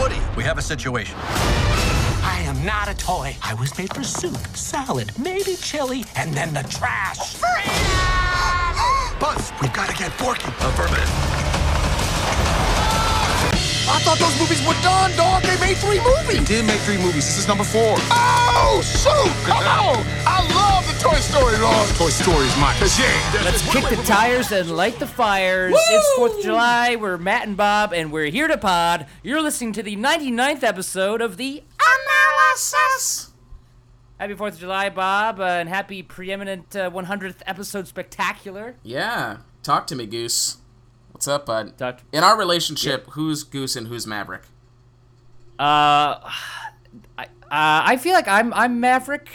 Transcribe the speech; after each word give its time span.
Woody, 0.00 0.18
we 0.34 0.42
have 0.44 0.56
a 0.56 0.62
situation. 0.62 1.14
I 1.18 2.42
am 2.46 2.64
not 2.64 2.88
a 2.88 2.94
toy. 2.96 3.36
I 3.42 3.52
was 3.52 3.76
made 3.76 3.92
for 3.94 4.02
soup, 4.02 4.38
salad, 4.56 5.12
maybe 5.18 5.56
chili, 5.56 6.06
and 6.16 6.32
then 6.32 6.54
the 6.54 6.62
trash. 6.70 7.36
Buzz, 9.20 9.52
we've 9.60 9.72
got 9.74 9.90
to 9.90 9.96
get 9.96 10.10
Forky. 10.12 10.48
Affirmative. 10.48 11.04
I 13.92 13.98
thought 14.00 14.18
those 14.18 14.38
movies 14.40 14.64
were 14.66 14.80
done, 14.80 15.12
dog. 15.18 15.42
They 15.42 15.60
made 15.60 15.76
three 15.76 16.00
movies. 16.00 16.48
They 16.48 16.56
did 16.56 16.64
make 16.64 16.80
three 16.80 16.96
movies. 16.96 17.26
This 17.26 17.36
is 17.36 17.46
number 17.46 17.64
four. 17.64 17.96
Oh, 18.08 18.80
shoot! 18.80 19.28
Come 19.44 19.58
on! 19.66 19.96
Oh. 20.00 20.19
I 21.02 21.04
love 21.04 21.12
the 21.12 21.16
Toy 21.16 21.20
Story, 21.20 21.56
dog. 21.58 21.88
Toy 21.96 22.08
Story 22.10 22.46
is 22.46 22.56
my 22.58 22.74
shit. 22.74 23.44
Let's 23.44 23.62
kick 23.72 23.84
the 23.88 24.02
tires 24.04 24.52
and 24.52 24.70
light 24.76 24.98
the 24.98 25.06
fires. 25.06 25.74
It's 25.76 26.18
4th 26.18 26.38
of 26.38 26.42
July. 26.44 26.96
We're 26.96 27.16
Matt 27.16 27.46
and 27.46 27.56
Bob, 27.56 27.92
and 27.92 28.12
we're 28.12 28.26
here 28.30 28.48
to 28.48 28.58
pod. 28.58 29.06
You're 29.22 29.40
listening 29.40 29.72
to 29.74 29.82
the 29.82 29.96
99th 29.96 30.62
episode 30.62 31.20
of 31.20 31.36
the 31.36 31.62
Analysis. 31.80 33.30
Happy 34.18 34.34
4th 34.34 34.52
of 34.54 34.58
July, 34.58 34.90
Bob, 34.90 35.40
uh, 35.40 35.44
and 35.44 35.68
happy 35.68 36.02
preeminent 36.02 36.74
uh, 36.76 36.90
100th 36.90 37.36
episode 37.46 37.86
spectacular. 37.88 38.74
Yeah, 38.82 39.38
talk 39.62 39.86
to 39.88 39.96
me, 39.96 40.06
Goose. 40.06 40.58
What's 41.12 41.26
up, 41.28 41.46
bud? 41.46 41.78
Talk- 41.78 42.00
In 42.12 42.22
our 42.24 42.36
relationship, 42.38 43.06
who's 43.10 43.42
Goose 43.44 43.76
and 43.76 43.86
who's 43.88 44.06
Maverick? 44.06 44.42
Uh, 45.58 46.20
I, 47.18 47.24
uh, 47.24 47.26
I 47.50 47.96
feel 47.96 48.12
like 48.14 48.28
I'm 48.28 48.52
I'm 48.54 48.80
Maverick. 48.80 49.28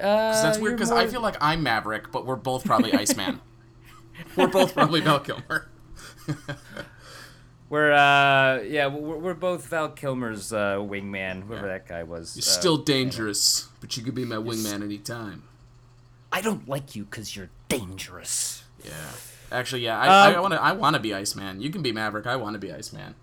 Uh, 0.00 0.32
'Cause 0.32 0.42
that's 0.42 0.58
weird 0.58 0.76
because 0.76 0.90
more- 0.90 0.98
I 1.00 1.06
feel 1.06 1.20
like 1.20 1.36
I'm 1.40 1.62
Maverick, 1.62 2.10
but 2.12 2.26
we're 2.26 2.36
both 2.36 2.64
probably 2.64 2.92
Iceman. 2.94 3.40
we're 4.36 4.46
both 4.48 4.74
probably 4.74 5.00
Val 5.00 5.20
Kilmer. 5.20 5.68
we're 7.68 7.92
uh 7.92 8.60
yeah 8.62 8.86
we're, 8.88 9.16
we're 9.18 9.34
both 9.34 9.66
Val 9.68 9.88
Kilmer's 9.90 10.52
uh, 10.52 10.76
wingman, 10.76 11.42
whoever 11.44 11.66
that 11.68 11.86
guy 11.86 12.02
was. 12.02 12.36
You're 12.36 12.42
Uh, 12.42 12.58
still 12.60 12.76
dangerous, 12.78 13.68
but 13.80 13.96
you 13.96 14.02
could 14.02 14.14
be 14.14 14.24
my 14.24 14.36
wingman 14.36 14.82
anytime. 14.82 15.44
I 16.32 16.40
don't 16.40 16.68
like 16.68 16.94
you 16.94 17.04
because 17.04 17.34
you're 17.36 17.50
dangerous. 17.68 18.64
Yeah. 18.84 18.92
Actually, 19.52 19.82
yeah, 19.82 19.98
I, 19.98 20.28
Um, 20.28 20.36
I 20.36 20.40
want 20.40 20.54
to. 20.54 20.62
I 20.62 20.72
want 20.72 20.94
to 20.94 21.00
be 21.00 21.12
Iceman. 21.12 21.60
You 21.60 21.70
can 21.70 21.82
be 21.82 21.90
Maverick. 21.90 22.26
I 22.26 22.36
want 22.36 22.54
to 22.54 22.60
be 22.60 22.72
Iceman. 22.72 23.16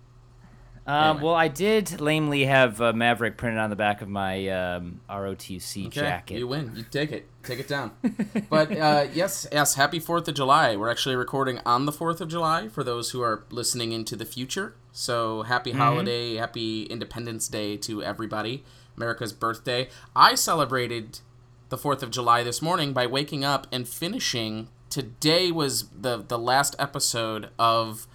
Um, 0.88 0.94
Anyway. 1.16 1.22
Well, 1.24 1.34
I 1.34 1.48
did 1.48 2.00
lamely 2.00 2.46
have 2.46 2.80
uh, 2.80 2.92
Maverick 2.94 3.36
printed 3.36 3.58
on 3.60 3.68
the 3.68 3.76
back 3.76 4.00
of 4.00 4.08
my 4.08 4.48
um, 4.48 5.00
ROTC 5.10 5.88
Okay, 5.88 6.00
jacket. 6.00 6.38
you 6.38 6.48
win. 6.48 6.72
You 6.74 6.82
take 6.82 7.12
it. 7.12 7.28
Take 7.42 7.60
it 7.60 7.68
down. 7.68 7.90
but 8.50 8.72
uh, 8.76 9.06
yes, 9.12 9.46
yes. 9.52 9.74
Happy 9.74 9.98
Fourth 10.00 10.26
of 10.28 10.34
July. 10.34 10.76
We're 10.76 10.90
actually 10.90 11.14
recording 11.16 11.60
on 11.66 11.84
the 11.84 11.92
Fourth 11.92 12.20
of 12.22 12.28
July 12.28 12.68
for 12.68 12.82
those 12.82 13.10
who 13.10 13.20
are 13.20 13.44
listening 13.50 13.92
into 13.92 14.16
the 14.16 14.24
future. 14.24 14.74
So 14.92 15.42
happy 15.42 15.70
Mm-hmm. 15.72 15.78
holiday, 15.80 16.34
happy 16.36 16.84
Independence 16.84 17.48
Day 17.48 17.76
to 17.78 18.02
everybody. 18.02 18.64
America's 18.96 19.32
birthday. 19.34 19.88
I 20.16 20.34
celebrated 20.34 21.20
the 21.68 21.76
Fourth 21.78 22.02
of 22.02 22.10
July 22.10 22.42
this 22.42 22.62
morning 22.62 22.94
by 22.94 23.06
waking 23.06 23.44
up 23.44 23.66
and 23.70 23.86
finishing. 23.86 24.68
Today 24.88 25.52
was 25.52 25.88
the 25.90 26.16
the 26.26 26.38
last 26.38 26.74
episode 26.78 27.50
of 27.58 28.06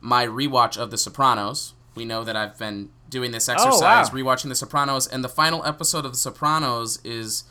my 0.00 0.26
rewatch 0.26 0.78
of 0.78 0.90
The 0.90 0.96
Sopranos. 0.98 1.74
We 1.94 2.04
know 2.04 2.24
that 2.24 2.36
I've 2.36 2.58
been 2.58 2.90
doing 3.10 3.32
this 3.32 3.48
exercise, 3.48 4.10
wow. 4.12 4.18
rewatching 4.18 4.48
The 4.48 4.54
Sopranos, 4.54 5.06
and 5.06 5.22
the 5.22 5.28
final 5.28 5.64
episode 5.66 6.04
of 6.06 6.12
The 6.12 6.18
Sopranos 6.18 6.98
is 7.04 7.44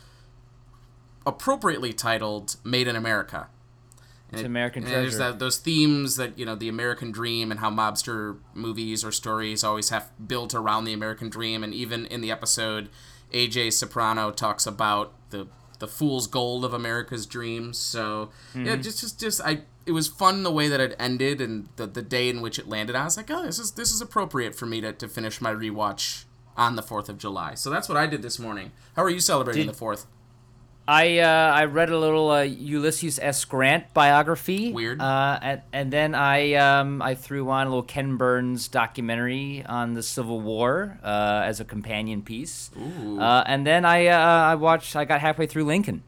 appropriately 1.26 1.94
titled 1.94 2.56
"Made 2.64 2.88
in 2.88 2.96
America." 2.96 3.48
And 4.30 4.34
It's 4.40 4.42
it- 4.42 4.46
American 4.46 4.84
and 4.84 4.92
There's 4.92 5.16
treasure. 5.16 5.32
that, 5.34 5.40
those 5.40 5.58
themes 5.58 6.16
that 6.16 6.38
you 6.40 6.46
know, 6.46 6.56
the 6.56 6.70
American 6.70 7.12
dream, 7.12 7.52
and 7.52 7.60
how 7.60 7.70
mobster 7.70 8.38
movies 8.54 9.04
or 9.04 9.12
stories 9.12 9.64
always 9.64 9.90
have 9.90 10.10
built 10.26 10.54
around 10.56 10.86
the 10.86 10.94
American 10.94 11.30
dream. 11.30 11.64
And 11.64 11.74
even 11.74 12.06
in 12.08 12.22
the 12.22 12.32
episode, 12.32 12.90
AJ 13.34 13.74
Soprano 13.74 14.32
talks 14.32 14.66
about 14.66 15.14
the 15.30 15.48
the 15.80 15.88
fool's 15.88 16.28
gold 16.28 16.64
of 16.64 16.74
America's 16.74 17.26
dreams. 17.26 17.78
So 17.78 18.30
yeah, 18.56 18.62
Mm-hmm. 18.62 18.82
just 18.82 19.00
just 19.02 19.20
just 19.20 19.42
I. 19.42 19.64
It 19.86 19.94
was 19.94 20.08
fun 20.08 20.44
the 20.44 20.52
way 20.52 20.68
that 20.68 20.80
it 20.80 20.96
ended 21.00 21.42
and 21.42 21.68
the, 21.76 21.88
the 21.88 22.02
day 22.02 22.30
in 22.30 22.42
which 22.42 22.60
it 22.60 22.68
landed. 22.68 22.96
I 22.96 23.04
was 23.04 23.18
like, 23.18 23.32
oh, 23.32 23.44
this 23.44 23.58
is 23.60 23.72
this 23.72 23.92
is 23.92 24.02
appropriate 24.02 24.56
for 24.56 24.66
me 24.66 24.80
to, 24.82 24.94
to 24.94 25.08
finish 25.08 25.42
my 25.42 25.52
rewatch 25.52 26.26
on 26.56 26.76
the 26.76 26.84
Fourth 26.84 27.10
of 27.10 27.18
July. 27.18 27.56
So 27.56 27.70
that's 27.70 27.90
what 27.90 27.98
I 27.98 28.06
did 28.08 28.22
this 28.22 28.38
morning. 28.38 28.72
How 28.96 29.04
are 29.04 29.10
you 29.10 29.20
celebrating 29.20 29.66
Did- 29.66 29.74
the 29.74 29.78
Fourth? 29.78 30.06
I 30.88 31.20
uh, 31.20 31.54
I 31.54 31.66
read 31.66 31.90
a 31.90 31.98
little 31.98 32.32
uh, 32.32 32.42
Ulysses 32.42 33.20
S. 33.20 33.46
Grant 33.46 33.94
biography. 33.94 34.74
Weird. 34.74 35.00
Uh, 35.00 35.40
and, 35.42 35.62
and 35.72 35.94
then 35.94 36.16
I 36.16 36.56
um, 36.56 37.02
I 37.02 37.16
threw 37.16 37.50
on 37.50 37.68
a 37.68 37.70
little 37.70 37.84
Ken 37.84 38.18
Burns 38.18 38.68
documentary 38.68 39.64
on 39.66 39.94
the 39.94 40.04
Civil 40.04 40.42
War 40.42 41.00
uh, 41.04 41.44
as 41.46 41.60
a 41.60 41.66
companion 41.66 42.24
piece. 42.24 42.72
Ooh. 42.78 43.20
Uh, 43.20 43.44
and 43.46 43.66
then 43.66 43.86
I 43.86 44.08
uh, 44.08 44.18
I 44.52 44.56
watched. 44.56 44.96
I 44.96 45.06
got 45.06 45.22
halfway 45.22 45.46
through 45.46 45.66
Lincoln. 45.66 46.04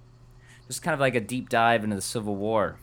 Just 0.67 0.81
kind 0.81 0.93
of 0.93 0.99
like 0.99 1.15
a 1.15 1.21
deep 1.21 1.49
dive 1.49 1.83
into 1.83 1.95
the 1.95 2.01
Civil 2.01 2.35
War. 2.35 2.77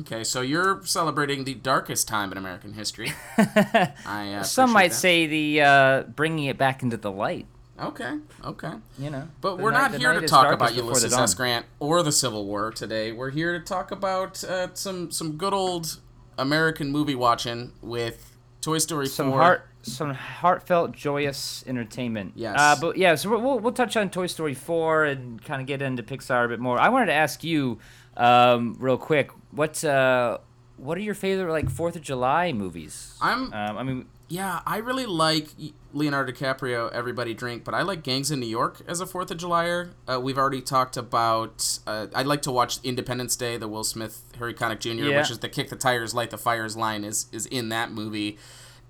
Okay, 0.00 0.24
so 0.24 0.40
you're 0.42 0.82
celebrating 0.84 1.44
the 1.44 1.54
darkest 1.54 2.06
time 2.06 2.30
in 2.32 2.38
American 2.38 2.74
history. 2.74 3.12
I 3.38 4.34
uh, 4.38 4.42
Some 4.42 4.72
might 4.72 4.90
that. 4.90 4.94
say 4.96 5.26
the 5.26 5.62
uh, 5.62 6.02
bringing 6.02 6.44
it 6.46 6.58
back 6.58 6.82
into 6.82 6.96
the 6.96 7.10
light. 7.10 7.46
Okay, 7.80 8.18
okay. 8.44 8.72
You 8.98 9.10
know. 9.10 9.28
But 9.40 9.58
we're 9.58 9.70
night- 9.70 9.92
not 9.92 10.00
here 10.00 10.18
to 10.18 10.26
talk 10.26 10.52
about 10.52 10.74
Ulysses 10.74 11.12
S. 11.14 11.34
Grant 11.34 11.66
or 11.80 12.02
the 12.02 12.12
Civil 12.12 12.46
War 12.46 12.70
today. 12.70 13.12
We're 13.12 13.30
here 13.30 13.58
to 13.58 13.64
talk 13.64 13.90
about 13.90 14.42
uh, 14.44 14.68
some 14.74 15.10
some 15.10 15.36
good 15.36 15.52
old 15.54 15.98
American 16.38 16.90
movie 16.90 17.14
watching 17.14 17.72
with 17.82 18.36
Toy 18.60 18.78
Story 18.78 19.06
some 19.06 19.30
4. 19.30 19.40
heart 19.40 19.68
some 19.82 20.12
heartfelt 20.14 20.90
joyous 20.92 21.62
entertainment 21.66 22.32
Yes. 22.34 22.56
uh, 22.58 22.74
but 22.80 22.96
yeah 22.96 23.14
so 23.14 23.30
we'll, 23.38 23.60
we'll 23.60 23.72
touch 23.72 23.96
on 23.96 24.10
toy 24.10 24.26
story 24.26 24.52
4 24.52 25.04
and 25.04 25.40
kind 25.44 25.60
of 25.60 25.68
get 25.68 25.80
into 25.80 26.02
pixar 26.02 26.44
a 26.44 26.48
bit 26.48 26.58
more 26.58 26.76
i 26.80 26.88
wanted 26.88 27.06
to 27.06 27.12
ask 27.12 27.44
you 27.44 27.78
um, 28.16 28.74
real 28.80 28.96
quick 28.98 29.30
what 29.56 29.82
uh, 29.84 30.38
what 30.76 30.96
are 30.98 31.00
your 31.00 31.14
favorite 31.14 31.50
like 31.52 31.70
fourth 31.70 31.96
of 31.96 32.02
july 32.02 32.52
movies 32.52 33.16
I'm 33.20 33.52
um, 33.52 33.78
i 33.78 33.82
mean 33.82 34.06
Yeah, 34.28 34.60
I 34.66 34.78
really 34.78 35.06
like 35.06 35.46
Leonardo 35.92 36.32
DiCaprio, 36.32 36.90
Everybody 36.92 37.32
Drink, 37.32 37.62
but 37.62 37.74
I 37.74 37.82
like 37.82 38.02
Gangs 38.02 38.32
in 38.32 38.40
New 38.40 38.48
York 38.60 38.82
as 38.88 39.00
a 39.00 39.06
Fourth 39.06 39.30
of 39.30 39.38
Julyer. 39.38 39.90
Uh, 40.08 40.18
we've 40.20 40.36
already 40.36 40.60
talked 40.60 40.96
about. 40.96 41.78
Uh, 41.86 42.08
I'd 42.12 42.26
like 42.26 42.42
to 42.42 42.50
watch 42.50 42.80
Independence 42.82 43.36
Day, 43.36 43.56
the 43.56 43.68
Will 43.68 43.84
Smith, 43.84 44.24
Harry 44.38 44.52
Connick 44.52 44.80
Jr., 44.80 45.04
Yeah. 45.04 45.18
which 45.18 45.30
is 45.30 45.38
the 45.38 45.48
"Kick 45.48 45.68
the 45.70 45.76
Tires, 45.76 46.12
Light 46.12 46.30
the 46.30 46.38
Fires" 46.38 46.76
line 46.76 47.04
is 47.04 47.26
is 47.30 47.46
in 47.46 47.68
that 47.68 47.92
movie. 47.92 48.36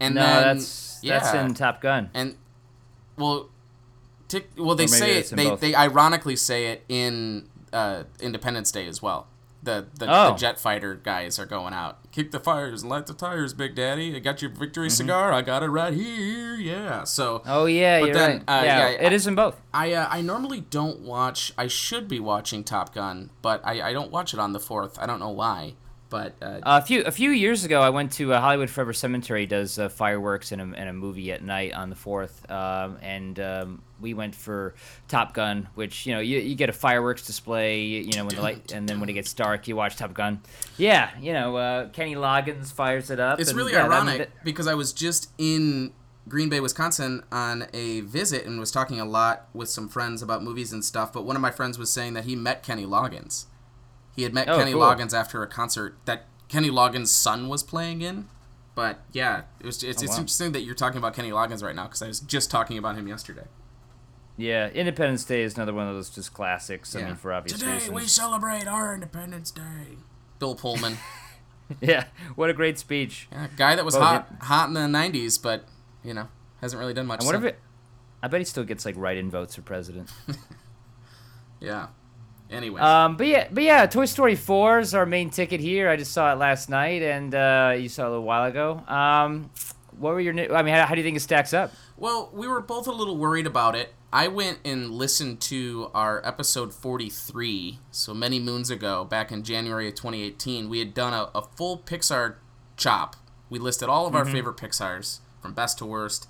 And 0.01 0.15
no 0.15 0.23
then 0.23 0.57
that's 0.57 1.01
that's 1.01 1.35
in 1.35 1.53
top 1.53 1.83
gun 1.83 2.09
and 2.15 2.37
well, 3.19 3.51
tick, 4.29 4.49
well 4.57 4.75
they 4.75 4.87
say 4.87 5.19
it. 5.19 5.27
They 5.29 5.51
both. 5.51 5.61
they 5.61 5.75
ironically 5.75 6.37
say 6.37 6.69
it 6.73 6.85
in 6.89 7.51
uh, 7.75 8.05
Independence 8.21 8.73
Day 8.73 8.87
as 8.89 9.03
well. 9.03 9.27
The 9.67 9.87
the, 9.99 10.07
Oh. 10.09 10.31
the 10.31 10.37
jet 10.39 10.59
fighter 10.59 10.95
guys 10.95 11.39
are 11.39 11.45
going 11.45 11.75
out. 11.75 12.11
Kick 12.13 12.31
the 12.31 12.41
fires 12.41 12.81
and 12.83 12.91
light 12.91 13.07
the 13.07 13.13
tires, 13.13 13.53
Big 13.53 13.75
Daddy. 13.75 14.17
I 14.17 14.21
got 14.21 14.41
your 14.41 14.51
victory 14.51 14.87
Mm-hmm. 14.89 14.95
cigar. 14.97 15.33
I 15.33 15.43
got 15.43 15.63
it 15.63 15.69
right 15.69 15.93
here. 15.93 16.55
Yeah. 16.55 17.05
So 17.05 17.43
oh 17.45 17.67
yeah 17.67 17.99
you're 17.99 18.15
then, 18.15 18.31
right 18.47 18.61
uh, 18.63 18.65
yeah, 18.65 18.89
yeah, 18.89 19.07
it 19.07 19.13
is 19.13 19.27
in 19.27 19.35
both 19.35 19.61
I 19.75 19.93
uh, 19.93 20.09
I 20.11 20.23
normally 20.23 20.61
don't 20.63 21.01
watch. 21.01 21.53
I 21.59 21.67
should 21.67 22.09
be 22.09 22.19
watching 22.21 22.65
Top 22.65 22.95
Gun, 22.95 23.31
but 23.43 23.61
I, 23.67 23.91
I 23.91 23.93
don't 23.93 24.11
watch 24.11 24.33
it 24.33 24.41
on 24.41 24.53
the 24.55 24.61
fourth. 24.61 24.99
I 24.99 25.05
don't 25.07 25.21
know 25.21 25.31
why. 25.31 25.75
But 26.09 26.35
uh, 26.41 26.61
a 26.63 26.81
few 26.83 27.03
a 27.03 27.11
few 27.11 27.31
years 27.31 27.65
ago, 27.65 27.83
I 27.83 27.91
went 27.91 28.13
to 28.13 28.33
uh, 28.33 28.41
Hollywood 28.41 28.71
Forever 28.71 28.93
Cemetery. 28.93 29.45
Does 29.45 29.77
uh, 29.77 29.89
fireworks 29.89 30.53
and 30.53 30.63
a, 30.63 30.79
and 30.79 30.89
a 30.89 30.93
movie 30.93 31.33
at 31.33 31.43
night 31.43 31.73
on 31.73 31.91
the 31.91 31.97
fourth, 31.97 32.49
um, 32.49 32.97
and 33.03 33.39
um, 33.41 33.83
we 34.01 34.15
went 34.15 34.35
for 34.35 34.75
Top 35.09 35.35
Gun, 35.35 35.69
which 35.75 36.07
you 36.07 36.15
know 36.15 36.21
you, 36.21 36.39
you 36.39 36.55
get 36.55 36.69
a 36.69 36.73
fireworks 36.73 37.27
display, 37.27 37.83
you 37.85 38.13
know 38.17 38.25
when 38.25 38.35
the 38.37 38.43
light, 38.43 38.73
and 38.73 38.89
then 38.89 39.01
when 39.01 39.09
it 39.09 39.15
gets 39.15 39.33
dark, 39.33 39.69
you 39.69 39.77
watch 39.77 39.97
Top 39.97 40.13
Gun. 40.15 40.41
Yeah, 40.77 41.11
you 41.21 41.33
know 41.33 41.57
uh, 41.57 41.89
Kenny 41.91 42.15
Loggins 42.15 42.73
fires 42.73 43.11
it 43.11 43.21
up. 43.21 43.41
It's 43.41 43.51
and, 43.51 43.57
really 43.59 43.73
yeah, 43.73 43.81
I 43.81 43.83
mean, 43.85 43.93
ironic 43.93 44.19
that- 44.19 44.45
because 44.45 44.67
I 44.67 44.75
was 44.75 44.93
just 44.93 45.31
in 45.39 45.93
Green 46.29 46.49
Bay, 46.49 46.59
Wisconsin 46.61 47.23
on 47.31 47.69
a 47.73 48.01
visit 48.01 48.45
and 48.47 48.59
was 48.59 48.71
talking 48.73 48.99
a 49.01 49.05
lot 49.05 49.49
with 49.55 49.69
some 49.69 49.89
friends 49.89 50.23
about 50.23 50.43
movies 50.43 50.73
and 50.73 50.85
stuff. 50.85 51.13
But 51.13 51.25
one 51.25 51.37
of 51.37 51.43
my 51.43 51.51
friends 51.53 51.79
was 51.79 51.89
saying 51.89 52.15
that 52.15 52.25
he 52.25 52.35
met 52.37 52.63
Kenny 52.63 52.85
Loggins. 52.85 53.45
He 54.17 54.25
had 54.25 54.35
met 54.35 54.49
Oh, 54.49 54.59
Kenny 54.59 54.73
cool. 54.73 54.81
Loggins 54.83 55.13
after 55.15 55.43
a 55.43 55.47
concert 55.47 55.97
that 56.07 56.25
Kenny 56.49 56.69
Loggins' 56.71 57.09
son 57.09 57.49
was 57.49 57.63
playing 57.63 58.03
in. 58.03 58.27
But 58.75 59.01
yeah, 59.13 59.43
it 59.61 59.67
was, 59.67 59.83
it's, 59.85 60.03
it's 60.03 60.13
Oh, 60.13 60.15
wow. 60.17 60.21
interesting 60.21 60.53
that 60.53 60.63
you're 60.63 60.75
talking 60.75 60.99
about 60.99 61.15
Kenny 61.15 61.31
Loggins 61.31 61.63
right 61.63 61.75
now 61.77 61.85
because 61.85 62.03
I 62.03 62.09
was 62.09 62.21
just 62.21 62.51
talking 62.51 62.77
about 62.77 62.97
him 62.97 63.07
yesterday. 63.09 63.45
Yeah, 64.37 64.69
Independence 64.69 65.25
Day 65.25 65.43
is 65.43 65.57
another 65.57 65.73
one 65.75 65.89
of 65.89 65.95
those 65.95 66.11
just 66.11 66.33
classics. 66.35 66.95
I 66.95 67.01
Yeah. 67.01 67.07
mean, 67.07 67.17
for 67.17 67.33
obvious 67.33 67.59
Today 67.59 67.75
reasons. 67.75 67.93
we 67.93 68.07
celebrate 68.07 68.67
our 68.67 68.95
Independence 68.95 69.51
Day. 69.51 69.97
Bill 70.39 70.55
Pullman, 70.55 70.99
yeah, 71.81 72.05
what 72.35 72.51
a 72.51 72.53
great 72.53 72.79
speech. 72.79 73.29
yeah, 73.33 73.47
guy 73.57 73.75
that 73.75 73.85
was 73.85 73.95
Well, 73.95 74.05
hot 74.05 74.29
hot 74.43 74.69
in 74.69 74.75
the 74.75 74.81
'90s, 74.81 75.41
but 75.43 75.65
you 76.05 76.13
know 76.15 76.29
hasn't 76.61 76.79
really 76.81 76.95
done 76.95 77.07
much. 77.07 77.23
I 77.23 77.25
wonder 77.25 77.39
since. 77.41 77.51
if 77.51 77.55
it. 77.55 77.61
I 78.23 78.29
bet 78.29 78.41
he 78.41 78.45
still 78.45 78.65
gets 78.65 78.85
like 78.85 78.95
write-in 78.97 79.31
votes 79.31 79.55
for 79.55 79.63
president. 79.63 80.11
Yeah. 81.61 81.89
Anyway. 82.51 82.81
Um, 82.81 83.17
but 83.17 83.27
yeah, 83.27 83.49
but 83.51 83.63
yeah, 83.65 83.87
Toy 83.87 84.05
Story 84.05 84.37
4 84.37 84.81
is 84.81 84.95
our 84.95 85.07
main 85.07 85.31
ticket 85.31 85.59
here. 85.61 85.89
I 85.89 85.97
just 85.97 86.13
saw 86.13 86.33
it 86.33 86.37
last 86.37 86.69
night, 86.69 87.03
and 87.03 87.35
uh, 87.35 87.75
you 87.79 87.89
saw 87.89 88.03
it 88.03 88.07
a 88.07 88.11
little 88.11 88.25
while 88.25 88.45
ago. 88.45 88.85
Um, 88.87 89.51
what 89.99 90.13
were 90.13 90.21
your? 90.21 90.33
ni- 90.33 90.49
I 90.51 90.63
mean, 90.63 90.75
how, 90.75 90.87
how 90.87 90.95
do 90.95 91.01
you 91.01 91.05
think 91.05 91.17
it 91.17 91.21
stacks 91.21 91.53
up? 91.53 91.73
Well, 91.99 92.31
we 92.33 92.47
were 92.47 92.61
both 92.61 92.87
a 92.87 92.93
little 92.93 93.17
worried 93.17 93.47
about 93.47 93.75
it. 93.75 93.95
I 94.13 94.29
went 94.29 94.59
and 94.65 94.91
listened 94.91 95.41
to 95.43 95.91
our 95.95 96.25
episode 96.27 96.75
43, 96.75 97.79
so 97.91 98.13
many 98.13 98.39
moons 98.39 98.71
ago, 98.71 99.05
back 99.05 99.33
in 99.33 99.43
January 99.43 99.89
of 99.89 99.95
2018. 99.95 100.69
We 100.69 100.79
had 100.79 100.93
done 100.93 101.15
a, 101.15 101.31
a 101.35 101.43
full 101.43 101.79
Pixar 101.79 102.37
chop. 102.77 103.17
We 103.49 103.59
listed 103.59 103.89
all 103.89 104.07
of 104.07 104.15
our 104.15 104.25
mm-hmm. 104.25 104.33
favorite 104.33 104.57
Pixars 104.59 105.21
from 105.41 105.55
best 105.55 105.79
to 105.79 105.87
worst. 105.87 106.29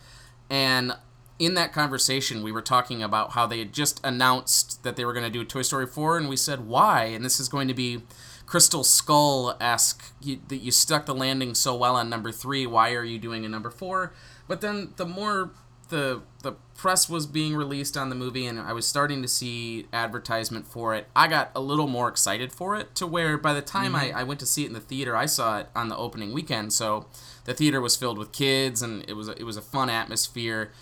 And 0.48 0.92
in 1.38 1.54
that 1.54 1.72
conversation, 1.72 2.44
we 2.44 2.52
were 2.52 2.62
talking 2.62 3.02
about 3.02 3.32
how 3.32 3.46
they 3.46 3.58
had 3.58 3.72
just 3.72 4.00
announced 4.04 4.84
that 4.84 4.94
they 4.94 5.04
were 5.04 5.12
going 5.12 5.26
to 5.26 5.30
do 5.30 5.44
Toy 5.44 5.62
Story 5.62 5.86
4, 5.86 6.16
and 6.16 6.28
we 6.28 6.36
said, 6.36 6.66
why? 6.66 7.04
And 7.06 7.24
this 7.24 7.40
is 7.40 7.48
going 7.48 7.66
to 7.66 7.74
be 7.74 8.02
Crystal 8.46 8.84
Skull 8.84 9.56
esque. 9.60 10.12
You, 10.22 10.38
that 10.48 10.58
you 10.58 10.70
stuck 10.70 11.06
the 11.06 11.14
landing 11.14 11.54
so 11.54 11.74
well 11.74 11.96
on 11.96 12.08
number 12.08 12.30
three. 12.30 12.66
Why 12.66 12.92
are 12.92 13.04
you 13.04 13.18
doing 13.18 13.44
a 13.44 13.48
number 13.48 13.70
four? 13.70 14.12
But 14.48 14.60
then 14.60 14.92
the 14.96 15.06
more 15.06 15.50
the 15.88 16.22
the 16.42 16.52
press 16.74 17.08
was 17.08 17.26
being 17.26 17.56
released 17.56 17.96
on 17.96 18.08
the 18.08 18.14
movie, 18.14 18.46
and 18.46 18.60
I 18.60 18.72
was 18.72 18.86
starting 18.86 19.22
to 19.22 19.28
see 19.28 19.86
advertisement 19.92 20.66
for 20.66 20.94
it, 20.94 21.06
I 21.14 21.28
got 21.28 21.50
a 21.54 21.60
little 21.60 21.86
more 21.86 22.08
excited 22.08 22.52
for 22.52 22.76
it. 22.76 22.94
To 22.96 23.06
where 23.06 23.38
by 23.38 23.54
the 23.54 23.62
time 23.62 23.94
I, 23.94 24.08
mm-hmm. 24.08 24.18
I 24.18 24.24
went 24.24 24.40
to 24.40 24.46
see 24.46 24.64
it 24.64 24.68
in 24.68 24.72
the 24.72 24.80
theater, 24.80 25.16
I 25.16 25.26
saw 25.26 25.58
it 25.60 25.68
on 25.74 25.88
the 25.88 25.96
opening 25.96 26.32
weekend. 26.32 26.72
So 26.72 27.06
the 27.44 27.54
theater 27.54 27.80
was 27.80 27.96
filled 27.96 28.18
with 28.18 28.32
kids, 28.32 28.82
and 28.82 29.08
it 29.08 29.14
was 29.14 29.28
a, 29.28 29.32
it 29.40 29.44
was 29.44 29.56
a 29.56 29.62
fun 29.62 29.88
atmosphere. 29.88 30.72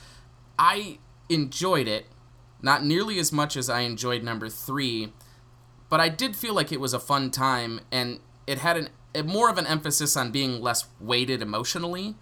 I 0.58 0.98
enjoyed 1.28 1.88
it, 1.88 2.06
not 2.62 2.84
nearly 2.84 3.18
as 3.18 3.32
much 3.32 3.56
as 3.56 3.70
I 3.70 3.80
enjoyed 3.80 4.22
number 4.22 4.48
three, 4.48 5.12
but 5.88 6.00
I 6.00 6.08
did 6.08 6.34
feel 6.36 6.54
like 6.54 6.72
it 6.72 6.80
was 6.80 6.94
a 6.94 7.00
fun 7.00 7.30
time, 7.30 7.80
and 7.92 8.20
it 8.46 8.58
had 8.58 8.76
an 8.76 8.88
a, 9.14 9.22
more 9.22 9.48
of 9.48 9.58
an 9.58 9.66
emphasis 9.66 10.16
on 10.16 10.32
being 10.32 10.60
less 10.60 10.86
weighted 11.00 11.40
emotionally, 11.40 12.16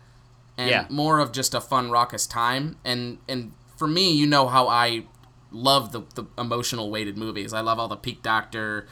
and 0.58 0.70
Yeah. 0.70 0.86
more 0.88 1.18
of 1.18 1.32
just 1.32 1.54
a 1.54 1.60
fun 1.60 1.90
raucous 1.90 2.26
time. 2.26 2.76
And 2.84 3.18
and 3.28 3.52
for 3.76 3.86
me, 3.88 4.12
you 4.12 4.26
know 4.26 4.48
how 4.48 4.68
I 4.68 5.04
love 5.50 5.92
the 5.92 6.02
the 6.14 6.24
emotional 6.38 6.90
weighted 6.90 7.16
movies. 7.16 7.52
I 7.52 7.60
love 7.60 7.78
all 7.78 7.88
the 7.88 7.96
Pete 7.96 8.22
Docter, 8.22 8.86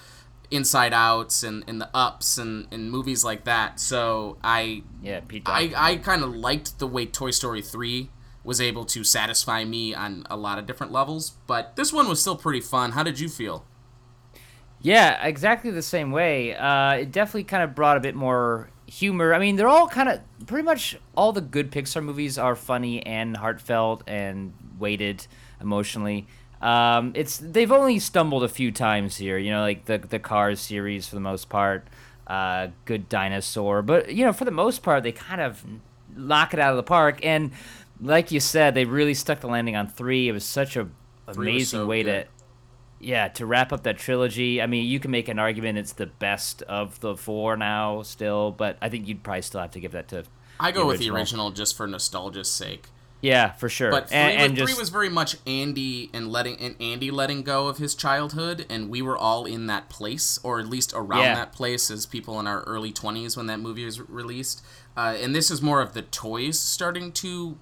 Inside 0.50 0.92
Outs, 0.92 1.42
and 1.42 1.62
and 1.68 1.80
the 1.80 1.88
Ups, 1.94 2.38
and 2.38 2.66
and 2.70 2.90
movies 2.90 3.24
like 3.24 3.44
that. 3.44 3.78
So 3.80 4.36
I 4.42 4.82
Yeah, 5.02 5.20
Pete. 5.20 5.42
I, 5.46 5.72
I 5.76 5.96
kind 5.96 6.22
of 6.22 6.34
liked 6.34 6.78
the 6.78 6.86
way 6.86 7.06
Toy 7.06 7.30
Story 7.30 7.62
3 7.62 8.10
was 8.42 8.58
able 8.60 8.84
to 8.86 9.04
satisfy 9.04 9.64
me 9.64 9.94
on 9.94 10.24
a 10.30 10.36
lot 10.36 10.58
of 10.58 10.64
different 10.66 10.90
levels, 10.92 11.32
but 11.46 11.76
this 11.76 11.92
one 11.92 12.08
was 12.08 12.20
still 12.22 12.36
pretty 12.36 12.60
fun. 12.60 12.92
How 12.92 13.02
did 13.02 13.20
you 13.20 13.28
feel? 13.28 13.64
Yeah, 14.80 15.22
exactly 15.26 15.70
the 15.70 15.82
same 15.82 16.10
way. 16.10 16.54
Uh, 16.56 16.92
it 16.92 17.12
definitely 17.12 17.44
kind 17.44 17.62
of 17.62 17.74
brought 17.74 17.98
a 17.98 18.00
bit 18.00 18.14
more 18.14 18.70
humor. 18.90 19.32
I 19.32 19.38
mean, 19.38 19.56
they're 19.56 19.68
all 19.68 19.88
kind 19.88 20.08
of 20.08 20.20
pretty 20.46 20.64
much 20.64 20.98
all 21.16 21.32
the 21.32 21.40
good 21.40 21.70
Pixar 21.70 22.02
movies 22.02 22.38
are 22.38 22.56
funny 22.56 23.06
and 23.06 23.36
heartfelt 23.36 24.02
and 24.06 24.52
weighted 24.78 25.26
emotionally. 25.60 26.26
Um, 26.60 27.12
it's 27.14 27.38
they've 27.38 27.70
only 27.70 28.00
stumbled 28.00 28.42
a 28.42 28.48
few 28.48 28.72
times 28.72 29.16
here, 29.16 29.38
you 29.38 29.50
know, 29.50 29.60
like 29.60 29.84
the 29.84 29.98
the 29.98 30.18
Cars 30.18 30.60
series 30.60 31.08
for 31.08 31.14
the 31.14 31.20
most 31.20 31.48
part. 31.48 31.86
Uh, 32.26 32.68
good 32.84 33.08
Dinosaur, 33.08 33.82
but 33.82 34.12
you 34.12 34.24
know, 34.24 34.32
for 34.32 34.44
the 34.44 34.50
most 34.50 34.82
part, 34.82 35.02
they 35.02 35.12
kind 35.12 35.40
of 35.40 35.64
knock 36.14 36.52
it 36.52 36.60
out 36.60 36.70
of 36.70 36.76
the 36.76 36.82
park. 36.82 37.24
And 37.24 37.52
like 38.00 38.30
you 38.30 38.40
said, 38.40 38.74
they 38.74 38.84
really 38.84 39.14
stuck 39.14 39.40
the 39.40 39.48
landing 39.48 39.76
on 39.76 39.88
three. 39.88 40.28
It 40.28 40.32
was 40.32 40.44
such 40.44 40.76
a 40.76 40.88
Three 41.32 41.52
amazing 41.52 41.80
so 41.80 41.86
way 41.86 42.02
to 42.02 42.10
good. 42.10 42.26
Yeah, 43.00 43.28
to 43.28 43.46
wrap 43.46 43.72
up 43.72 43.82
that 43.84 43.98
trilogy, 43.98 44.60
I 44.60 44.66
mean, 44.66 44.86
you 44.86 45.00
can 45.00 45.10
make 45.10 45.28
an 45.28 45.38
argument 45.38 45.78
it's 45.78 45.92
the 45.92 46.06
best 46.06 46.62
of 46.62 47.00
the 47.00 47.16
four 47.16 47.56
now, 47.56 48.02
still, 48.02 48.52
but 48.52 48.76
I 48.82 48.88
think 48.88 49.08
you'd 49.08 49.22
probably 49.22 49.42
still 49.42 49.60
have 49.60 49.70
to 49.72 49.80
give 49.80 49.92
that 49.92 50.08
to. 50.08 50.24
I 50.58 50.70
go 50.72 50.80
the 50.80 50.86
with 50.86 50.98
the 51.00 51.10
original. 51.10 51.50
just 51.50 51.76
for 51.76 51.86
nostalgia's 51.86 52.50
sake. 52.50 52.86
Yeah, 53.22 53.52
for 53.52 53.68
sure. 53.68 53.90
But 53.90 54.08
three, 54.08 54.16
and, 54.16 54.34
was, 54.36 54.44
and 54.44 54.56
three 54.56 54.66
just 54.66 54.78
was 54.80 54.88
very 54.88 55.08
much 55.10 55.36
Andy 55.46 56.10
and 56.14 56.30
letting 56.32 56.56
and 56.58 56.74
Andy 56.80 57.10
letting 57.10 57.42
go 57.42 57.66
of 57.68 57.78
his 57.78 57.94
childhood, 57.94 58.64
and 58.70 58.88
we 58.88 59.02
were 59.02 59.16
all 59.16 59.44
in 59.44 59.66
that 59.66 59.88
place, 59.90 60.38
or 60.42 60.58
at 60.58 60.68
least 60.68 60.92
around 60.94 61.20
Yeah. 61.20 61.34
that 61.34 61.52
place, 61.52 61.90
as 61.90 62.06
people 62.06 62.40
in 62.40 62.46
our 62.46 62.60
early 62.62 62.92
twenties 62.92 63.36
when 63.36 63.46
that 63.46 63.60
movie 63.60 63.84
was 63.84 64.00
released. 64.00 64.62
Uh, 64.96 65.16
and 65.20 65.34
this 65.34 65.50
is 65.50 65.60
more 65.60 65.82
of 65.82 65.92
the 65.92 66.02
toys 66.02 66.58
starting 66.58 67.12
to 67.12 67.58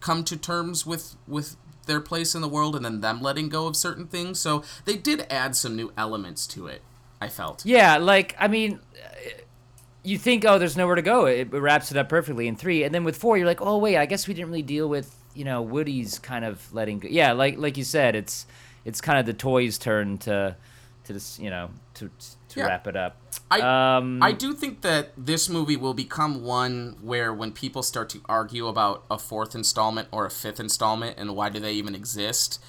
come 0.00 0.22
to 0.24 0.36
terms 0.36 0.86
with 0.86 1.16
with 1.26 1.56
their 1.86 2.00
place 2.00 2.34
in 2.34 2.40
the 2.40 2.48
world, 2.48 2.74
and 2.74 2.84
then 2.84 3.00
them 3.00 3.20
letting 3.20 3.48
go 3.48 3.66
of 3.66 3.76
certain 3.76 4.06
things. 4.06 4.40
So 4.40 4.64
they 4.84 4.96
did 4.96 5.26
add 5.30 5.56
some 5.56 5.76
new 5.76 5.92
elements 5.96 6.46
to 6.48 6.66
it. 6.66 6.82
I 7.20 7.28
felt. 7.28 7.64
yeah, 7.64 7.96
like 7.96 8.36
I 8.38 8.48
mean, 8.48 8.80
uh, 9.02 9.30
you 10.02 10.18
think 10.18 10.44
oh, 10.44 10.58
there's 10.58 10.76
nowhere 10.76 10.96
to 10.96 11.02
go. 11.02 11.24
It, 11.26 11.54
it 11.54 11.58
wraps 11.58 11.90
it 11.90 11.96
up 11.96 12.08
perfectly 12.08 12.46
in 12.46 12.56
three, 12.56 12.84
and 12.84 12.94
then 12.94 13.04
with 13.04 13.16
four, 13.16 13.38
you're 13.38 13.46
like, 13.46 13.62
oh 13.62 13.78
wait, 13.78 13.96
I 13.96 14.06
guess 14.06 14.28
we 14.28 14.34
didn't 14.34 14.48
really 14.48 14.62
deal 14.62 14.88
with 14.88 15.14
you 15.34 15.44
know 15.44 15.62
Woody's 15.62 16.18
kind 16.18 16.44
of 16.44 16.72
letting 16.72 16.98
go. 16.98 17.08
Yeah, 17.10 17.32
like 17.32 17.58
like 17.58 17.76
you 17.76 17.84
said, 17.84 18.14
it's 18.14 18.46
it's 18.84 19.00
kind 19.00 19.18
of 19.18 19.26
the 19.26 19.32
toys' 19.32 19.78
turn 19.78 20.18
to 20.18 20.56
to 21.04 21.12
this 21.12 21.38
you 21.38 21.50
know 21.50 21.70
to 21.94 22.10
to 22.54 22.60
Yeah. 22.60 22.66
wrap 22.66 22.86
it 22.86 22.96
up. 22.96 23.16
I 23.50 23.60
Um, 23.96 24.22
I 24.22 24.32
do 24.32 24.52
think 24.54 24.80
that 24.80 25.12
this 25.16 25.48
movie 25.48 25.76
will 25.76 25.94
become 25.94 26.42
one 26.42 26.96
where 27.02 27.32
when 27.32 27.52
people 27.52 27.82
start 27.82 28.08
to 28.10 28.20
argue 28.28 28.66
about 28.66 29.04
a 29.10 29.18
fourth 29.18 29.54
installment 29.54 30.08
or 30.10 30.24
a 30.24 30.30
fifth 30.30 30.58
installment 30.60 31.18
and 31.18 31.36
why 31.36 31.48
do 31.50 31.60
they 31.60 31.72
even 31.72 31.94
exist, 31.94 32.60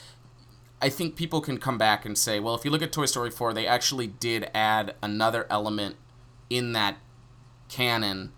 I 0.81 0.89
think 0.89 1.15
people 1.15 1.39
can 1.41 1.57
come 1.57 1.77
back 1.77 2.05
and 2.05 2.17
say, 2.17 2.39
well, 2.39 2.53
if 2.55 2.65
you 2.65 2.71
look 2.71 2.81
at 2.81 2.91
Toy 2.91 3.05
Story 3.05 3.31
4, 3.31 3.53
they 3.53 3.65
actually 3.65 4.07
did 4.07 4.49
add 4.53 4.95
another 5.01 5.47
element 5.49 5.95
in 6.49 6.73
that 6.73 6.97
canon 7.69 8.31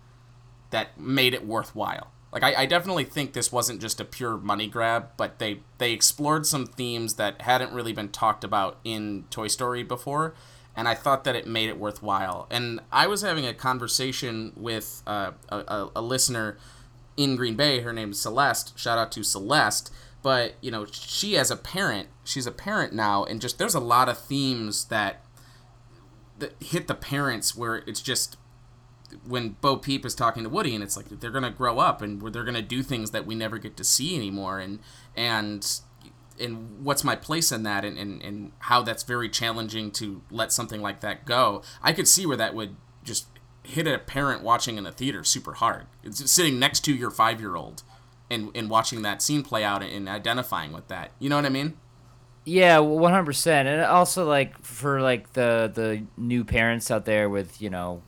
that 0.70 0.98
made 0.98 1.34
it 1.34 1.46
worthwhile. 1.46 2.08
Like 2.32 2.42
I, 2.42 2.62
I 2.62 2.66
definitely 2.66 3.04
think 3.04 3.32
this 3.32 3.50
wasn't 3.50 3.80
just 3.80 4.00
a 4.00 4.04
pure 4.04 4.36
money 4.36 4.66
grab, 4.66 5.08
but 5.16 5.38
they 5.38 5.60
they 5.78 5.92
explored 5.92 6.44
some 6.46 6.66
themes 6.66 7.14
that 7.14 7.40
hadn't 7.42 7.72
really 7.72 7.92
been 7.94 8.10
talked 8.10 8.44
about 8.44 8.78
in 8.84 9.24
Toy 9.30 9.48
Story 9.48 9.82
before, 9.82 10.34
and 10.78 10.86
I 10.86 10.94
thought 10.94 11.24
that 11.24 11.34
it 11.34 11.44
made 11.44 11.68
it 11.68 11.76
worthwhile. 11.76 12.46
And 12.52 12.78
I 12.92 13.08
was 13.08 13.22
having 13.22 13.44
a 13.44 13.52
conversation 13.52 14.52
with 14.54 15.02
uh, 15.08 15.32
a, 15.48 15.88
a, 15.96 16.00
listener 16.00 16.56
in 17.16 17.34
Green 17.34 17.56
Bay. 17.56 17.80
Her 17.80 17.92
name 17.92 18.12
is 18.12 18.20
Celeste. 18.20 18.78
Shout 18.78 18.96
out 18.96 19.10
to 19.12 19.24
Celeste. 19.24 19.92
But 20.22 20.54
you 20.60 20.70
know, 20.70 20.86
she 20.86 21.36
as 21.36 21.50
a 21.50 21.56
parent, 21.56 22.10
she's 22.22 22.46
a 22.46 22.52
parent 22.52 22.92
now, 22.92 23.24
and 23.24 23.40
just 23.40 23.58
there's 23.58 23.74
a 23.74 23.80
lot 23.80 24.08
of 24.08 24.18
themes 24.18 24.84
that 24.84 25.24
that 26.38 26.54
hit 26.60 26.86
the 26.86 26.94
parents 26.94 27.56
where 27.56 27.78
it's 27.88 28.00
just 28.00 28.36
when 29.26 29.56
Bo 29.60 29.78
Peep 29.78 30.06
is 30.06 30.14
talking 30.14 30.44
to 30.44 30.48
Woody, 30.48 30.76
and 30.76 30.84
it's 30.84 30.96
like 30.96 31.08
they're 31.08 31.32
gonna 31.32 31.50
grow 31.50 31.80
up 31.80 32.02
and 32.02 32.22
they're 32.32 32.44
gonna 32.44 32.62
do 32.62 32.84
things 32.84 33.10
that 33.10 33.26
we 33.26 33.34
never 33.34 33.58
get 33.58 33.76
to 33.78 33.84
see 33.84 34.14
anymore, 34.14 34.60
and 34.60 34.78
and 35.16 35.80
and 36.40 36.84
what's 36.84 37.04
my 37.04 37.16
place 37.16 37.52
in 37.52 37.62
that, 37.64 37.84
and, 37.84 37.98
and 37.98 38.22
and 38.22 38.52
how 38.60 38.82
that's 38.82 39.02
very 39.02 39.28
challenging 39.28 39.90
to 39.92 40.22
let 40.30 40.52
something 40.52 40.80
like 40.80 41.00
that 41.00 41.24
go. 41.24 41.62
I 41.82 41.92
could 41.92 42.08
see 42.08 42.26
where 42.26 42.36
that 42.36 42.54
would 42.54 42.76
just 43.04 43.26
hit 43.62 43.86
a 43.86 43.98
parent 43.98 44.42
watching 44.42 44.78
in 44.78 44.86
a 44.86 44.92
theater 44.92 45.24
super 45.24 45.54
hard. 45.54 45.86
It's 46.02 46.30
sitting 46.30 46.58
next 46.58 46.80
to 46.80 46.94
your 46.94 47.10
five 47.10 47.40
year 47.40 47.56
old. 47.56 47.82
And, 48.30 48.54
and 48.54 48.68
watching 48.68 49.00
that 49.00 49.22
scene 49.22 49.42
play 49.42 49.64
out 49.64 49.82
and 49.82 50.06
identifying 50.06 50.70
with 50.74 50.88
that, 50.88 51.12
you 51.18 51.30
know 51.30 51.36
what 51.36 51.46
I 51.46 51.48
mean? 51.48 51.78
Yeah, 52.44 52.78
one 52.78 53.10
hundred 53.10 53.24
percent, 53.24 53.68
and 53.68 53.80
also 53.80 54.26
like 54.26 54.62
for 54.62 55.00
like 55.00 55.32
the 55.32 55.70
the 55.72 56.04
new 56.18 56.44
parents 56.44 56.90
out 56.90 57.06
there 57.06 57.30
with 57.30 57.62
you 57.62 57.70
know 57.70 58.02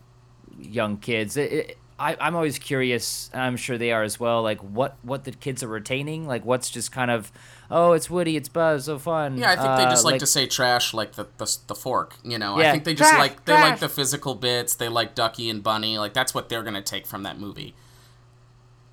young 0.59 0.99
kids, 0.99 1.39
it, 1.39 1.53
it, 1.53 1.79
I 1.99 2.19
I'm 2.21 2.37
always 2.37 2.59
curious. 2.59 3.31
I'm 3.33 3.57
sure 3.57 3.79
they 3.79 3.93
are 3.93 4.03
as 4.03 4.21
well. 4.21 4.43
Like 4.43 4.61
what 4.61 4.99
what 5.03 5.25
the 5.25 5.33
kids 5.33 5.63
are 5.63 5.69
retaining, 5.69 6.27
like 6.27 6.45
what's 6.45 6.69
just 6.69 6.93
kind 6.93 7.11
of 7.11 7.33
oh 7.71 7.93
it's 7.93 8.11
Woody, 8.11 8.37
it's 8.37 8.49
Buzz, 8.49 8.85
so 8.87 8.99
fun. 8.99 9.39
Yeah, 9.39 9.50
I 9.50 9.57
think 9.57 9.77
they 9.77 9.85
Uh, 9.85 9.91
just 9.91 10.05
like, 10.05 10.19
to 10.21 10.27
say 10.27 10.47
trash 10.47 10.93
like 10.93 11.12
the, 11.12 11.27
the 11.39 11.59
the 11.69 11.75
fork. 11.75 12.17
You 12.23 12.39
know, 12.39 12.57
I 12.57 12.62
Yeah, 12.62 12.73
think 12.73 12.85
they 12.85 12.95
just 12.95 13.11
trash, 13.11 13.19
like 13.21 13.45
they 13.45 13.55
like 13.55 13.79
the 13.81 13.89
physical 13.89 14.35
bits. 14.35 14.75
They 14.75 14.89
like 14.89 15.15
Ducky 15.15 15.49
and 15.50 15.62
Bunny. 15.62 15.99
Like 15.99 16.12
that's 16.15 16.35
what 16.35 16.49
they're 16.49 16.62
gonna 16.62 16.83
take 16.83 17.07
from 17.07 17.23
that 17.23 17.39
movie. 17.39 17.75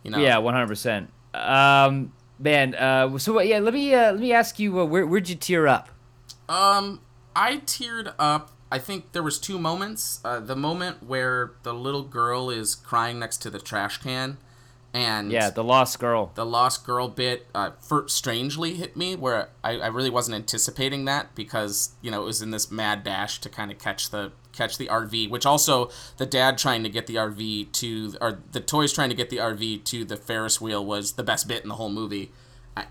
You 0.03 0.11
know. 0.11 0.19
Yeah, 0.19 0.37
one 0.37 0.53
hundred 0.53 0.67
percent. 0.67 1.11
Um, 1.33 2.13
man. 2.39 2.75
Uh, 2.75 3.17
so 3.17 3.39
yeah, 3.41 3.59
let 3.59 3.73
me 3.73 3.93
uh, 3.93 4.11
let 4.13 4.19
me 4.21 4.31
ask 4.33 4.59
you, 4.59 4.79
uh, 4.79 4.85
where 4.85 5.05
where'd 5.05 5.27
you 5.29 5.35
tear 5.35 5.67
up? 5.67 5.89
Um, 6.47 7.01
I 7.35 7.57
teared 7.57 8.13
up. 8.17 8.51
I 8.71 8.79
think 8.79 9.11
there 9.13 9.23
was 9.23 9.39
two 9.39 9.57
moments. 9.59 10.19
Uh, 10.25 10.39
the 10.39 10.55
moment 10.55 11.03
where 11.03 11.53
the 11.63 11.73
little 11.73 12.03
girl 12.03 12.49
is 12.49 12.75
crying 12.75 13.19
next 13.19 13.37
to 13.43 13.49
the 13.49 13.59
trash 13.59 13.97
can, 13.97 14.37
and 14.97 15.31
Yeah, 15.31 15.49
the 15.51 15.63
Lost 15.63 15.99
Girl. 15.99 16.31
the 16.35 16.45
lost 16.45 16.85
girl 16.85 17.07
bit 17.07 17.45
uh, 17.53 17.71
for, 17.79 18.07
strangely 18.07 18.73
hit 18.73 18.97
me 18.97 19.15
where 19.15 19.49
I, 19.63 19.77
I 19.77 19.87
really 19.87 20.09
wasn't 20.09 20.35
anticipating 20.35 21.05
that 21.05 21.35
because 21.35 21.91
you 22.01 22.09
know 22.09 22.23
it 22.23 22.25
was 22.25 22.41
in 22.41 22.51
this 22.51 22.71
mad 22.71 23.03
dash 23.03 23.39
to 23.41 23.49
kind 23.49 23.71
of 23.71 23.77
catch 23.77 24.09
the 24.09 24.31
catch 24.53 24.77
the 24.77 24.87
RV 24.87 25.29
which 25.29 25.45
also 25.45 25.91
the 26.17 26.25
dad 26.25 26.57
trying 26.57 26.81
to 26.81 26.89
get 26.89 27.05
the 27.05 27.15
RV 27.15 27.71
to 27.73 28.15
or 28.19 28.39
the 28.51 28.59
toys 28.59 28.91
trying 28.91 29.09
to 29.09 29.15
get 29.15 29.29
the 29.29 29.37
RV 29.37 29.83
to 29.83 30.03
the 30.03 30.17
Ferris 30.17 30.59
wheel 30.59 30.83
was 30.83 31.13
the 31.13 31.23
best 31.23 31.47
bit 31.47 31.61
in 31.61 31.69
the 31.69 31.75
whole 31.75 31.91
movie 31.91 32.31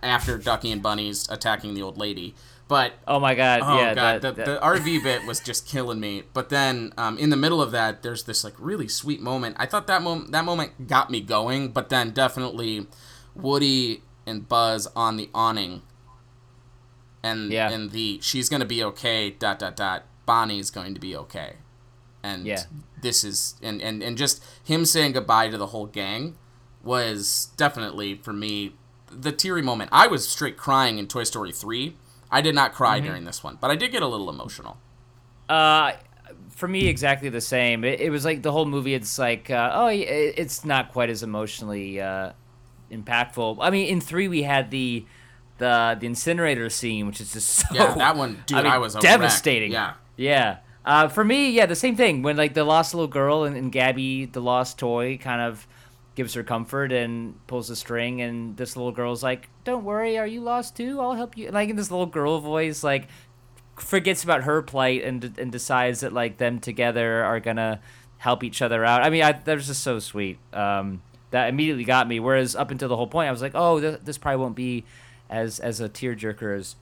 after 0.03 0.39
Ducky 0.39 0.71
and 0.71 0.83
Bunny's 0.83 1.29
attacking 1.29 1.75
the 1.75 1.83
old 1.83 1.99
lady. 1.99 2.35
But 2.69 2.95
Oh 3.07 3.21
my 3.21 3.35
god, 3.37 3.61
Oh 3.63 3.79
yeah, 3.79 3.95
god, 3.95 4.21
that, 4.23 4.23
the, 4.37 4.45
that- 4.45 4.61
the 4.61 4.67
RV 4.67 5.03
bit 5.05 5.25
was 5.25 5.39
just 5.41 5.69
killing 5.69 6.01
me. 6.01 6.25
But 6.33 6.49
then 6.49 6.93
um, 6.99 7.17
in 7.17 7.31
the 7.31 7.37
middle 7.37 7.63
of 7.63 7.71
that, 7.71 8.03
there's 8.03 8.25
this 8.25 8.43
like 8.43 8.55
really 8.59 8.89
sweet 8.89 9.21
moment. 9.21 9.57
I 9.59 9.67
thought 9.67 9.87
that 9.87 10.03
moment 10.03 10.33
that 10.33 10.45
moment 10.45 10.89
got 10.89 11.09
me 11.11 11.21
going. 11.21 11.69
But 11.69 11.91
then 11.91 12.11
definitely 12.11 12.89
Woody 13.37 14.03
and 14.27 14.49
Buzz 14.49 14.89
on 14.97 15.17
the 15.17 15.31
awning, 15.33 15.83
and 17.23 17.53
Yeah. 17.53 17.71
and 17.71 17.91
the 17.91 18.19
she's 18.23 18.49
gonna 18.49 18.65
be 18.65 18.83
okay. 18.85 19.31
Dot 19.31 19.59
dot 19.59 19.77
dot. 19.77 20.05
Bonnie's 20.27 20.71
going 20.71 20.93
to 20.95 21.01
be 21.01 21.15
okay. 21.17 21.55
And 22.25 22.45
Yeah. 22.47 22.65
this 23.01 23.23
is 23.23 23.55
and, 23.63 23.81
and 23.81 24.03
and 24.03 24.19
just 24.19 24.43
him 24.65 24.85
saying 24.85 25.13
goodbye 25.13 25.49
to 25.51 25.57
the 25.57 25.69
whole 25.69 25.87
gang 25.87 26.37
was 26.83 27.51
definitely 27.57 28.17
for 28.17 28.33
me 28.33 28.75
the 29.09 29.31
teary 29.31 29.63
moment. 29.63 29.91
I 29.93 30.09
was 30.09 30.29
straight 30.29 30.57
crying 30.57 30.99
in 30.99 31.07
Toy 31.07 31.23
Story 31.23 31.53
3. 31.53 31.97
I 32.31 32.41
did 32.41 32.55
not 32.55 32.73
cry 32.75 32.99
Mm-hmm. 32.99 33.07
during 33.07 33.25
this 33.25 33.43
one, 33.45 33.59
but 33.61 33.71
I 33.71 33.77
did 33.77 33.93
get 33.93 34.03
a 34.03 34.07
little 34.07 34.29
emotional. 34.31 34.79
Uh, 35.49 35.93
for 36.51 36.67
me, 36.69 36.89
exactly 36.89 37.29
the 37.29 37.41
same. 37.41 37.85
It, 37.85 38.01
it 38.01 38.11
was 38.11 38.25
like 38.25 38.43
the 38.43 38.51
whole 38.53 38.65
movie. 38.67 38.95
It's 38.95 39.19
like, 39.19 39.51
uh, 39.51 39.71
oh, 39.75 39.87
it- 39.89 40.35
it's 40.37 40.65
not 40.65 40.93
quite 40.93 41.11
as 41.11 41.23
emotionally 41.23 42.01
uh, 42.01 42.33
impactful. 42.91 43.59
I 43.61 43.71
mean, 43.71 43.89
in 43.89 44.01
three 44.01 44.29
we 44.29 44.43
had 44.43 44.71
the 44.71 45.05
the 45.59 45.97
the 45.99 46.07
incinerator 46.07 46.69
scene, 46.69 47.07
which 47.07 47.21
is 47.21 47.33
just 47.33 47.49
so 47.49 47.67
Yeah, 47.75 47.95
that 47.95 48.17
one, 48.17 48.43
dude, 48.47 48.59
mean, 48.59 48.67
I 48.67 48.79
was 48.79 48.95
devastating. 48.95 49.73
Yeah. 49.73 49.95
yeah. 50.17 50.59
Uh, 50.85 51.09
for 51.09 51.25
me, 51.25 51.51
yeah, 51.51 51.67
the 51.67 51.75
same 51.75 51.97
thing. 51.97 52.23
When 52.23 52.37
like 52.37 52.55
the 52.55 52.63
lost 52.65 52.95
little 52.95 53.09
girl 53.09 53.45
and, 53.45 53.57
and 53.57 53.73
Gabby, 53.73 54.27
the 54.27 54.41
lost 54.41 54.79
toy, 54.79 55.19
kind 55.19 55.41
of 55.41 55.67
gives 56.17 56.35
her 56.35 56.43
comfort 56.43 56.91
and 56.91 57.47
pulls 57.47 57.69
the 57.69 57.77
string, 57.77 58.21
and 58.21 58.57
this 58.57 58.75
little 58.75 58.91
girl's 58.91 59.23
like, 59.23 59.49
"Don't 59.63 59.85
worry, 59.85 60.19
are 60.19 60.27
you 60.27 60.41
lost 60.41 60.77
too? 60.77 60.99
I'll 61.01 61.15
help 61.15 61.37
you." 61.37 61.51
Like 61.51 61.69
in 61.69 61.77
this 61.77 61.91
little 61.91 62.07
girl 62.07 62.41
voice, 62.41 62.83
like 62.83 63.07
forgets 63.77 64.25
about 64.25 64.43
her 64.43 64.63
plight 64.63 65.05
and 65.05 65.39
and 65.39 65.53
decides 65.53 66.01
that 66.01 66.13
like 66.13 66.39
them 66.39 66.59
together 66.59 67.23
are 67.23 67.39
gonna 67.39 67.81
help 68.19 68.43
each 68.43 68.63
other 68.63 68.85
out. 68.85 69.03
I 69.03 69.11
mean, 69.11 69.23
I, 69.23 69.33
that 69.33 69.55
was 69.55 69.67
just 69.67 69.83
so 69.83 69.99
sweet. 69.99 70.39
Um, 70.53 71.03
that 71.31 71.49
immediately 71.49 71.85
got 71.85 72.09
me. 72.09 72.19
Whereas 72.19 72.57
up 72.57 72.71
until 72.71 72.89
the 72.89 72.97
whole 72.97 73.07
point, 73.07 73.29
I 73.29 73.31
was 73.31 73.43
like, 73.43 73.55
oh, 73.55 73.79
th- 73.79 74.01
this 74.03 74.17
probably 74.19 74.41
won't 74.41 74.57
be 74.57 74.85
as 75.29 75.61
as 75.61 75.81
a 75.81 75.89
tearjerker 75.89 76.59
as 76.59 76.77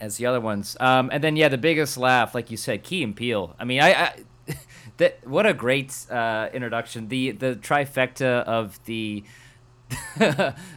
as 0.00 0.16
the 0.16 0.26
other 0.26 0.40
ones. 0.40 0.76
Um, 0.80 1.10
and 1.12 1.22
then 1.22 1.36
yeah, 1.36 1.48
the 1.48 1.58
biggest 1.58 1.98
laugh, 1.98 2.34
like 2.34 2.50
you 2.50 2.56
said, 2.56 2.82
Key 2.82 3.02
and 3.02 3.14
Peele 3.14 3.54
I 3.58 3.64
mean, 3.64 3.80
I. 3.80 3.92
I 3.92 4.14
that 4.98 5.26
what 5.26 5.46
a 5.46 5.54
great 5.54 5.94
uh, 6.10 6.48
introduction. 6.52 7.08
The 7.08 7.32
the 7.32 7.56
trifecta 7.56 8.42
of 8.44 8.78
the 8.84 9.24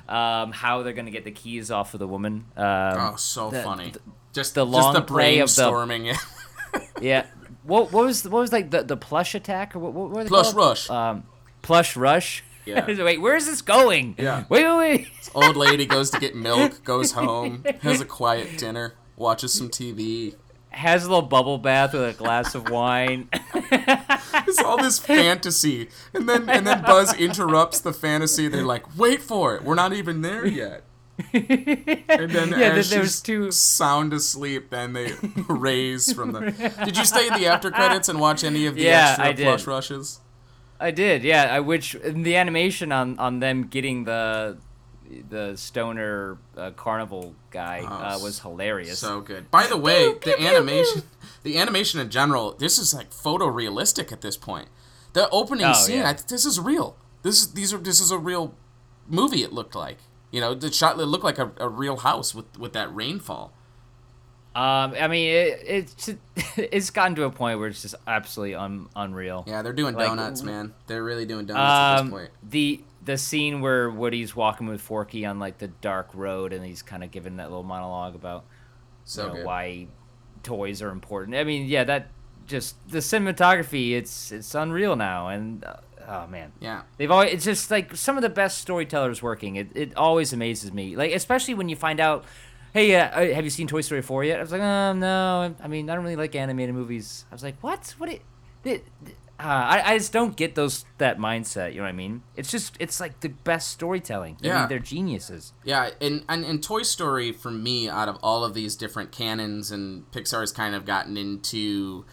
um, 0.09 0.51
how 0.51 0.83
they're 0.83 0.93
gonna 0.93 1.11
get 1.11 1.23
the 1.23 1.31
keys 1.31 1.71
off 1.71 1.93
of 1.93 1.99
the 1.99 2.07
woman. 2.07 2.45
Um, 2.55 2.65
Oh, 2.65 3.15
so 3.17 3.49
the- 3.49 3.63
funny. 3.63 3.93
just 4.33 4.55
the 4.55 4.65
just 4.65 4.71
long 4.73 4.93
the 4.93 5.01
play 5.01 5.39
of 5.39 5.53
the- 5.55 5.61
brainstorming. 5.63 6.17
Yeah. 7.01 7.25
What 7.63 7.91
what 7.91 8.05
was 8.05 8.23
what 8.23 8.39
was 8.39 8.51
like 8.51 8.69
the, 8.71 8.83
the 8.83 8.97
plush 8.97 9.33
attack 9.35 9.75
or 9.75 9.79
what, 9.79 9.93
what 9.93 10.09
were 10.09 10.23
they 10.23 10.27
Plush 10.29 10.45
called? 10.53 10.57
rush. 10.57 10.89
Um, 10.89 11.23
plush 11.61 11.95
rush. 11.95 12.43
Yeah. 12.65 12.85
wait, 13.03 13.19
where 13.21 13.35
is 13.35 13.45
this 13.45 13.61
going? 13.61 14.15
Yeah. 14.17 14.43
Wait, 14.49 14.65
wait, 14.65 14.77
wait. 14.77 15.07
Old 15.33 15.55
lady 15.55 15.85
goes 15.85 16.09
to 16.11 16.19
get 16.19 16.35
milk, 16.35 16.83
goes 16.83 17.13
home, 17.13 17.63
has 17.81 18.01
a 18.01 18.05
quiet 18.05 18.57
dinner, 18.57 18.95
watches 19.15 19.53
some 19.53 19.69
TV. 19.69 20.35
Has 20.77 21.03
a 21.03 21.07
little 21.09 21.23
bubble 21.27 21.57
bath 21.57 21.93
with 21.93 22.03
a 22.03 22.13
glass 22.13 22.53
of 22.55 22.69
wine. 22.69 23.29
It's 24.49 24.59
all 24.63 24.77
this 24.77 24.97
fantasy, 24.97 25.89
and 26.13 26.29
then 26.29 26.47
and 26.49 26.65
then 26.65 26.81
Buzz 26.83 27.13
interrupts 27.15 27.81
the 27.81 27.91
fantasy. 27.91 28.47
They're 28.47 28.63
like, 28.63 28.97
"Wait 28.97 29.21
for 29.21 29.55
it, 29.55 29.63
we're 29.63 29.75
not 29.75 29.91
even 29.91 30.21
there 30.21 30.45
yet." 30.47 30.83
And 31.33 32.29
then 32.31 32.49
Yeah, 32.49 32.71
as 32.73 32.89
then 32.89 32.99
there's 32.99 33.11
she's 33.11 33.21
two- 33.21 33.51
sound 33.51 34.13
asleep, 34.13 34.69
then 34.69 34.93
they 34.93 35.13
raise 35.49 36.13
from 36.13 36.31
the. 36.31 36.51
Did 36.85 36.95
you 36.97 37.03
stay 37.05 37.27
in 37.27 37.33
the 37.33 37.47
after 37.47 37.71
credits 37.71 38.07
and 38.07 38.19
watch 38.21 38.43
any 38.45 38.65
of 38.67 38.75
the 38.75 38.83
Yeah, 38.83 39.07
extra 39.09 39.25
I 39.25 39.31
did. 39.33 39.43
plush 39.43 39.67
rushes? 39.67 40.19
I 40.79 40.91
did, 40.91 41.23
yeah. 41.23 41.53
I 41.53 41.59
which 41.59 41.95
in 41.95 42.21
the 42.23 42.35
animation 42.37 42.91
on 42.93 43.17
on 43.19 43.39
them 43.39 43.63
getting 43.67 44.05
the 44.05 44.57
the 45.29 45.55
stoner 45.55 46.37
uh, 46.57 46.71
carnival 46.71 47.35
guy 47.51 47.79
uh, 47.81 48.19
was 48.19 48.39
hilarious. 48.39 48.99
So 48.99 49.21
good. 49.21 49.49
By 49.51 49.67
the 49.67 49.77
way, 49.77 50.13
the 50.23 50.39
animation, 50.39 51.03
the 51.43 51.57
animation 51.57 51.99
in 51.99 52.09
general, 52.09 52.53
this 52.53 52.77
is 52.77 52.93
like 52.93 53.11
photorealistic 53.11 54.11
at 54.11 54.21
this 54.21 54.37
point. 54.37 54.67
The 55.13 55.29
opening 55.29 55.65
Oh, 55.65 55.73
scene, 55.73 55.97
yeah. 55.99 56.09
I, 56.09 56.13
this 56.13 56.45
is 56.45 56.59
real. 56.59 56.95
This 57.23 57.41
is 57.41 57.53
these 57.53 57.73
are 57.73 57.77
this 57.77 57.99
is 57.99 58.11
a 58.11 58.17
real 58.17 58.53
movie. 59.07 59.43
It 59.43 59.51
looked 59.53 59.75
like 59.75 59.97
you 60.31 60.39
know 60.41 60.53
the 60.53 60.71
shot. 60.71 60.99
It 60.99 61.05
looked 61.05 61.23
like 61.23 61.39
a, 61.39 61.51
a 61.57 61.67
real 61.69 61.97
house 61.97 62.35
with 62.35 62.57
with 62.59 62.73
that 62.73 62.93
rainfall. 62.93 63.53
Um, 64.55 64.95
I 64.99 65.07
mean, 65.07 65.29
it, 65.29 65.59
it's 65.65 66.09
it's 66.57 66.89
gotten 66.89 67.15
to 67.15 67.23
a 67.25 67.29
point 67.29 67.59
where 67.59 67.67
it's 67.67 67.81
just 67.83 67.95
absolutely 68.07 68.55
un, 68.55 68.87
unreal. 68.95 69.43
Yeah, 69.47 69.61
they're 69.61 69.73
doing 69.73 69.93
Like, 69.95 70.07
donuts, 70.07 70.41
man. 70.43 70.73
They're 70.87 71.03
really 71.03 71.25
doing 71.25 71.45
donuts 71.45 71.63
at 71.63 71.93
this 71.95 72.01
Um, 72.01 72.11
point. 72.11 72.29
the 72.43 72.81
the 73.07 73.17
scene 73.17 73.61
where 73.61 73.89
Woody's 73.89 74.35
walking 74.35 74.67
with 74.67 74.81
Forky 74.81 75.25
on 75.25 75.39
like 75.39 75.57
the 75.57 75.69
dark 75.69 76.09
road, 76.13 76.53
and 76.53 76.63
he's 76.63 76.81
kind 76.83 77.03
of 77.03 77.09
giving 77.09 77.37
that 77.37 77.49
little 77.49 77.63
monologue 77.63 78.13
about 78.15 78.45
So 79.05 79.33
know, 79.33 79.43
why 79.45 79.87
toys 80.43 80.81
are 80.81 80.89
important. 80.89 81.35
I 81.37 81.43
mean, 81.43 81.67
yeah, 81.67 81.83
that 81.85 82.09
just 82.45 82.75
the 82.89 82.99
cinematography. 82.99 83.93
It's 83.93 84.31
it's 84.31 84.53
unreal 84.53 84.95
now, 84.95 85.29
and 85.29 85.63
uh, 85.65 85.77
oh 86.07 86.27
man, 86.27 86.51
Yeah. 86.59 86.81
they've 86.97 87.09
always. 87.09 87.33
It's 87.33 87.45
just 87.45 87.71
like 87.71 87.95
some 87.95 88.17
of 88.17 88.21
the 88.21 88.29
best 88.29 88.59
storytellers 88.59 89.23
working. 89.23 89.55
It 89.55 89.69
it 89.75 89.95
always 89.97 90.33
amazes 90.33 90.71
me. 90.73 90.95
Like 90.95 91.13
especially 91.13 91.53
when 91.55 91.69
you 91.69 91.75
find 91.75 91.99
out. 91.99 92.25
Hey, 92.73 92.93
uh, 92.95 93.07
uh, 93.07 93.33
have 93.33 93.43
you 93.45 93.49
seen 93.49 93.65
Toy 93.65 93.81
Story 93.81 94.03
4 94.03 94.25
yet? 94.25 94.37
I 94.37 94.41
was 94.41 94.51
like, 94.51 94.61
oh, 94.61 94.93
no. 94.93 95.55
I 95.63 95.67
mean, 95.67 95.89
I 95.89 95.95
don't 95.95 96.03
really 96.03 96.17
like 96.17 96.35
animated 96.35 96.75
movies. 96.75 97.25
I 97.31 97.33
was 97.33 97.41
like, 97.41 97.55
what? 97.63 97.95
What? 97.97 98.09
It, 98.09 98.21
it, 98.65 98.85
uh, 99.39 99.43
I, 99.43 99.93
I 99.93 99.97
just 99.99 100.11
don't 100.13 100.35
get 100.35 100.55
those 100.55 100.85
that 100.97 101.19
mindset. 101.19 101.71
You 101.73 101.77
know 101.77 101.83
what 101.83 101.89
I 101.89 101.93
mean? 101.93 102.23
It's 102.35 102.49
just 102.49 102.75
it's 102.79 102.99
like 102.99 103.19
the 103.19 103.29
best 103.29 103.69
storytelling. 103.71 104.37
I 104.43 104.47
Yeah. 104.47 104.59
mean, 104.61 104.69
they're 104.69 104.79
geniuses. 104.79 105.53
Yeah, 105.63 105.91
and, 106.01 106.23
and 106.27 106.43
and 106.43 106.63
Toy 106.63 106.81
Story 106.83 107.31
for 107.31 107.51
me, 107.51 107.87
out 107.89 108.09
of 108.09 108.17
all 108.23 108.43
of 108.43 108.53
these 108.53 108.75
different 108.75 109.11
canons, 109.11 109.71
and 109.71 110.09
Pixar's 110.11 110.51
kind 110.51 110.73
of 110.75 110.85
gotten 110.85 111.17
into 111.17 112.05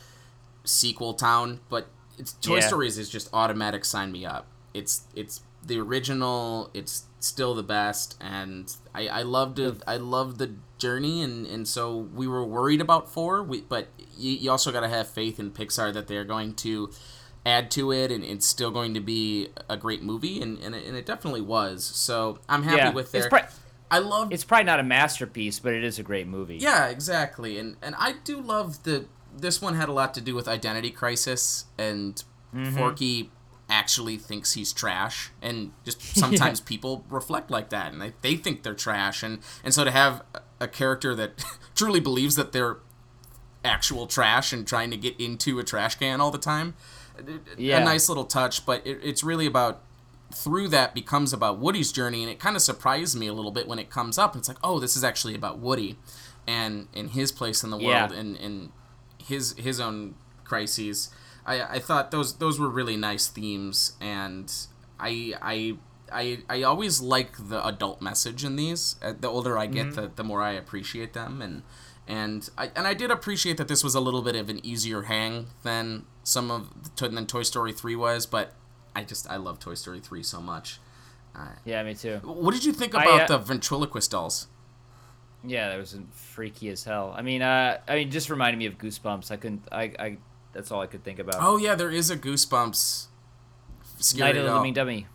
sequel 0.65 1.15
town, 1.15 1.61
but 1.69 1.89
it's 2.19 2.33
Toy 2.35 2.57
Yeah. 2.57 2.69
Stories 2.69 2.99
is 2.99 3.09
just 3.09 3.29
automatic. 3.33 3.85
Sign 3.85 4.13
me 4.13 4.25
up. 4.27 4.47
It's 4.73 5.05
it's 5.15 5.41
the 5.65 5.79
original. 5.81 6.71
It's 6.75 7.05
still 7.21 7.55
the 7.55 7.63
best, 7.63 8.17
and 8.21 8.71
I 8.95 9.09
I 9.09 9.23
loved 9.23 9.59
it. 9.59 9.83
I 9.87 9.97
loved 9.97 10.39
the 10.39 10.55
journey, 10.79 11.23
and 11.23 11.47
and 11.47 11.67
so 11.69 11.97
we 11.97 12.27
were 12.29 12.45
worried 12.45 12.81
about 12.81 13.11
four. 13.11 13.43
We 13.43 13.63
but 13.63 13.89
you, 14.17 14.33
you 14.33 14.51
also 14.51 14.73
got 14.73 14.81
to 14.81 14.89
have 14.89 15.09
faith 15.09 15.39
in 15.41 15.51
Pixar 15.51 15.93
that 15.95 16.07
they're 16.09 16.25
going 16.25 16.55
to 16.57 16.91
add 17.47 17.71
to 17.71 17.93
it 17.93 18.11
and 18.11 18.25
it's 18.25 18.47
still 18.47 18.71
going 18.71 18.95
to 18.95 19.01
be 19.01 19.49
a 19.69 19.77
great 19.77 20.03
movie 20.03 20.41
and, 20.41 20.59
and, 20.61 20.75
it, 20.75 20.87
and 20.87 20.97
it 20.97 21.05
definitely 21.05 21.43
was 21.43 21.85
so 21.85 22.39
i'm 22.49 22.63
happy 22.63 22.79
Yeah, 22.79 22.91
with 22.93 23.13
their 23.13 23.29
pri- 23.29 23.47
I 23.91 23.99
love 23.99 24.33
It's 24.33 24.45
probably 24.45 24.65
not 24.65 24.81
a 24.81 24.83
masterpiece, 24.83 25.59
but 25.59 25.75
it 25.75 25.85
is 25.85 25.99
a 25.99 26.03
great 26.03 26.27
movie. 26.27 26.57
yeah, 26.57 26.87
exactly. 26.89 27.59
And 27.59 27.77
and 27.83 27.95
I 27.99 28.15
do 28.25 28.41
love 28.41 28.83
the 28.85 29.05
this 29.37 29.61
one 29.61 29.75
had 29.75 29.91
a 29.91 29.93
lot 29.93 30.15
to 30.15 30.23
do 30.23 30.35
with 30.35 30.49
identity 30.49 30.91
crisis 30.91 31.67
and 31.79 32.23
Mm-hmm. 32.55 32.77
Forky 32.79 33.31
actually 33.69 34.17
thinks 34.17 34.53
he's 34.53 34.73
trash 34.73 35.31
and 35.43 35.73
just 35.85 36.01
sometimes 36.17 36.61
people 36.61 37.05
reflect 37.11 37.51
like 37.51 37.69
that 37.71 37.93
and 37.93 38.01
they, 38.01 38.13
they 38.23 38.37
think 38.37 38.63
they're 38.63 38.75
trash 38.75 39.23
and 39.23 39.41
and 39.63 39.75
so 39.75 39.85
to 39.85 39.91
have 39.91 40.23
a- 40.61 40.69
character 40.69 41.15
that 41.15 41.45
truly 41.75 42.01
believes 42.01 42.37
that 42.37 42.53
they're 42.53 42.79
actual 43.65 44.07
trash 44.07 44.53
and 44.53 44.67
trying 44.67 44.91
to 44.91 44.97
get 44.97 45.19
into 45.19 45.59
a 45.59 45.65
trash 45.65 45.95
can 45.97 46.21
all 46.21 46.31
the 46.31 46.39
time 46.39 46.75
Yeah. 47.57 47.79
a 47.79 47.85
nice 47.85 48.09
little 48.11 48.25
touch 48.25 48.67
but 48.67 48.87
it, 48.87 49.01
it's 49.03 49.25
really 49.25 49.47
about 49.47 49.81
through 50.35 50.69
that 50.69 50.95
becomes 50.95 51.33
about 51.33 51.61
Woody's 51.61 51.93
journey, 51.93 52.23
and 52.25 52.31
it 52.33 52.41
kind 52.41 52.57
of 52.57 52.63
surprised 52.63 53.17
me 53.17 53.29
a 53.29 53.33
little 53.33 53.53
bit 53.53 53.69
when 53.69 53.79
it 53.79 53.89
comes 53.89 54.19
up. 54.19 54.35
It's 54.35 54.49
like, 54.49 54.57
oh, 54.65 54.81
this 54.81 54.97
is 54.97 55.05
actually 55.05 55.37
about 55.37 55.61
Woody, 55.61 55.97
and 56.45 56.89
in 56.93 57.11
his 57.11 57.31
place 57.31 57.63
in 57.63 57.71
the 57.71 57.79
Yeah. 57.79 58.01
world, 58.09 58.13
and 58.19 58.35
and 58.39 58.73
his 59.23 59.55
his 59.57 59.79
own 59.79 60.17
crises. 60.43 61.11
I 61.47 61.63
I 61.77 61.79
thought 61.79 62.11
those 62.11 62.39
those 62.39 62.59
were 62.59 62.69
really 62.69 62.97
nice 62.97 63.29
themes, 63.29 63.93
and 64.01 64.53
I 64.99 65.35
I. 65.41 65.77
I, 66.15 66.39
I 66.49 66.63
always 66.63 67.01
like 67.01 67.49
the 67.49 67.67
adult 67.67 68.01
message 68.01 68.45
in 68.45 68.57
these. 68.57 68.97
Uh, 69.03 69.13
The 69.19 69.29
older 69.29 69.59
I 69.59 69.67
get, 69.67 69.95
the, 69.95 70.11
the 70.15 70.25
more 70.25 70.41
I 70.43 70.53
appreciate 70.53 71.13
them, 71.13 71.43
and 71.43 71.63
and 72.07 72.49
I 72.57 72.71
and 72.77 72.87
I 72.87 72.95
did 72.95 73.11
appreciate 73.11 73.57
that 73.57 73.69
this 73.69 73.83
was 73.83 73.95
a 73.95 74.01
little 74.01 74.23
bit 74.23 74.37
of 74.37 74.49
an 74.49 74.65
easier 74.65 75.03
hang 75.03 75.49
than 75.63 76.05
some 76.23 76.51
of 76.51 76.97
than 76.97 77.27
Toy 77.27 77.43
Story 77.43 77.73
three 77.73 77.97
was. 77.97 78.27
But 78.27 78.53
I 78.95 79.05
just 79.05 79.29
I 79.29 79.37
love 79.37 79.59
Toy 79.59 79.75
Story 79.75 80.01
three 80.01 80.23
so 80.23 80.41
much. 80.41 80.81
Yeah, 81.65 81.83
me 81.83 81.95
too. 81.95 82.21
What 82.23 82.55
did 82.55 82.65
you 82.65 82.73
think 82.73 82.95
I, 82.95 83.03
about 83.03 83.23
uh, 83.23 83.37
the 83.37 83.39
ventriloquist 83.39 84.11
dolls? 84.11 84.47
Yeah, 85.43 85.69
that 85.71 85.79
was 85.79 85.99
freaky 86.13 86.69
as 86.69 86.85
hell. 86.85 87.13
I 87.17 87.23
mean, 87.23 87.43
uh, 87.43 87.79
I 87.89 87.97
mean, 87.97 88.11
just 88.11 88.31
reminded 88.31 88.59
me 88.59 88.67
of 88.67 88.79
Goosebumps. 88.79 89.31
I 89.31 89.37
couldn't. 89.37 89.63
I, 89.71 89.83
I 89.99 90.17
that's 90.53 90.71
all 90.71 90.81
I 90.81 90.87
could 90.87 91.05
think 91.05 91.19
about. 91.19 91.37
Oh 91.41 91.57
yeah, 91.57 91.75
there 91.75 91.91
is 91.91 92.11
a 92.11 92.17
Goosebumps 92.17 93.09
Night 94.17 94.37
of 94.37 94.45
the. 94.45 94.55
Living 94.55 94.75
Dummy. 94.75 95.07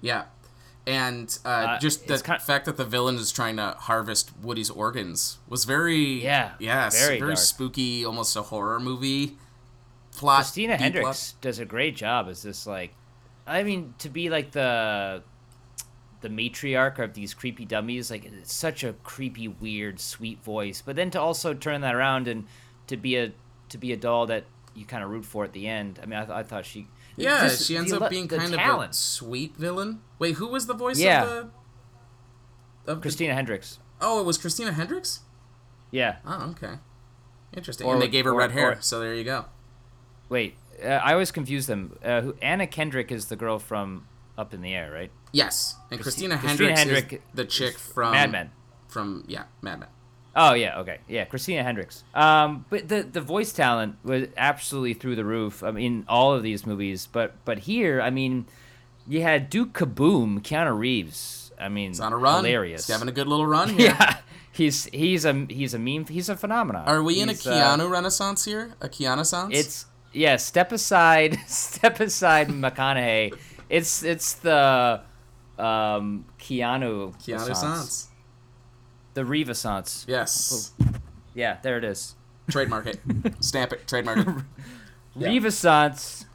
Yeah, 0.00 0.24
And 0.86 1.38
uh, 1.46 1.78
just 1.78 2.06
the 2.08 2.18
kind- 2.18 2.42
fact 2.42 2.66
that 2.66 2.76
the 2.76 2.84
villain 2.84 3.16
is 3.16 3.32
trying 3.32 3.56
to 3.56 3.74
harvest 3.78 4.32
Woody's 4.42 4.68
organs 4.68 5.38
was 5.48 5.64
very 5.64 6.22
Yeah, 6.22 6.52
yes 6.58 6.98
very 7.06 7.18
very, 7.18 7.36
spooky, 7.36 8.04
almost 8.04 8.36
a 8.36 8.42
horror 8.42 8.78
movie 8.78 9.38
plot. 10.14 10.40
Christina 10.42 10.76
Hendricks 10.76 11.34
does 11.40 11.58
a 11.58 11.64
great 11.64 11.96
job 11.96 12.28
as 12.28 12.42
this 12.42 12.66
like, 12.66 12.94
I 13.46 13.62
mean, 13.62 13.94
to 13.98 14.10
be 14.10 14.28
like 14.28 14.52
the 14.52 15.22
the 16.20 16.28
matriarch 16.30 16.98
of 16.98 17.12
these 17.14 17.34
creepy 17.34 17.64
dummies, 17.66 18.10
like 18.10 18.24
it's 18.24 18.52
such 18.52 18.82
a 18.82 18.94
creepy, 19.04 19.48
weird, 19.48 20.00
sweet 20.00 20.42
voice. 20.42 20.82
But 20.84 20.96
then 20.96 21.10
to 21.10 21.20
also 21.20 21.52
turn 21.54 21.82
that 21.82 21.94
around 21.94 22.28
and 22.28 22.46
to 22.88 22.96
be 22.96 23.16
a 23.16 23.32
to 23.70 23.78
be 23.78 23.92
a 23.92 23.96
doll 23.96 24.26
that 24.26 24.44
you 24.74 24.84
kind 24.84 25.02
of 25.04 25.10
root 25.10 25.24
for 25.24 25.44
at 25.44 25.52
the 25.52 25.66
end. 25.66 25.98
I 26.02 26.06
mean, 26.06 26.18
I, 26.18 26.24
th- 26.24 26.36
I 26.36 26.42
thought 26.42 26.66
she. 26.66 26.88
Yeah, 27.16 27.48
just 27.48 27.66
she 27.66 27.76
ends 27.76 27.92
up 27.92 28.10
being 28.10 28.26
the 28.26 28.38
kind 28.38 28.54
of 28.54 28.80
a 28.80 28.92
sweet 28.92 29.56
villain. 29.56 30.00
Wait, 30.18 30.34
who 30.36 30.46
was 30.48 30.66
the 30.66 30.74
voice 30.74 30.98
Yeah. 30.98 31.22
of 31.22 31.28
the? 31.28 31.36
Of 32.92 32.96
the- 32.98 33.02
Christina 33.02 33.34
Hendricks. 33.34 33.78
oh, 34.00 34.20
it 34.20 34.24
was 34.24 34.36
Christina 34.38 34.72
Hendricks. 34.72 35.20
Yeah. 35.90 36.16
Oh, 36.26 36.50
okay, 36.50 36.78
interesting. 37.56 37.86
Or- 37.86 37.94
and 37.94 38.02
they 38.02 38.08
gave 38.08 38.24
her 38.24 38.32
or- 38.32 38.38
red 38.38 38.50
hair, 38.52 38.72
or- 38.72 38.80
so 38.80 38.98
there 39.00 39.14
you 39.14 39.24
go. 39.24 39.46
Wait, 40.28 40.56
uh, 40.82 40.86
I 40.88 41.12
always 41.12 41.30
confuse 41.30 41.66
them. 41.66 41.96
Uh, 42.04 42.20
who, 42.22 42.34
Anna 42.42 42.66
Kendrick 42.66 43.12
is 43.12 43.26
the 43.26 43.36
girl 43.36 43.58
from 43.58 44.06
Up 44.36 44.52
in 44.52 44.60
the 44.60 44.74
Air, 44.74 44.90
right? 44.92 45.12
Yes, 45.32 45.76
and 45.90 46.00
Christina, 46.00 46.36
Christina 46.38 46.76
Hendricks 46.76 46.78
Hendrick 46.80 47.12
is 47.12 47.20
the 47.34 47.44
chick 47.44 47.78
from 47.78 48.12
Mad 48.12 48.32
Men. 48.32 48.50
From 48.88 49.24
yeah, 49.28 49.44
Mad 49.62 49.80
Men. 49.80 49.88
Oh 50.36 50.54
yeah, 50.54 50.80
okay, 50.80 50.98
yeah, 51.08 51.24
Christina 51.26 51.62
Hendricks. 51.62 52.02
Um, 52.14 52.64
but 52.70 52.88
the 52.88 53.02
the 53.02 53.20
voice 53.20 53.52
talent 53.52 53.96
was 54.02 54.26
absolutely 54.36 54.94
through 54.94 55.16
the 55.16 55.24
roof. 55.24 55.62
I 55.62 55.70
mean, 55.70 56.04
all 56.08 56.32
of 56.34 56.42
these 56.42 56.66
movies, 56.66 57.08
but 57.10 57.34
but 57.44 57.60
here, 57.60 58.00
I 58.00 58.10
mean, 58.10 58.46
you 59.06 59.22
had 59.22 59.48
Duke 59.48 59.72
Kaboom, 59.72 60.40
Keanu 60.42 60.76
Reeves. 60.76 61.52
I 61.60 61.68
mean, 61.68 61.90
He's 61.90 62.00
on 62.00 62.12
a 62.12 62.16
run. 62.16 62.44
hilarious. 62.44 62.86
He's 62.86 62.92
having 62.92 63.08
a 63.08 63.12
good 63.12 63.28
little 63.28 63.46
run 63.46 63.68
here. 63.78 63.90
yeah, 63.90 64.18
he's 64.52 64.86
he's 64.86 65.24
a 65.24 65.46
he's 65.48 65.72
a 65.72 65.78
meme. 65.78 66.06
He's 66.06 66.28
a 66.28 66.36
phenomenon. 66.36 66.84
Are 66.88 67.02
we 67.02 67.20
in 67.20 67.28
a 67.28 67.32
uh, 67.32 67.36
Keanu 67.36 67.88
renaissance 67.88 68.44
here? 68.44 68.74
A 68.80 68.88
Keanu? 68.88 69.52
It's 69.52 69.86
yeah. 70.12 70.36
Step 70.36 70.72
aside, 70.72 71.38
step 71.46 72.00
aside, 72.00 72.48
McConaughey. 72.48 73.38
It's 73.68 74.02
it's 74.02 74.34
the 74.34 75.00
um 75.58 76.24
Keanu 76.40 77.14
Keanu 77.22 77.40
Renaissance. 77.42 78.08
The 79.14 79.24
Renaissance. 79.24 80.04
Yes. 80.08 80.72
Yeah, 81.34 81.58
there 81.62 81.78
it 81.78 81.84
is. 81.84 82.14
Trademark 82.50 82.86
it. 82.86 83.00
Stamp 83.40 83.72
it. 83.72 83.86
Trademark 83.86 84.18
it. 84.18 84.28
Yeah. 85.16 85.28
Renaissance. 85.28 86.26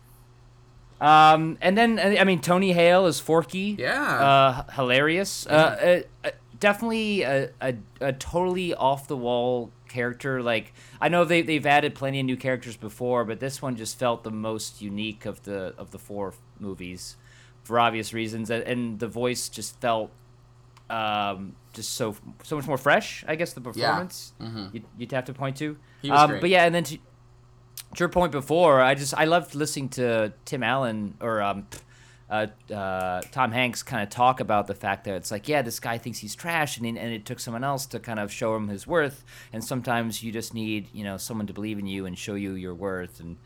Um, 1.02 1.58
and 1.60 1.78
then 1.78 2.00
I 2.00 2.24
mean 2.24 2.40
Tony 2.40 2.72
Hale 2.72 3.08
is 3.08 3.20
Forky. 3.20 3.76
Yeah. 3.78 4.02
Uh, 4.02 4.72
hilarious. 4.72 5.46
Uh, 5.46 6.04
uh, 6.24 6.28
uh, 6.28 6.32
definitely 6.62 7.24
a, 7.24 7.50
a, 7.62 7.76
a 8.00 8.14
totally 8.14 8.74
off 8.74 9.08
the 9.10 9.18
wall 9.18 9.72
character. 9.90 10.42
Like 10.42 10.74
I 11.02 11.10
know 11.10 11.26
they 11.26 11.42
they've 11.42 11.66
added 11.66 11.94
plenty 11.96 12.22
of 12.22 12.26
new 12.26 12.38
characters 12.38 12.78
before, 12.78 13.26
but 13.26 13.42
this 13.42 13.62
one 13.62 13.76
just 13.76 14.00
felt 14.00 14.24
the 14.24 14.32
most 14.32 14.82
unique 14.82 15.26
of 15.26 15.44
the 15.44 15.74
of 15.78 15.92
the 15.92 16.00
four 16.00 16.34
movies, 16.60 17.18
for 17.64 17.80
obvious 17.80 18.14
reasons. 18.14 18.50
And 18.50 19.00
the 19.00 19.08
voice 19.10 19.50
just 19.50 19.80
felt 19.82 20.12
um, 20.90 21.56
just 21.74 21.94
so 21.94 22.16
so 22.44 22.56
much 22.56 22.68
more 22.68 22.78
fresh. 22.78 23.24
I 23.28 23.36
guess 23.36 23.54
the 23.54 23.62
performance 23.62 24.34
you'd, 24.74 24.86
you'd 24.98 25.12
have 25.12 25.26
to 25.26 25.34
point 25.34 25.58
to. 25.58 25.76
Mm-hmm. 26.04 26.12
Um. 26.12 26.40
But 26.40 26.50
yeah, 26.50 26.66
and 26.66 26.74
then 26.74 26.84
to, 26.86 26.96
to 26.98 27.02
your 28.00 28.10
point 28.10 28.32
before, 28.32 28.82
I 28.82 28.96
just 28.96 29.14
I 29.14 29.26
loved 29.26 29.56
listening 29.56 29.90
to 29.90 30.34
Tim 30.46 30.64
Allen 30.64 31.16
or 31.22 31.42
um, 31.42 31.68
uh, 32.30 32.48
uh, 32.72 33.22
Tom 33.32 33.52
Hanks 33.52 33.82
kind 33.82 34.04
of 34.04 34.10
talk 34.10 34.40
about 34.40 34.68
the 34.68 34.76
fact 34.76 35.06
that 35.06 35.16
it's 35.16 35.32
like, 35.32 35.48
yeah, 35.48 35.62
this 35.64 35.80
guy 35.80 35.98
thinks 35.98 36.20
he's 36.20 36.36
trash, 36.36 36.78
and, 36.78 36.86
he, 36.86 36.98
and 36.98 37.12
it 37.14 37.26
took 37.26 37.40
someone 37.40 37.64
else 37.64 37.88
to 37.88 38.00
kind 38.00 38.20
of 38.20 38.32
show 38.32 38.56
him 38.56 38.68
his 38.68 38.86
worth. 38.86 39.24
And 39.52 39.64
sometimes 39.64 40.22
you 40.22 40.32
just 40.32 40.54
need, 40.54 40.90
you 40.94 41.04
know, 41.04 41.18
someone 41.18 41.48
to 41.48 41.54
believe 41.54 41.80
in 41.80 41.88
you 41.88 42.06
and 42.06 42.16
show 42.18 42.36
you 42.36 42.54
your 42.54 42.76
worth. 42.76 43.20
And 43.20 43.38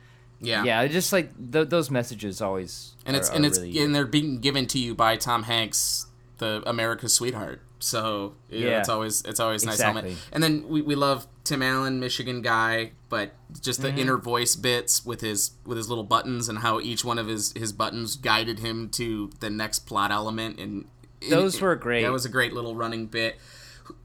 yeah. 0.42 0.66
yeah, 0.66 0.86
just 0.88 1.14
like 1.14 1.32
th- 1.54 1.70
those 1.70 1.90
messages 1.90 2.42
always. 2.42 2.96
And 3.06 3.16
it's 3.16 3.30
are- 3.30 3.36
and 3.36 3.46
it's 3.46 3.60
really- 3.60 3.80
and 3.80 3.96
they're 3.96 4.06
being 4.06 4.40
given 4.40 4.66
to 4.68 4.80
you 4.80 4.94
by 4.96 5.16
Tom 5.16 5.44
Hanks, 5.44 6.08
the 6.44 6.64
America's 6.70 7.14
sweetheart. 7.14 7.62
So 7.80 8.36
yeah, 8.50 8.80
it's 8.80 8.90
always 8.90 9.22
it's 9.24 9.40
always 9.40 9.66
nice. 9.66 9.76
Exactly. 9.76 10.16
And 10.32 10.42
then 10.44 10.68
we, 10.70 10.82
we 10.82 10.96
love 10.96 11.28
Tim 11.44 11.62
Allen, 11.62 12.00
Michigan 12.00 12.42
guy, 12.42 12.92
but 13.10 13.34
just 13.62 13.82
Mm-hmm. 13.82 13.96
the 13.96 14.02
inner 14.02 14.18
voice 14.18 14.56
bits 14.56 15.06
with 15.06 15.22
his 15.22 15.52
with 15.66 15.78
his 15.78 15.90
little 15.90 16.04
buttons 16.06 16.48
and 16.50 16.60
how 16.60 16.80
each 16.80 17.04
one 17.04 17.20
of 17.20 17.28
his 17.28 17.52
his 17.54 17.74
buttons 17.74 18.16
guided 18.16 18.60
him 18.60 18.90
to 18.92 19.32
the 19.40 19.50
next 19.50 19.80
plot 19.80 20.12
element 20.12 20.60
and 20.60 20.86
Those 21.30 21.60
were 21.62 21.76
great. 21.76 22.04
That 22.04 22.12
was 22.12 22.26
a 22.26 22.30
great 22.30 22.54
little 22.54 22.76
running 22.76 23.08
bit. 23.08 23.38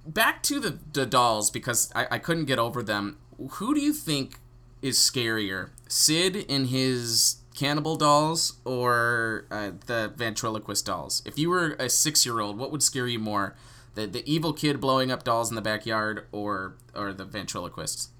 Back 0.06 0.42
to 0.44 0.58
the 0.58 0.78
the 0.92 1.06
dolls 1.06 1.50
because 1.50 1.92
I, 1.94 2.06
I 2.12 2.18
couldn't 2.18 2.46
get 2.46 2.58
over 2.58 2.82
them. 2.82 3.18
Who 3.58 3.74
do 3.74 3.80
you 3.80 3.92
think 3.92 4.40
is 4.82 4.98
scarier, 4.98 5.70
Sid 5.88 6.34
in 6.36 6.66
his 6.66 7.37
cannibal 7.58 7.96
dolls 7.96 8.54
or 8.64 9.46
uh, 9.50 9.70
the 9.86 10.12
ventriloquist 10.16 10.86
dolls? 10.86 11.22
If 11.24 11.38
you 11.38 11.50
were 11.50 11.76
a 11.78 11.88
six 11.88 12.24
year 12.24 12.40
old, 12.40 12.56
what 12.58 12.70
would 12.72 12.82
scare 12.82 13.06
you 13.06 13.18
more? 13.18 13.54
The, 13.94 14.06
the 14.06 14.22
evil 14.30 14.52
kid 14.52 14.80
blowing 14.80 15.10
up 15.10 15.24
dolls 15.24 15.50
in 15.50 15.56
the 15.56 15.62
backyard 15.62 16.26
or 16.32 16.74
or 16.94 17.12
the 17.12 17.24
ventriloquists? 17.24 18.10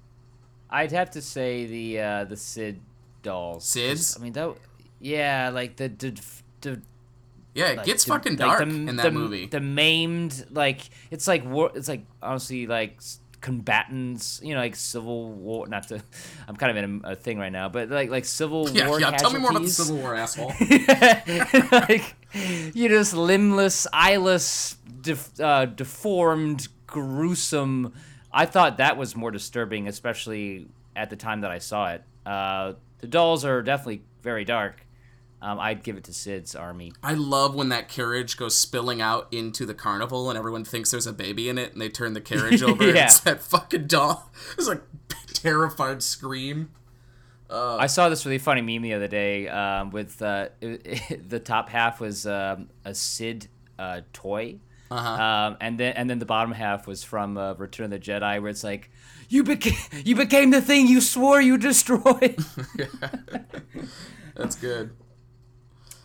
I'd 0.69 0.91
have 0.91 1.09
to 1.11 1.21
say 1.21 1.65
the 1.65 1.99
uh, 1.99 2.23
the 2.25 2.35
Sid 2.35 2.81
dolls. 3.23 3.65
Sids? 3.65 4.19
I 4.19 4.23
mean 4.23 4.33
that. 4.33 4.55
Yeah, 4.99 5.49
like 5.53 5.77
the 5.77 5.87
the. 5.87 6.21
the 6.61 6.81
Yeah, 7.55 7.69
it 7.69 7.77
like, 7.77 7.85
gets 7.85 8.03
the- 8.03 8.11
fucking 8.11 8.33
like, 8.33 8.39
dark 8.39 8.59
the- 8.59 8.65
in 8.89 8.95
that 8.97 9.03
the- 9.03 9.11
movie. 9.11 9.45
The 9.47 9.61
maimed, 9.61 10.45
like 10.51 10.81
it's 11.11 11.27
like 11.27 11.45
war. 11.45 11.71
It's 11.73 11.87
like 11.87 12.05
honestly 12.21 12.67
like 12.67 12.99
combatants. 13.41 14.39
You 14.43 14.53
know, 14.53 14.59
like 14.59 14.75
civil 14.75 15.31
war. 15.31 15.67
Not 15.67 15.87
to. 15.89 16.01
I'm 16.47 16.55
kind 16.55 16.77
of 16.77 16.83
in 16.83 17.01
a, 17.03 17.11
a 17.11 17.15
thing 17.15 17.37
right 17.37 17.51
now, 17.51 17.69
but 17.69 17.89
like 17.89 18.09
like 18.09 18.25
civil 18.25 18.69
yeah, 18.69 18.87
war. 18.87 18.99
yeah. 18.99 19.11
Tell 19.11 19.31
me 19.31 19.39
more 19.39 19.51
about 19.51 19.63
the. 19.63 19.69
Civil 19.69 19.97
War, 19.97 20.15
asshole. 20.15 20.53
like 21.71 22.15
you 22.73 22.89
just 22.89 23.13
limbless, 23.13 23.87
eyeless, 23.93 24.77
def- 25.01 25.39
uh, 25.39 25.65
deformed, 25.65 26.67
gruesome. 26.87 27.93
I 28.31 28.45
thought 28.45 28.77
that 28.77 28.97
was 28.97 29.15
more 29.15 29.31
disturbing, 29.31 29.87
especially 29.87 30.67
at 30.95 31.09
the 31.09 31.15
time 31.15 31.41
that 31.41 31.51
I 31.51 31.59
saw 31.59 31.93
it. 31.93 32.03
Uh, 32.25 32.73
the 32.99 33.07
dolls 33.07 33.45
are 33.45 33.61
definitely 33.61 34.03
very 34.21 34.45
dark. 34.45 34.85
Um, 35.41 35.57
I'd 35.59 35.83
give 35.83 35.95
it 35.95 36.03
to 36.05 36.13
Sid's 36.13 36.53
army. 36.55 36.91
I 37.01 37.13
love 37.13 37.55
when 37.55 37.69
that 37.69 37.87
carriage 37.87 38.35
goes 38.35 38.55
spilling 38.55 39.01
out 39.01 39.27
into 39.31 39.65
the 39.65 39.73
carnival 39.73 40.29
and 40.29 40.37
everyone 40.37 40.65
thinks 40.65 40.91
there's 40.91 41.07
a 41.07 41.13
baby 41.13 41.47
in 41.47 41.57
it 41.57 41.71
and 41.71 41.81
they 41.81 41.87
turn 41.89 42.13
the 42.13 42.19
carriage 42.21 42.61
over 42.63 42.83
and 42.83 42.95
Yeah. 42.95 43.05
it's 43.05 43.19
that 43.21 43.41
fucking 43.41 43.87
doll. 43.87 44.31
It's 44.57 44.67
like 44.67 44.81
terrified 45.33 46.03
scream. 46.03 46.71
I 47.51 47.87
saw 47.87 48.09
this 48.09 48.25
really 48.25 48.37
funny 48.37 48.61
meme 48.61 48.83
the 48.83 48.93
other 48.93 49.07
day 49.07 49.47
um, 49.47 49.89
with 49.89 50.21
uh, 50.21 50.49
the 50.61 51.41
top 51.43 51.69
half 51.69 51.99
was 51.99 52.27
um, 52.27 52.69
a 52.85 52.93
Sid 52.93 53.47
uh, 53.79 54.01
toy. 54.13 54.57
Uh-huh. 54.91 55.09
Um, 55.23 55.57
and 55.61 55.79
then 55.79 55.93
and 55.93 56.09
then 56.09 56.19
the 56.19 56.25
bottom 56.25 56.51
half 56.51 56.85
was 56.85 57.03
from 57.03 57.37
uh, 57.37 57.53
Return 57.53 57.85
of 57.85 57.91
the 57.91 57.99
Jedi, 57.99 58.41
where 58.41 58.49
it's 58.49 58.63
like, 58.63 58.89
"You 59.29 59.43
became 59.43 59.77
you 60.03 60.15
became 60.15 60.49
the 60.51 60.61
thing 60.61 60.87
you 60.87 60.99
swore 60.99 61.39
you 61.41 61.57
destroyed." 61.59 62.37
That's 64.35 64.55
good. 64.55 64.91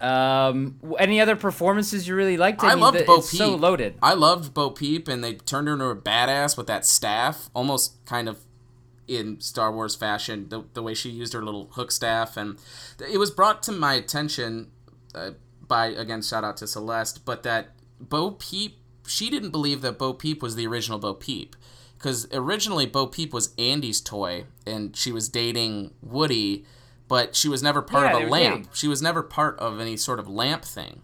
Um, 0.04 0.78
any 0.98 1.20
other 1.20 1.34
performances 1.34 2.06
you 2.06 2.14
really 2.14 2.36
liked? 2.36 2.62
I, 2.62 2.70
mean, 2.74 2.80
loved 2.80 2.98
the- 2.98 3.04
Bo 3.04 3.16
it's 3.16 3.30
Peep. 3.30 3.38
so 3.38 3.54
loaded. 3.54 3.96
I 4.02 4.14
loved 4.14 4.52
Bo 4.52 4.70
Peep 4.70 5.08
and 5.08 5.24
they 5.24 5.34
turned 5.34 5.68
her 5.68 5.74
into 5.74 5.86
a 5.86 5.96
badass 5.96 6.56
with 6.56 6.66
that 6.66 6.84
staff, 6.84 7.48
almost 7.54 8.04
kind 8.04 8.28
of 8.28 8.38
in 9.08 9.40
Star 9.40 9.72
Wars 9.72 9.94
fashion, 9.94 10.48
the, 10.48 10.64
the 10.74 10.82
way 10.82 10.94
she 10.94 11.10
used 11.10 11.32
her 11.32 11.42
little 11.42 11.68
hook 11.72 11.90
staff. 11.90 12.36
And 12.36 12.58
it 12.98 13.18
was 13.18 13.30
brought 13.30 13.62
to 13.64 13.72
my 13.72 13.94
attention 13.94 14.70
uh, 15.14 15.32
by, 15.66 15.86
again, 15.86 16.22
shout 16.22 16.44
out 16.44 16.56
to 16.58 16.66
Celeste, 16.66 17.24
but 17.24 17.42
that 17.42 17.68
Bo 18.00 18.32
Peep, 18.32 18.78
she 19.06 19.30
didn't 19.30 19.50
believe 19.50 19.80
that 19.82 19.98
Bo 19.98 20.12
Peep 20.12 20.42
was 20.42 20.56
the 20.56 20.66
original 20.66 20.98
Bo 20.98 21.14
Peep. 21.14 21.56
Because 21.96 22.26
originally 22.32 22.84
Bo 22.84 23.06
Peep 23.06 23.32
was 23.32 23.54
Andy's 23.56 24.00
toy 24.02 24.44
and 24.66 24.94
she 24.94 25.10
was 25.12 25.30
dating 25.30 25.94
Woody, 26.02 26.66
but 27.08 27.34
she 27.36 27.48
was 27.48 27.62
never 27.62 27.82
part 27.82 28.06
Yeah, 28.06 28.16
of 28.18 28.22
a 28.24 28.30
lamp. 28.30 28.68
She 28.72 28.88
was 28.88 29.02
never 29.02 29.22
part 29.22 29.58
of 29.58 29.80
any 29.80 29.96
sort 29.96 30.18
of 30.18 30.28
lamp 30.28 30.64
thing. 30.64 31.02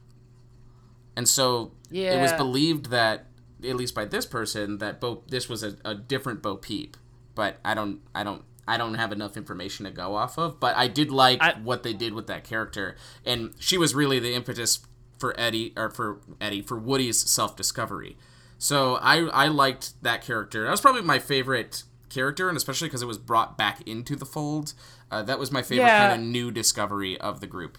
And 1.16 1.28
so 1.28 1.72
it 1.90 2.20
was 2.20 2.32
believed 2.32 2.86
that, 2.90 3.26
at 3.62 3.76
least 3.76 3.94
by 3.94 4.04
this 4.04 4.24
person, 4.26 4.78
that 4.78 5.00
Bo 5.00 5.22
this 5.28 5.48
was 5.48 5.62
a, 5.62 5.76
a 5.84 5.94
different 5.94 6.42
Bo 6.42 6.56
Peep. 6.56 6.96
But 7.34 7.58
I 7.64 7.74
don't, 7.74 8.00
I 8.14 8.22
don't, 8.24 8.42
I 8.66 8.76
don't 8.76 8.94
have 8.94 9.12
enough 9.12 9.36
information 9.36 9.84
to 9.84 9.90
go 9.90 10.14
off 10.14 10.38
of. 10.38 10.58
But 10.60 10.76
I 10.76 10.88
did 10.88 11.10
like 11.10 11.42
I- 11.42 11.54
what 11.62 11.82
they 11.82 11.92
did 11.92 12.14
with 12.14 12.26
that 12.28 12.44
character, 12.44 12.96
and 13.26 13.52
she 13.58 13.76
was 13.76 13.94
really 13.94 14.18
the 14.18 14.34
impetus 14.34 14.80
for 15.18 15.38
Eddie 15.38 15.72
or 15.76 15.90
for 15.90 16.20
Eddie 16.40 16.62
for 16.62 16.78
Woody's 16.78 17.20
self 17.20 17.56
discovery. 17.56 18.16
So 18.58 18.94
I 18.96 19.18
I 19.26 19.48
liked 19.48 20.00
that 20.02 20.22
character. 20.22 20.64
That 20.64 20.70
was 20.70 20.80
probably 20.80 21.02
my 21.02 21.18
favorite 21.18 21.82
character, 22.10 22.48
and 22.48 22.56
especially 22.56 22.88
because 22.88 23.00
it 23.02 23.06
was 23.06 23.18
brought 23.18 23.56
back 23.56 23.80
into 23.88 24.14
the 24.16 24.26
fold. 24.26 24.74
Uh, 25.10 25.22
that 25.22 25.38
was 25.38 25.50
my 25.50 25.62
favorite 25.62 25.86
Yeah. 25.86 26.08
kind 26.10 26.20
of 26.20 26.28
new 26.28 26.50
discovery 26.50 27.18
of 27.18 27.40
the 27.40 27.46
group. 27.46 27.78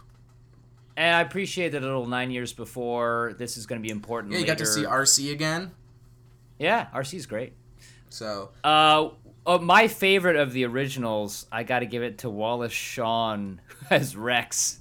And 0.97 1.15
I 1.15 1.21
appreciate 1.21 1.69
that 1.69 1.83
a 1.83 1.85
little 1.85 2.07
nine 2.07 2.31
years 2.31 2.51
before 2.53 3.33
this 3.37 3.55
is 3.57 3.65
going 3.65 3.81
to 3.81 3.83
be 3.85 3.91
important. 3.91 4.33
Yeah, 4.33 4.39
you 4.39 4.45
got 4.45 4.57
to 4.57 4.65
see. 4.65 4.83
RC 4.83 5.31
again. 5.31 5.71
Yeah, 6.59 6.87
RC 6.93 7.17
is 7.17 7.25
great. 7.25 7.53
So 8.09 8.49
Uh, 8.63 9.09
oh, 9.45 9.59
my 9.59 9.87
favorite 9.87 10.35
of 10.35 10.53
the 10.53 10.65
originals, 10.65 11.45
I 11.51 11.63
got 11.63 11.79
to 11.79 11.85
give 11.85 12.03
it 12.03 12.19
to 12.19 12.29
Wallace 12.29 12.73
Shawn 12.73 13.61
as 13.89 14.15
Rex. 14.15 14.79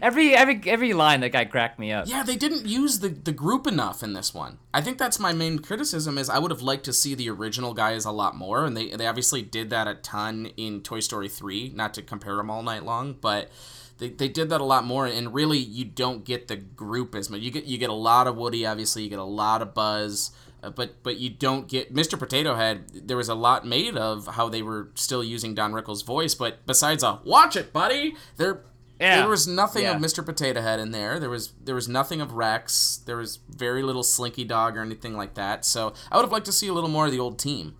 every 0.00 0.34
every 0.34 0.60
every 0.66 0.92
line 0.92 1.20
that 1.20 1.30
guy 1.32 1.44
cracked 1.44 1.78
me 1.78 1.92
up. 1.92 2.08
yeah, 2.08 2.22
they 2.22 2.36
didn't 2.36 2.66
use 2.66 3.00
the 3.00 3.08
the 3.08 3.32
group 3.32 3.66
enough 3.66 4.02
in 4.02 4.12
this 4.12 4.32
one. 4.32 4.58
I 4.72 4.80
think 4.80 4.98
that's 4.98 5.18
my 5.18 5.32
main 5.32 5.58
criticism. 5.58 6.18
Is 6.18 6.30
I 6.30 6.38
would 6.38 6.50
have 6.50 6.62
liked 6.62 6.84
to 6.84 6.92
see 6.92 7.14
the 7.14 7.30
original 7.30 7.74
guys 7.74 8.04
a 8.04 8.12
lot 8.12 8.36
more, 8.36 8.64
and 8.64 8.76
they 8.76 8.90
they 8.90 9.06
obviously 9.06 9.42
did 9.42 9.70
that 9.70 9.88
a 9.88 9.94
ton 9.94 10.46
in 10.56 10.82
Toy 10.82 11.00
Story 11.00 11.28
three. 11.28 11.72
Not 11.74 11.94
to 11.94 12.02
compare 12.02 12.36
them 12.36 12.50
all 12.50 12.62
night 12.62 12.84
long, 12.84 13.16
but. 13.20 13.50
They, 13.98 14.10
they 14.10 14.28
did 14.28 14.50
that 14.50 14.60
a 14.60 14.64
lot 14.64 14.84
more, 14.84 15.06
and 15.06 15.32
really, 15.32 15.56
you 15.56 15.86
don't 15.86 16.22
get 16.22 16.48
the 16.48 16.56
group 16.56 17.14
as 17.14 17.30
much. 17.30 17.40
You 17.40 17.50
get 17.50 17.64
you 17.64 17.78
get 17.78 17.88
a 17.88 17.94
lot 17.94 18.26
of 18.26 18.36
Woody, 18.36 18.66
obviously, 18.66 19.04
you 19.04 19.08
get 19.08 19.18
a 19.18 19.24
lot 19.24 19.62
of 19.62 19.72
Buzz, 19.72 20.32
Uh, 20.66 20.70
but 20.70 21.02
but 21.04 21.16
you 21.18 21.30
don't 21.30 21.68
get 21.68 21.94
Mr. 21.94 22.18
Potato 22.18 22.56
Head. 22.56 22.90
There 23.06 23.16
was 23.16 23.28
a 23.28 23.34
lot 23.34 23.64
made 23.66 23.96
of 23.96 24.26
how 24.26 24.48
they 24.48 24.62
were 24.62 24.90
still 24.94 25.22
using 25.22 25.54
Don 25.54 25.72
Rickles' 25.72 26.04
voice, 26.04 26.34
but 26.34 26.66
besides 26.66 27.02
a 27.04 27.20
"Watch 27.24 27.54
it, 27.56 27.72
buddy," 27.72 28.16
there 28.36 28.64
Yeah. 28.98 29.18
there 29.20 29.28
was 29.28 29.46
nothing 29.46 29.82
Yeah. 29.84 29.94
of 29.96 30.02
Mr. 30.02 30.24
Potato 30.24 30.60
Head 30.62 30.80
in 30.80 30.90
there. 30.90 31.20
There 31.20 31.30
was 31.30 31.52
there 31.62 31.74
was 31.76 31.88
nothing 31.88 32.20
of 32.20 32.32
Rex. 32.32 33.00
There 33.06 33.16
was 33.16 33.38
very 33.48 33.82
little 33.82 34.02
Slinky 34.02 34.44
Dog 34.44 34.76
or 34.76 34.80
anything 34.82 35.16
like 35.16 35.34
that. 35.34 35.64
So 35.64 35.92
I 36.10 36.16
would 36.16 36.22
have 36.24 36.32
liked 36.32 36.46
to 36.46 36.52
see 36.52 36.66
a 36.68 36.72
little 36.72 36.90
more 36.90 37.06
of 37.06 37.12
the 37.12 37.20
old 37.20 37.38
team. 37.38 37.76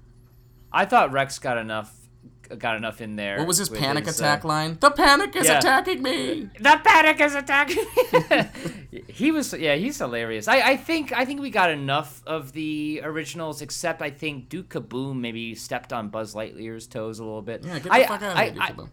I 0.72 0.84
thought 0.84 1.10
Rex 1.10 1.38
got 1.38 1.58
enough 1.58 2.05
got 2.46 2.76
enough 2.76 3.00
in 3.00 3.16
there. 3.16 3.38
What 3.38 3.46
was 3.46 3.58
his 3.58 3.68
panic 3.68 4.06
his, 4.06 4.18
attack 4.18 4.44
uh, 4.44 4.48
line? 4.48 4.78
The 4.80 4.90
panic 4.90 5.34
is 5.36 5.46
yeah. 5.46 5.58
attacking 5.58 6.02
me. 6.02 6.48
The 6.58 6.80
panic 6.84 7.20
is 7.20 7.34
attacking. 7.34 7.84
Me. 8.30 9.02
he 9.08 9.32
was 9.32 9.52
yeah, 9.52 9.74
he's 9.76 9.98
hilarious. 9.98 10.48
I, 10.48 10.60
I 10.70 10.76
think 10.76 11.12
I 11.12 11.24
think 11.24 11.40
we 11.40 11.50
got 11.50 11.70
enough 11.70 12.22
of 12.26 12.52
the 12.52 13.00
originals, 13.04 13.62
except 13.62 14.02
I 14.02 14.10
think 14.10 14.48
Duke 14.48 14.68
Kaboom 14.68 15.20
maybe 15.20 15.54
stepped 15.54 15.92
on 15.92 16.08
Buzz 16.08 16.34
Lightyear's 16.34 16.86
toes 16.86 17.18
a 17.18 17.24
little 17.24 17.42
bit. 17.42 17.64
Yeah, 17.64 17.74
get 17.74 17.82
the 17.84 17.92
I, 17.92 18.06
fuck 18.06 18.22
out 18.22 18.36
of 18.36 18.38
here, 18.38 18.52
Duke 18.52 18.62
I, 18.62 18.70
Kaboom. 18.72 18.88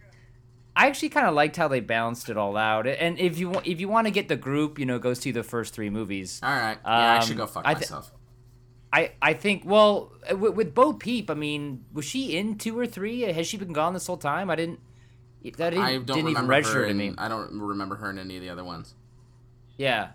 I 0.76 0.88
actually 0.88 1.10
kind 1.10 1.28
of 1.28 1.36
liked 1.36 1.56
how 1.56 1.68
they 1.68 1.82
balanced 1.82 2.30
it 2.30 2.38
all 2.38 2.58
out. 2.58 2.88
And 2.88 3.20
if 3.20 3.38
you 3.38 3.50
want, 3.50 3.68
if 3.68 3.80
you 3.80 3.88
want 3.88 4.08
to 4.08 4.12
get 4.12 4.28
the 4.28 4.36
group, 4.36 4.80
you 4.80 4.86
know, 4.86 4.98
go 4.98 5.14
see 5.14 5.32
the 5.32 5.44
first 5.44 5.74
three 5.74 5.90
movies. 5.90 6.40
All 6.42 6.50
right. 6.50 6.78
Yeah, 6.84 7.14
I 7.14 7.20
should 7.20 7.34
Um, 7.34 7.38
go 7.38 7.46
fuck 7.48 7.64
I 7.66 7.76
thi- 7.76 7.82
myself. 7.82 8.12
I, 8.94 9.12
I 9.22 9.34
think 9.34 9.64
well 9.66 10.12
with, 10.32 10.54
with 10.54 10.76
Bo 10.76 10.94
Peep, 10.94 11.30
I 11.32 11.34
mean, 11.34 11.84
was 11.92 12.06
she 12.06 12.38
in 12.38 12.58
two 12.60 12.78
or 12.78 12.86
three? 12.86 13.22
Has 13.22 13.48
she 13.48 13.58
been 13.58 13.74
gone 13.74 13.94
this 13.94 14.06
whole 14.08 14.18
time? 14.18 14.50
I 14.52 14.56
didn't. 14.56 14.80
That 15.58 15.72
didn't, 15.72 15.80
I 15.80 15.94
don't 15.98 16.06
didn't 16.06 16.30
even 16.30 16.48
register 16.48 16.80
her 16.80 16.86
to 16.86 16.92
in, 16.92 16.98
me. 16.98 17.14
I 17.18 17.28
don't 17.28 17.60
remember 17.60 17.96
her 17.98 18.10
in 18.12 18.18
any 18.20 18.38
of 18.38 18.42
the 18.44 18.50
other 18.50 18.64
ones. 18.64 18.94
Yeah. 19.78 20.12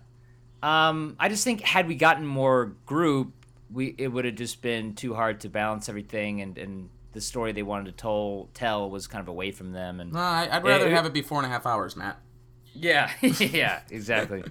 Um, 0.62 1.16
I 1.20 1.28
just 1.28 1.44
think 1.44 1.60
had 1.62 1.86
we 1.88 1.96
gotten 1.96 2.24
more 2.24 2.76
group, 2.86 3.32
we 3.70 3.94
it 3.98 4.08
would 4.08 4.24
have 4.24 4.36
just 4.36 4.62
been 4.62 4.94
too 4.94 5.12
hard 5.14 5.40
to 5.40 5.48
balance 5.48 5.88
everything, 5.88 6.40
and, 6.40 6.56
and 6.56 6.88
the 7.12 7.20
story 7.20 7.52
they 7.52 7.62
wanted 7.62 7.86
to 7.86 7.92
tell 7.92 8.48
tell 8.54 8.88
was 8.88 9.06
kind 9.06 9.20
of 9.20 9.28
away 9.28 9.50
from 9.50 9.72
them. 9.72 10.00
And 10.00 10.12
No, 10.12 10.18
I, 10.20 10.48
I'd 10.50 10.64
rather 10.64 10.86
it- 10.86 10.92
have 10.92 11.04
it 11.04 11.12
be 11.12 11.22
four 11.22 11.38
and 11.38 11.46
a 11.46 11.50
half 11.50 11.66
hours, 11.66 11.94
Matt. 11.96 12.18
yeah, 12.74 13.10
yeah, 13.22 13.80
exactly. 13.90 14.42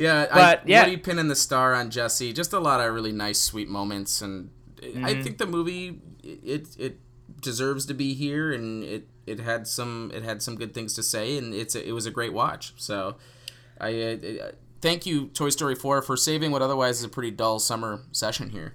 Yeah, 0.00 0.26
But, 0.32 0.60
I, 0.60 0.62
yeah. 0.66 0.84
Woody 0.84 0.96
pinning 0.96 1.28
the 1.28 1.34
star 1.36 1.74
on 1.74 1.90
Jesse. 1.90 2.32
Just 2.32 2.52
a 2.52 2.58
lot 2.60 2.80
of 2.80 2.94
really 2.94 3.12
nice, 3.12 3.40
sweet 3.40 3.68
moments, 3.68 4.22
and 4.22 4.50
I 4.80 4.86
Mm-hmm. 4.86 5.22
think 5.22 5.38
the 5.38 5.46
movie 5.46 6.00
it 6.22 6.68
it 6.78 7.00
deserves 7.40 7.84
to 7.86 7.94
be 7.94 8.14
here, 8.14 8.52
and 8.52 8.84
it 8.84 9.08
it 9.26 9.40
had 9.40 9.66
some 9.66 10.10
it 10.14 10.22
had 10.22 10.40
some 10.42 10.54
good 10.56 10.72
things 10.72 10.94
to 10.94 11.02
say, 11.02 11.36
and 11.36 11.52
it's 11.52 11.74
a, 11.74 11.86
it 11.86 11.92
was 11.92 12.06
a 12.06 12.10
great 12.12 12.32
watch. 12.32 12.74
So, 12.76 13.16
I 13.80 14.40
thank 14.80 15.04
you, 15.04 15.26
Toy 15.28 15.48
Story 15.50 15.74
Four, 15.74 16.00
for 16.02 16.16
saving 16.16 16.52
what 16.52 16.62
otherwise 16.62 16.98
is 16.98 17.04
a 17.04 17.08
pretty 17.08 17.30
dull 17.32 17.58
summer 17.58 18.02
session 18.12 18.50
here. 18.50 18.74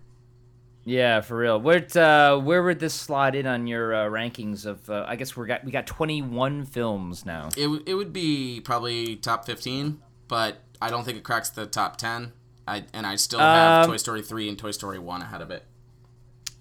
Yeah, 0.86 1.22
for 1.22 1.38
real. 1.38 1.62
Where 1.62 1.86
uh, 1.96 2.38
where 2.40 2.62
would 2.62 2.80
this 2.80 2.94
slot 2.94 3.36
in 3.36 3.48
on 3.48 3.68
your 3.68 3.96
uh, 3.96 4.10
rankings 4.10 4.66
of? 4.66 4.90
Uh, 4.90 5.06
I 5.08 5.16
guess 5.16 5.38
we 5.38 5.48
got 5.48 5.64
we 5.64 5.72
got 5.72 5.88
twenty 5.88 6.22
one 6.22 6.66
films 6.66 7.26
now. 7.26 7.48
It 7.56 7.64
w- 7.64 7.84
it 7.86 7.94
would 7.94 8.12
be 8.12 8.60
probably 8.60 9.16
top 9.16 9.46
fifteen, 9.46 10.00
but 10.28 10.58
I 10.84 10.90
don't 10.90 11.04
think 11.06 11.18
it 11.18 11.24
cracks 11.24 11.50
the 11.50 11.66
top 11.66 11.98
ten. 11.98 12.34
I 12.68 12.84
and 12.94 13.06
I 13.08 13.16
still 13.16 13.40
have 13.40 13.86
Um, 13.86 13.90
Toy 13.92 13.98
Story 13.98 14.22
three 14.22 14.50
and 14.50 14.58
Toy 14.60 14.72
Story 14.72 15.00
one 15.00 15.22
ahead 15.22 15.42
of 15.42 15.50
it. 15.52 15.64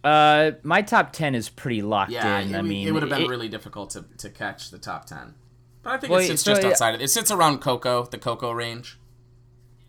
Uh, 0.04 0.52
my 0.62 0.82
top 0.82 1.12
ten 1.12 1.34
is 1.34 1.48
pretty 1.48 1.82
locked 1.82 2.10
Yeah, 2.12 2.38
in. 2.40 2.50
it, 2.50 2.54
I 2.58 2.60
would- 2.60 2.68
mean, 2.68 2.88
it 2.88 2.90
would 2.92 3.02
have 3.02 3.10
been 3.10 3.22
it- 3.22 3.28
really 3.28 3.48
difficult 3.48 3.90
to, 3.90 4.04
to 4.18 4.30
catch 4.30 4.70
the 4.70 4.78
top 4.78 5.06
ten. 5.06 5.34
But 5.82 5.94
I 5.94 5.96
think 5.98 6.10
Well, 6.12 6.20
it 6.20 6.26
sits 6.28 6.42
so, 6.42 6.52
just 6.54 6.64
outside 6.64 6.94
of 6.94 7.00
it. 7.00 7.04
It 7.04 7.08
sits 7.08 7.30
around 7.30 7.58
Coco, 7.60 8.04
the 8.04 8.18
Coco 8.18 8.52
range. 8.52 8.98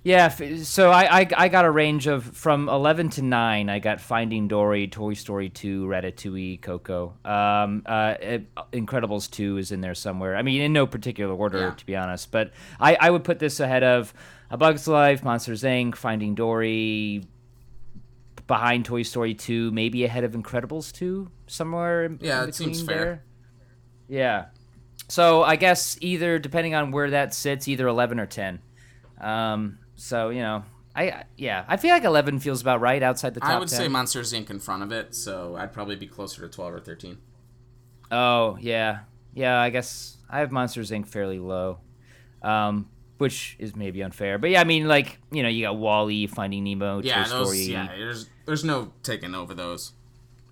Yeah, 0.05 0.27
so 0.63 0.91
I, 0.91 1.21
I 1.21 1.27
I 1.37 1.47
got 1.47 1.63
a 1.63 1.71
range 1.71 2.07
of 2.07 2.25
from 2.25 2.67
eleven 2.67 3.09
to 3.11 3.21
nine. 3.21 3.69
I 3.69 3.79
got 3.79 4.01
Finding 4.01 4.49
Dory, 4.49 4.87
Toy 4.89 5.13
Story 5.13 5.47
two, 5.49 5.85
Ratatouille, 5.85 6.61
Coco. 6.61 7.13
Um, 7.23 7.83
uh, 7.85 8.15
Incredibles 8.73 9.31
two 9.31 9.55
is 9.57 9.71
in 9.71 9.79
there 9.79 9.95
somewhere. 9.95 10.35
I 10.35 10.41
mean, 10.41 10.61
in 10.61 10.73
no 10.73 10.85
particular 10.85 11.33
order, 11.33 11.59
Yeah. 11.59 11.71
to 11.75 11.85
be 11.85 11.95
honest. 11.95 12.31
But 12.31 12.51
I, 12.81 12.97
I 12.99 13.09
would 13.11 13.23
put 13.23 13.39
this 13.39 13.61
ahead 13.61 13.83
of 13.83 14.13
A 14.49 14.57
Bug's 14.57 14.89
Life, 14.89 15.23
Monsters 15.23 15.63
Inc., 15.63 15.95
Finding 15.95 16.35
Dory, 16.35 17.23
behind 18.45 18.83
Toy 18.83 19.03
Story 19.03 19.33
two, 19.33 19.71
maybe 19.71 20.03
ahead 20.03 20.25
of 20.25 20.33
Incredibles 20.33 20.91
two, 20.91 21.31
somewhere. 21.47 22.03
in- 22.03 22.19
Yeah, 22.21 22.43
it 22.43 22.55
seems 22.55 22.81
fair. 22.83 22.97
there. 22.97 23.23
Yeah. 24.09 24.45
So 25.07 25.43
I 25.43 25.55
guess 25.55 25.97
either 26.01 26.39
depending 26.39 26.75
on 26.75 26.91
where 26.91 27.09
that 27.11 27.33
sits, 27.33 27.69
either 27.69 27.87
eleven 27.87 28.19
or 28.19 28.25
ten. 28.25 28.59
Um, 29.21 29.77
so 30.03 30.29
you 30.29 30.41
know, 30.41 30.65
I 30.93 31.23
yeah, 31.37 31.63
I 31.67 31.77
feel 31.77 31.91
like 31.91 32.03
eleven 32.03 32.37
feels 32.39 32.61
about 32.61 32.81
right 32.81 33.01
outside 33.01 33.33
the 33.33 33.39
top. 33.39 33.49
I 33.49 33.57
would 33.57 33.69
10. 33.69 33.77
say 33.79 33.87
Monsters 33.87 34.33
Inc. 34.33 34.49
in 34.49 34.59
front 34.59 34.83
of 34.83 34.91
it, 34.91 35.15
so 35.15 35.55
I'd 35.55 35.71
probably 35.71 35.95
be 35.95 36.07
closer 36.07 36.41
to 36.41 36.49
twelve 36.49 36.73
or 36.73 36.79
thirteen. 36.81 37.19
Oh 38.11 38.57
yeah, 38.59 38.99
yeah. 39.33 39.61
I 39.61 39.69
guess 39.69 40.17
I 40.29 40.39
have 40.39 40.51
Monsters 40.51 40.91
Inc. 40.91 41.07
fairly 41.07 41.39
low, 41.39 41.79
um, 42.41 42.89
which 43.17 43.55
is 43.59 43.77
maybe 43.77 44.03
unfair. 44.03 44.37
But 44.37 44.49
yeah, 44.49 44.59
I 44.59 44.65
mean, 44.65 44.89
like 44.89 45.19
you 45.31 45.41
know, 45.41 45.47
you 45.47 45.63
got 45.63 45.77
WALL-E, 45.77 46.27
Finding 46.27 46.65
Nemo, 46.65 47.01
Yeah, 47.01 47.23
Toy 47.23 47.29
those. 47.29 47.47
Story, 47.47 47.59
Yeah, 47.61 47.87
there's 47.87 48.29
there's 48.45 48.65
no 48.65 48.91
taking 49.03 49.33
over 49.33 49.53
those 49.53 49.93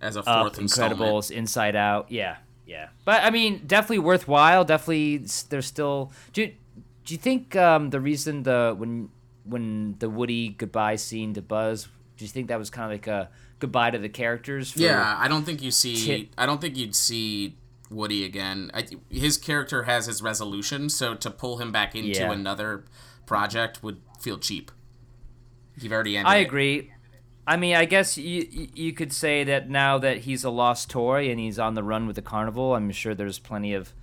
as 0.02 0.16
a 0.16 0.24
fourth 0.24 0.58
installment. 0.58 0.98
Incredibles, 1.02 1.30
Inside 1.30 1.76
Out. 1.76 2.10
Yeah, 2.10 2.38
yeah. 2.66 2.88
But 3.04 3.24
I 3.24 3.30
mean, 3.30 3.64
definitely 3.68 4.00
worthwhile. 4.00 4.64
Definitely, 4.64 5.26
there's 5.50 5.66
still. 5.66 6.14
Do 6.32 6.44
you, 6.44 6.54
do 7.04 7.14
you 7.14 7.18
think 7.18 7.58
um, 7.58 7.90
the 7.90 8.00
reason 8.00 8.44
the 8.44 8.74
when 8.78 9.10
when 9.44 9.96
the 10.00 10.10
Woody 10.10 10.50
goodbye 10.50 10.96
scene 10.96 11.34
to 11.34 11.42
Buzz, 11.42 11.88
do 12.18 12.26
you 12.26 12.30
think 12.30 12.48
that 12.50 12.60
was 12.60 12.70
kind 12.70 12.86
of 12.86 12.92
like 12.92 13.08
a 13.08 13.30
goodbye 13.60 13.92
to 13.92 13.98
the 13.98 14.10
characters? 14.10 14.72
For, 14.72 14.80
Yeah, 14.80 15.16
I 15.18 15.28
don't 15.28 15.44
think 15.44 15.62
you 15.62 15.72
see. 15.72 16.30
I 16.38 16.46
don't 16.46 16.62
think 16.62 16.78
you'd 16.78 16.96
see 16.96 17.58
Woody 17.90 18.24
again. 18.24 18.72
I, 18.74 18.86
his 19.10 19.38
character 19.38 19.84
has 19.84 20.06
his 20.06 20.22
resolution, 20.22 20.90
so 20.90 21.16
to 21.16 21.30
pull 21.32 21.58
him 21.58 21.72
back 21.72 21.96
into 21.96 22.20
Yeah. 22.20 22.32
another 22.32 22.86
project 23.26 23.82
would 23.84 24.00
feel 24.20 24.38
cheap. 24.38 24.72
You've 25.80 25.92
already 25.92 26.18
ended. 26.18 26.32
I 26.32 26.38
it. 26.38 26.44
agree. 26.44 26.92
I 27.48 27.58
mean, 27.58 27.76
I 27.76 27.86
guess 27.86 28.18
you 28.18 28.48
you- 28.52 28.68
you 28.76 28.94
could 28.94 29.12
say 29.12 29.44
that 29.46 29.70
now 29.70 29.98
that 29.98 30.20
he's 30.20 30.44
a 30.44 30.50
lost 30.52 30.90
toy 30.90 31.30
and 31.30 31.40
he's 31.40 31.58
on 31.58 31.74
the 31.74 31.84
run 31.84 32.06
with 32.08 32.16
the 32.16 32.22
carnival, 32.22 32.76
I'm 32.76 32.92
sure 32.92 33.16
there's 33.16 33.40
plenty 33.40 33.74
of 33.74 33.94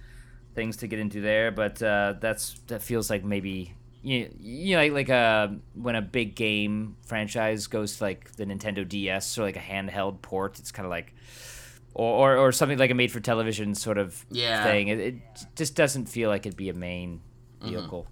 things 0.54 0.76
to 0.78 0.88
get 0.88 0.98
into 0.98 1.20
there. 1.20 1.52
But 1.52 1.80
uh, 1.82 2.14
that's 2.20 2.58
that 2.66 2.82
feels 2.82 3.10
like 3.10 3.24
maybe 3.24 3.74
you 4.02 4.32
you 4.38 4.76
know 4.76 4.82
like, 4.82 4.92
like 4.92 5.08
a 5.08 5.56
when 5.74 5.94
a 5.96 6.02
big 6.02 6.34
game 6.34 6.96
franchise 7.06 7.66
goes 7.66 7.96
to 7.98 8.04
like 8.04 8.32
the 8.36 8.44
Nintendo 8.46 8.88
DS 8.88 9.38
or 9.38 9.42
like 9.42 9.56
a 9.56 9.60
handheld 9.60 10.22
port, 10.22 10.58
it's 10.58 10.72
kind 10.72 10.86
of 10.86 10.90
like. 10.90 11.14
Or, 11.94 12.34
or, 12.34 12.36
or 12.36 12.52
something 12.52 12.78
like 12.78 12.92
a 12.92 12.94
made 12.94 13.10
for 13.10 13.18
television 13.18 13.74
sort 13.74 13.98
of 13.98 14.24
Yeah. 14.30 14.62
thing. 14.62 14.86
It, 14.86 14.98
it 15.00 15.14
just 15.56 15.74
doesn't 15.74 16.06
feel 16.06 16.28
like 16.28 16.46
it'd 16.46 16.56
be 16.56 16.68
a 16.68 16.74
main 16.74 17.22
Mm-hmm. 17.60 17.70
vehicle. 17.74 18.06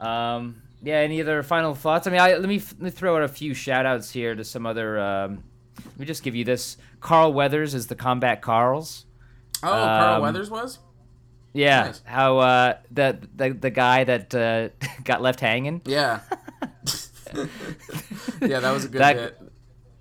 Um, 0.00 0.62
yeah, 0.82 0.96
any 0.96 1.20
other 1.20 1.42
final 1.44 1.74
thoughts? 1.74 2.06
I 2.06 2.10
mean, 2.10 2.20
I, 2.20 2.34
let 2.34 2.48
me 2.48 2.58
let 2.58 2.80
me 2.80 2.90
throw 2.90 3.16
out 3.16 3.22
a 3.22 3.28
few 3.28 3.54
shout 3.54 3.86
outs 3.86 4.10
here 4.10 4.34
to 4.34 4.44
some 4.44 4.66
other. 4.66 4.98
Um, 4.98 5.44
let 5.84 5.98
me 6.00 6.06
just 6.06 6.22
give 6.22 6.34
you 6.34 6.44
this. 6.44 6.76
Carl 7.00 7.32
Weathers 7.32 7.74
is 7.74 7.86
the 7.86 7.94
Combat 7.94 8.42
Carls. 8.42 9.04
Oh, 9.62 9.68
Carl 9.68 10.16
Um, 10.16 10.22
Weathers 10.22 10.50
was. 10.50 10.78
Yeah, 11.56 11.84
Nice. 11.86 12.02
how 12.04 12.38
uh, 12.38 12.76
the, 12.90 13.18
the 13.34 13.50
the 13.50 13.70
guy 13.70 14.04
that 14.04 14.34
uh, 14.34 14.68
got 15.04 15.22
left 15.22 15.40
hanging. 15.40 15.80
Yeah. 15.84 16.20
yeah, 18.42 18.60
that 18.60 18.70
was 18.72 18.84
a 18.84 18.88
good 18.88 19.00
That- 19.00 19.16
bit. 19.16 19.40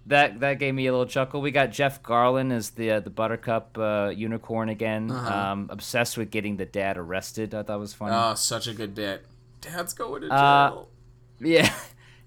That 0.07 0.39
that 0.41 0.59
gave 0.59 0.75
me 0.75 0.85
a 0.85 0.91
little 0.91 1.07
chuckle. 1.07 1.41
We 1.41 1.49
got 1.49 1.71
Jeff 1.71 2.03
Garlin 2.03 2.51
as 2.51 2.69
the 2.71 2.91
uh, 2.91 2.99
the 2.99 3.09
Buttercup 3.09 3.75
uh, 3.75 4.11
unicorn 4.15 4.69
again. 4.69 5.09
Uh-huh. 5.09 5.33
Um, 5.51 5.67
obsessed 5.71 6.15
with 6.15 6.29
getting 6.29 6.57
the 6.57 6.65
dad 6.65 6.99
arrested. 6.99 7.55
I 7.55 7.63
thought 7.63 7.79
was 7.79 7.95
funny. 7.95 8.13
Oh, 8.15 8.35
such 8.35 8.67
a 8.67 8.73
good 8.75 8.93
bit. 8.93 9.25
Dad's 9.61 9.95
going 9.95 10.21
to 10.21 10.27
jail. 10.27 10.37
Uh, 10.37 11.43
Yeah, 11.43 11.73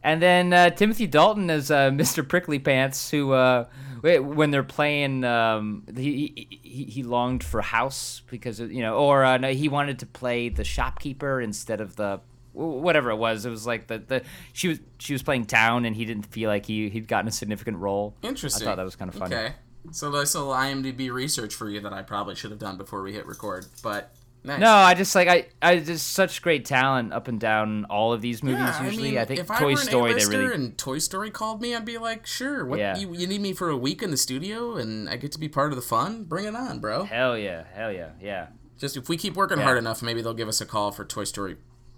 And 0.02 0.22
then 0.22 0.52
uh, 0.52 0.70
Timothy 0.70 1.06
Dalton 1.06 1.50
as 1.50 1.70
uh, 1.70 1.90
Mr. 1.92 2.26
Prickly 2.26 2.58
Pants, 2.58 3.11
who 3.11 3.32
uh, 3.32 3.66
when 4.02 4.50
they're 4.50 4.62
playing, 4.62 5.24
um, 5.24 5.84
he, 5.94 6.48
he 6.62 6.84
he 6.84 7.02
longed 7.02 7.42
for 7.42 7.61
House 7.61 8.22
because 8.30 8.61
you 8.61 8.82
know, 8.82 8.96
or 8.96 9.24
uh, 9.24 9.38
no, 9.38 9.52
he 9.52 9.68
wanted 9.68 9.98
to 10.00 10.06
play 10.06 10.48
the 10.48 10.64
shopkeeper 10.64 11.40
instead 11.40 11.80
of 11.80 11.96
the 11.96 12.20
whatever 12.52 13.11
it 13.11 13.16
was. 13.16 13.46
It 13.46 13.50
was 13.50 13.66
like 13.66 13.87
the, 13.87 13.98
the 13.98 14.22
she 14.52 14.68
was 14.68 14.80
she 14.98 15.12
was 15.12 15.22
playing 15.22 15.46
town, 15.46 15.84
and 15.84 15.96
he 15.96 16.04
didn't 16.04 16.26
feel 16.26 16.48
like 16.48 16.66
he 16.66 16.88
he'd 16.88 17.08
gotten 17.08 17.28
a 17.28 17.32
significant 17.32 17.78
role. 17.78 18.14
Interesting. 18.22 18.66
I 18.66 18.70
thought 18.70 18.76
that 18.76 18.84
was 18.84 18.96
kind 18.96 19.08
of 19.08 19.14
funny. 19.16 19.34
Okay. 19.34 19.52
So 19.90 20.11
that's 20.11 20.34
a 20.34 20.40
little 20.40 20.54
IMDb 20.54 21.11
research 21.11 21.54
for 21.54 21.68
you 21.70 21.80
that 21.80 21.92
I 21.92 22.02
probably 22.02 22.34
should 22.34 22.50
have 22.50 22.58
done 22.58 22.76
before 22.76 23.02
we 23.02 23.12
hit 23.12 23.26
record, 23.26 23.66
but 23.82 24.12
nice. 24.48 24.61
No, 24.61 24.72
I 24.72 24.94
just 24.94 25.14
like 25.14 25.28
I 25.28 25.46
I 25.62 25.78
just 25.78 26.08
such 26.12 26.42
great 26.42 26.64
talent 26.64 27.12
up 27.12 27.28
and 27.28 27.38
down 27.38 27.84
all 27.84 28.12
of 28.12 28.20
these 28.20 28.42
movies. 28.42 28.58
Yeah, 28.61 28.84
usually, 28.84 29.08
I, 29.08 29.11
mean, 29.12 29.18
I 29.20 29.24
think 29.26 29.40
if 29.40 29.46
Toy 29.46 29.54
I 29.54 29.62
were 29.62 29.70
an 29.70 29.76
Story 29.76 30.11
they 30.11 30.16
A-lister 30.16 30.38
really 30.38 30.54
and 30.54 30.76
Toy 30.78 30.98
Story 30.98 31.30
called 31.30 31.62
me, 31.62 31.74
I'd 31.74 31.84
be 31.84 31.98
like, 31.98 32.26
sure. 32.26 32.64
What 32.64 32.78
Yeah. 32.80 32.96
you, 32.96 33.14
you 33.14 33.26
need 33.26 33.40
me 33.40 33.52
for 33.52 33.68
a 33.70 33.76
week 33.76 34.02
in 34.02 34.11
the 34.11 34.16
studio, 34.16 34.76
and 34.76 35.08
I 35.08 35.16
get 35.16 35.30
to 35.32 35.38
be 35.38 35.48
part 35.48 35.70
of 35.72 35.76
the 35.76 35.82
fun. 35.82 36.24
Bring 36.24 36.44
it 36.46 36.56
on, 36.56 36.80
bro. 36.80 37.04
hell 37.04 37.38
yeah, 37.38 37.64
hell 37.74 37.92
yeah, 37.92 38.11
yeah. 38.20 38.48
Just 38.78 38.96
if 38.96 39.08
we 39.08 39.16
keep 39.16 39.34
working 39.34 39.58
Yeah. 39.58 39.64
hard 39.64 39.78
enough, 39.78 40.02
maybe 40.02 40.22
they'll 40.22 40.34
give 40.34 40.48
us 40.48 40.61
a 40.61 40.66
call 40.66 40.90
for 40.92 41.04
Toy 41.04 41.24
Story 41.24 41.56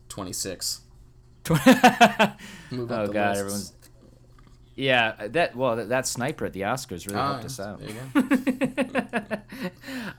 26. 0.08 0.82
Oh 1.50 2.36
god, 2.72 3.08
lists. 3.08 3.40
everyone's 3.40 3.72
yeah. 4.80 5.28
That 5.28 5.54
well, 5.54 5.76
that, 5.76 5.88
that 5.90 6.06
sniper 6.06 6.46
at 6.46 6.52
the 6.52 6.62
Oscars 6.62 7.06
really 7.06 7.18
Ah, 7.20 7.32
helped 7.32 7.44
us 7.44 7.60
out. 7.60 7.80
You 7.80 7.94
go. 8.12 9.36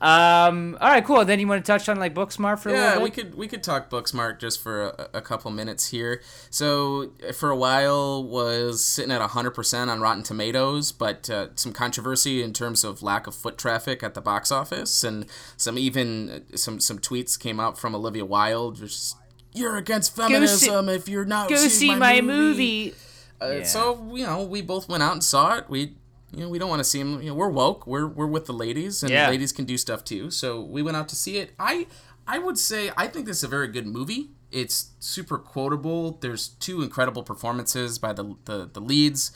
Um, 0.01 0.77
all 0.81 0.89
right, 0.89 1.05
cool. 1.05 1.23
Then 1.25 1.39
you 1.39 1.47
want 1.47 1.63
to 1.63 1.71
touch 1.71 1.87
on 1.87 1.99
like 1.99 2.15
Booksmart 2.15 2.57
for 2.59 2.69
a 2.69 2.73
yeah, 2.73 2.87
little 2.89 3.03
we 3.03 3.11
could 3.11 3.35
we 3.35 3.47
could 3.47 3.61
talk 3.61 3.89
Booksmart 3.89 4.39
just 4.39 4.61
for 4.61 4.87
a, 4.87 5.09
a 5.15 5.21
couple 5.21 5.51
minutes 5.51 5.89
here. 5.89 6.21
So 6.49 7.11
for 7.35 7.51
a 7.51 7.55
while 7.55 8.23
was 8.23 8.83
sitting 8.83 9.11
at 9.11 9.21
100% 9.21 9.87
on 9.87 10.01
Rotten 10.01 10.23
Tomatoes, 10.23 10.91
but 10.91 11.29
uh, 11.29 11.49
some 11.55 11.71
controversy 11.71 12.41
in 12.41 12.51
terms 12.51 12.83
of 12.83 13.03
lack 13.03 13.27
of 13.27 13.35
foot 13.35 13.59
traffic 13.59 14.01
at 14.01 14.15
the 14.15 14.21
box 14.21 14.51
office, 14.51 15.03
and 15.03 15.27
some 15.55 15.77
even 15.77 16.29
uh, 16.53 16.57
some 16.57 16.79
some 16.79 16.97
tweets 16.97 17.39
came 17.39 17.59
out 17.59 17.77
from 17.77 17.93
Olivia 17.93 18.25
Wilde, 18.25 18.81
which 18.81 18.91
is, 18.91 19.15
you're 19.53 19.77
against 19.77 20.15
feminism 20.15 20.89
if 20.89 21.07
you're 21.07 21.25
not 21.25 21.47
Go 21.47 21.57
seeing 21.57 21.69
see 21.69 21.95
my 21.95 22.21
movie. 22.21 22.95
Uh, 23.41 23.51
Yeah. 23.59 23.63
So 23.63 24.11
you 24.13 24.25
know, 24.25 24.43
we 24.43 24.61
both 24.61 24.87
went 24.89 25.03
out 25.03 25.13
and 25.13 25.23
saw 25.23 25.57
it. 25.57 25.65
We 25.69 25.95
you 26.31 26.39
know 26.41 26.49
we 26.49 26.59
don't 26.59 26.69
want 26.69 26.79
to 26.79 26.83
see 26.85 26.99
them. 26.99 27.21
You 27.21 27.29
know, 27.29 27.35
we're 27.35 27.49
woke. 27.49 27.85
We're 27.87 28.07
we're 28.07 28.27
with 28.27 28.45
the 28.45 28.53
ladies, 28.53 29.03
and 29.03 29.11
Yeah. 29.11 29.29
ladies 29.29 29.51
can 29.51 29.65
do 29.65 29.77
stuff 29.77 30.03
too. 30.03 30.31
So 30.31 30.61
we 30.61 30.81
went 30.81 30.97
out 30.97 31.09
to 31.09 31.15
see 31.15 31.37
it. 31.37 31.53
I 31.59 31.87
I 32.27 32.37
would 32.39 32.57
say 32.57 32.91
I 32.95 33.07
think 33.07 33.25
this 33.25 33.37
is 33.37 33.43
a 33.43 33.47
very 33.47 33.67
good 33.67 33.87
movie. 33.87 34.31
It's 34.51 34.91
super 34.99 35.37
quotable. 35.37 36.17
There's 36.21 36.49
two 36.59 36.81
incredible 36.81 37.23
performances 37.23 37.97
by 37.99 38.13
the 38.13 38.35
the, 38.45 38.69
the 38.71 38.81
leads. 38.81 39.31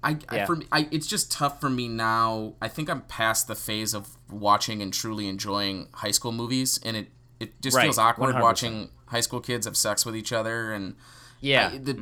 I, 0.00 0.18
I 0.28 0.44
for 0.46 0.54
me, 0.56 0.66
I 0.70 0.86
it's 0.92 1.08
just 1.08 1.32
tough 1.32 1.60
for 1.60 1.68
me 1.68 1.88
now. 1.88 2.54
I 2.62 2.68
think 2.68 2.88
I'm 2.88 3.00
past 3.02 3.48
the 3.48 3.56
phase 3.56 3.94
of 3.94 4.16
watching 4.30 4.80
and 4.80 4.92
truly 4.92 5.26
enjoying 5.26 5.88
high 5.92 6.12
school 6.12 6.30
movies, 6.32 6.78
and 6.84 6.96
it 6.96 7.08
it 7.40 7.60
just 7.60 7.76
Right, 7.76 7.82
feels 7.84 7.98
awkward 7.98 8.34
100%. 8.36 8.40
watching 8.42 8.90
high 9.06 9.20
school 9.20 9.40
kids 9.40 9.66
have 9.66 9.76
sex 9.76 10.04
with 10.06 10.14
each 10.16 10.32
other 10.32 10.72
and 10.72 10.94
Yeah. 11.40 11.70
I- 11.72 11.78
the, 11.78 11.94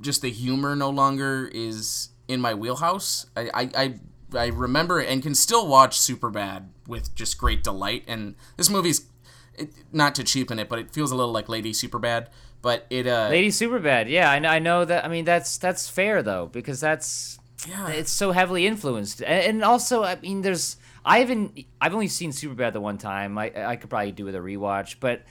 just 0.00 0.22
the 0.22 0.30
humor 0.30 0.74
no 0.74 0.90
longer 0.90 1.50
is 1.52 2.10
in 2.28 2.40
my 2.40 2.54
wheelhouse. 2.54 3.26
I, 3.36 3.50
I, 3.52 3.70
I, 3.76 3.94
I 4.38 4.46
remember 4.46 5.00
and 5.00 5.22
can 5.22 5.34
still 5.34 5.66
watch 5.66 5.98
Superbad 5.98 6.68
with 6.86 7.14
just 7.14 7.38
great 7.38 7.62
delight. 7.62 8.04
And 8.06 8.36
this 8.56 8.70
movie's 8.70 9.06
it, 9.54 9.72
not 9.92 10.14
to 10.16 10.24
cheapen 10.24 10.58
it, 10.58 10.68
but 10.68 10.78
it 10.78 10.90
feels 10.92 11.10
a 11.10 11.16
little 11.16 11.32
like 11.32 11.48
Lady 11.48 11.72
Superbad. 11.72 12.28
But 12.62 12.86
it, 12.90 13.06
uh, 13.06 13.28
Lady 13.30 13.48
Superbad. 13.48 14.08
Yeah, 14.08 14.30
I, 14.30 14.36
I 14.36 14.58
know 14.58 14.84
that. 14.84 15.04
I 15.04 15.08
mean, 15.08 15.24
that's 15.24 15.58
that's 15.58 15.88
fair 15.88 16.22
though 16.22 16.46
because 16.46 16.80
that's 16.80 17.38
yeah, 17.66 17.88
it's 17.88 18.10
so 18.10 18.32
heavily 18.32 18.66
influenced, 18.66 19.22
and, 19.22 19.44
and 19.44 19.64
also 19.64 20.02
I 20.02 20.16
mean, 20.16 20.42
there's 20.42 20.76
I 21.04 21.20
haven't 21.20 21.64
I've 21.80 21.94
only 21.94 22.08
seen 22.08 22.32
Superbad 22.32 22.74
the 22.74 22.80
one 22.80 22.98
time. 22.98 23.38
I 23.38 23.52
I 23.56 23.76
could 23.76 23.88
probably 23.88 24.12
do 24.12 24.24
with 24.24 24.34
a 24.34 24.40
rewatch, 24.40 24.96
but 25.00 25.22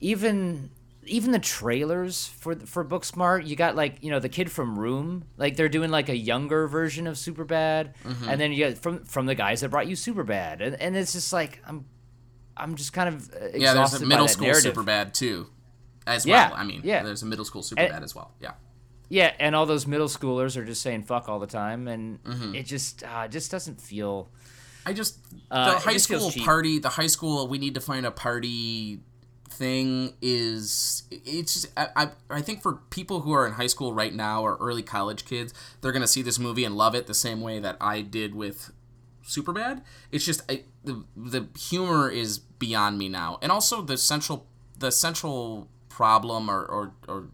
even 0.00 0.70
even 1.10 1.32
the 1.32 1.38
trailers 1.38 2.26
for 2.26 2.54
for 2.56 2.84
Booksmart, 2.84 3.46
you 3.46 3.56
got 3.56 3.76
like 3.76 4.02
you 4.02 4.10
know 4.10 4.18
the 4.20 4.28
kid 4.28 4.50
from 4.50 4.78
Room, 4.78 5.24
like 5.36 5.56
they're 5.56 5.68
doing 5.68 5.90
like 5.90 6.08
a 6.08 6.16
younger 6.16 6.66
version 6.68 7.06
of 7.06 7.16
Superbad, 7.16 7.92
Mm-hmm. 8.04 8.28
and 8.28 8.40
then 8.40 8.52
you 8.52 8.58
get 8.58 8.78
from 8.78 9.04
from 9.04 9.26
the 9.26 9.34
guys 9.34 9.60
that 9.60 9.70
brought 9.70 9.86
you 9.88 9.96
Superbad, 9.96 10.60
and 10.60 10.74
and 10.80 10.96
it's 10.96 11.12
just 11.12 11.32
like 11.32 11.60
I'm 11.66 11.84
I'm 12.56 12.74
just 12.76 12.92
kind 12.92 13.08
of 13.08 13.30
uh, 13.34 13.46
exhausted 13.46 13.60
yeah. 13.60 13.74
There's 13.74 14.02
a 14.02 14.06
middle 14.06 14.28
school 14.28 14.46
narrative. 14.46 14.74
Superbad 14.74 15.12
too, 15.12 15.46
as 16.06 16.24
Yeah, 16.26 16.50
well. 16.50 16.58
I 16.58 16.64
mean, 16.64 16.80
yeah. 16.84 17.02
there's 17.02 17.22
a 17.22 17.26
middle 17.26 17.44
school 17.44 17.62
Superbad 17.62 18.02
as 18.02 18.14
well. 18.14 18.32
Yeah. 18.40 18.52
Yeah, 19.12 19.32
and 19.40 19.56
all 19.56 19.66
those 19.66 19.88
middle 19.88 20.06
schoolers 20.06 20.56
are 20.56 20.64
just 20.64 20.82
saying 20.82 21.02
fuck 21.02 21.28
all 21.28 21.40
the 21.40 21.46
time, 21.48 21.88
and 21.88 22.22
Mm-hmm. 22.22 22.54
it 22.54 22.66
just 22.66 23.02
uh, 23.02 23.26
just 23.28 23.50
doesn't 23.50 23.80
feel. 23.80 24.28
I 24.86 24.92
just 24.92 25.18
Uh, 25.50 25.70
the 25.72 25.76
it 25.76 25.82
high 25.82 25.92
just 25.94 26.04
school 26.04 26.30
party, 26.44 26.78
the 26.78 26.88
high 26.90 27.08
school 27.08 27.48
we 27.48 27.58
need 27.58 27.74
to 27.74 27.80
find 27.80 28.06
a 28.06 28.10
party 28.10 29.00
thing 29.50 30.14
is 30.22 31.02
it's 31.10 31.54
just, 31.54 31.72
I, 31.76 31.88
I 31.96 32.08
I 32.30 32.40
think 32.40 32.62
for 32.62 32.74
people 32.90 33.20
who 33.20 33.32
are 33.32 33.46
in 33.46 33.52
high 33.52 33.66
school 33.66 33.92
right 33.92 34.14
now 34.14 34.42
or 34.42 34.56
early 34.60 34.82
college 34.82 35.24
kids, 35.24 35.52
they're 35.80 35.92
gonna 35.92 36.06
see 36.06 36.22
this 36.22 36.38
movie 36.38 36.64
and 36.64 36.76
love 36.76 36.94
it 36.94 37.06
the 37.06 37.14
same 37.14 37.40
way 37.40 37.58
that 37.58 37.76
I 37.80 38.00
did 38.00 38.34
with 38.34 38.72
Superbad. 39.24 39.82
It's 40.10 40.24
just 40.24 40.42
I, 40.50 40.64
the 40.84 41.04
the 41.16 41.48
humor 41.58 42.08
is 42.08 42.38
beyond 42.38 42.98
me 42.98 43.08
now, 43.08 43.38
and 43.42 43.52
also 43.52 43.82
the 43.82 43.96
central 43.96 44.46
the 44.78 44.90
central 44.90 45.68
problem 45.88 46.50
or 46.50 46.64
or, 46.64 46.92
or 47.06 47.28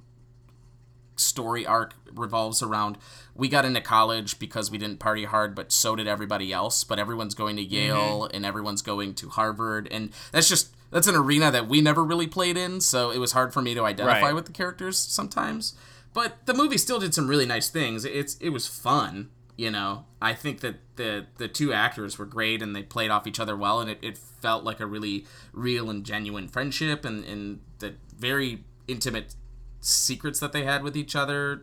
story 1.17 1.67
arc 1.67 1.95
revolves 2.15 2.63
around 2.63 2.99
we 3.35 3.49
got 3.49 3.65
into 3.65 3.81
college 3.81 4.39
because 4.39 4.71
we 4.71 4.77
didn't 4.77 4.99
party 4.99 5.25
hard 5.25 5.55
but 5.55 5.73
so 5.73 5.97
did 5.97 6.07
everybody 6.07 6.53
else 6.53 6.85
but 6.85 6.99
everyone's 6.99 7.35
going 7.35 7.57
to 7.57 7.63
Yale 7.63 8.23
mm-hmm. 8.23 8.37
and 8.37 8.45
everyone's 8.45 8.83
going 8.83 9.15
to 9.15 9.31
Harvard 9.31 9.89
and 9.91 10.11
that's 10.31 10.49
just 10.49 10.76
that's 10.91 11.07
an 11.07 11.15
arena 11.15 11.51
that 11.51 11.69
we 11.69 11.81
never 11.81 12.05
really 12.05 12.27
played 12.27 12.57
in 12.57 12.81
so 12.81 13.11
it 13.11 13.19
was 13.19 13.33
hard 13.33 13.53
for 13.53 13.63
me 13.63 13.75
to 13.75 13.85
identify 13.85 14.21
Right. 14.27 14.35
with 14.35 14.47
the 14.47 14.53
characters 14.53 14.97
sometimes 14.99 15.75
but 16.15 16.47
the 16.47 16.55
movie 16.55 16.79
still 16.79 16.99
did 16.99 17.15
some 17.15 17.29
really 17.29 17.47
nice 17.47 17.69
things 17.69 18.05
it's 18.05 18.37
it 18.39 18.51
was 18.51 18.67
fun 18.67 19.31
you 19.57 19.71
know 19.71 20.05
I 20.21 20.33
think 20.35 20.61
that 20.61 20.77
the 20.97 21.27
the 21.39 21.49
two 21.49 21.73
actors 21.73 22.19
were 22.19 22.27
great 22.27 22.63
and 22.63 22.75
they 22.75 22.83
played 22.83 23.11
off 23.11 23.27
each 23.27 23.39
other 23.41 23.57
well 23.57 23.81
and 23.81 23.91
it, 23.91 23.99
it 24.03 24.17
felt 24.19 24.65
like 24.65 24.81
a 24.81 24.87
really 24.87 25.25
real 25.53 25.89
and 25.91 26.05
genuine 26.05 26.49
friendship 26.49 27.05
and 27.05 27.25
and 27.25 27.61
the 27.79 27.95
very 28.19 28.65
intimate 28.89 29.35
secrets 29.81 30.41
that 30.41 30.53
they 30.53 30.65
had 30.65 30.83
with 30.83 30.97
each 30.97 31.15
other 31.15 31.63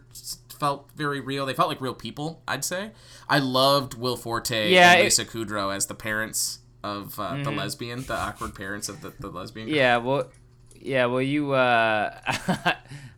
felt 0.60 0.90
very 0.96 1.20
real. 1.20 1.46
They 1.46 1.54
felt 1.54 1.68
like 1.68 1.82
real 1.82 1.96
people, 1.96 2.42
I'd 2.48 2.64
say. 2.64 2.92
I 3.28 3.40
loved 3.40 3.96
Will 3.96 4.16
Forte 4.16 4.72
Yeah, 4.72 4.92
and 4.92 5.02
it- 5.02 5.04
Lisa 5.06 5.26
Kudrow 5.26 5.76
as 5.76 5.88
the 5.88 5.96
parents 5.96 6.60
of 6.84 7.20
uh, 7.20 7.32
Mm-hmm. 7.32 7.44
the 7.44 7.52
lesbian, 7.52 8.04
the 8.04 8.16
awkward 8.16 8.56
parents 8.56 8.90
of 8.90 9.02
the, 9.02 9.14
the 9.20 9.30
lesbian. 9.30 9.68
girl. 9.68 9.76
Yeah, 9.76 9.98
well, 9.98 10.30
yeah, 10.80 11.06
well, 11.06 11.22
you. 11.22 11.54
Uh, 11.54 12.20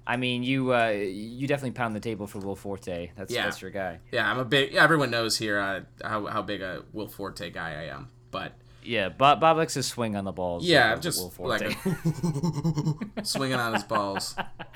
I 0.08 0.18
mean, 0.18 0.44
you. 0.44 0.74
Uh, 0.74 0.90
you 0.90 1.48
definitely 1.48 1.72
pound 1.72 1.96
the 1.96 2.00
table 2.00 2.28
for 2.28 2.38
Will 2.40 2.56
Forte. 2.56 3.12
That's 3.18 3.34
Yeah. 3.34 3.44
that's 3.46 3.62
your 3.62 3.72
guy. 3.72 4.00
Yeah, 4.12 4.30
I'm 4.30 4.38
a 4.38 4.46
big. 4.46 4.72
Yeah, 4.74 4.84
everyone 4.84 5.10
knows 5.10 5.38
here 5.38 5.60
uh, 5.60 5.82
how 6.08 6.28
how 6.28 6.42
big 6.44 6.62
a 6.62 6.84
Will 6.94 7.08
Forte 7.08 7.50
guy 7.50 7.72
I 7.72 7.84
am. 7.96 8.10
But 8.30 8.54
Yeah, 8.84 9.10
Bob, 9.10 9.40
Bob 9.40 9.58
likes 9.58 9.74
to 9.74 9.82
swing 9.84 10.16
on 10.16 10.24
the 10.26 10.32
balls. 10.32 10.64
yeah, 10.64 10.94
of 10.94 11.02
just 11.02 11.20
Will 11.20 11.32
Forte. 11.32 11.68
like 11.70 11.78
a, 13.18 13.24
swinging 13.26 13.58
on 13.58 13.74
his 13.74 13.84
balls. 13.84 14.36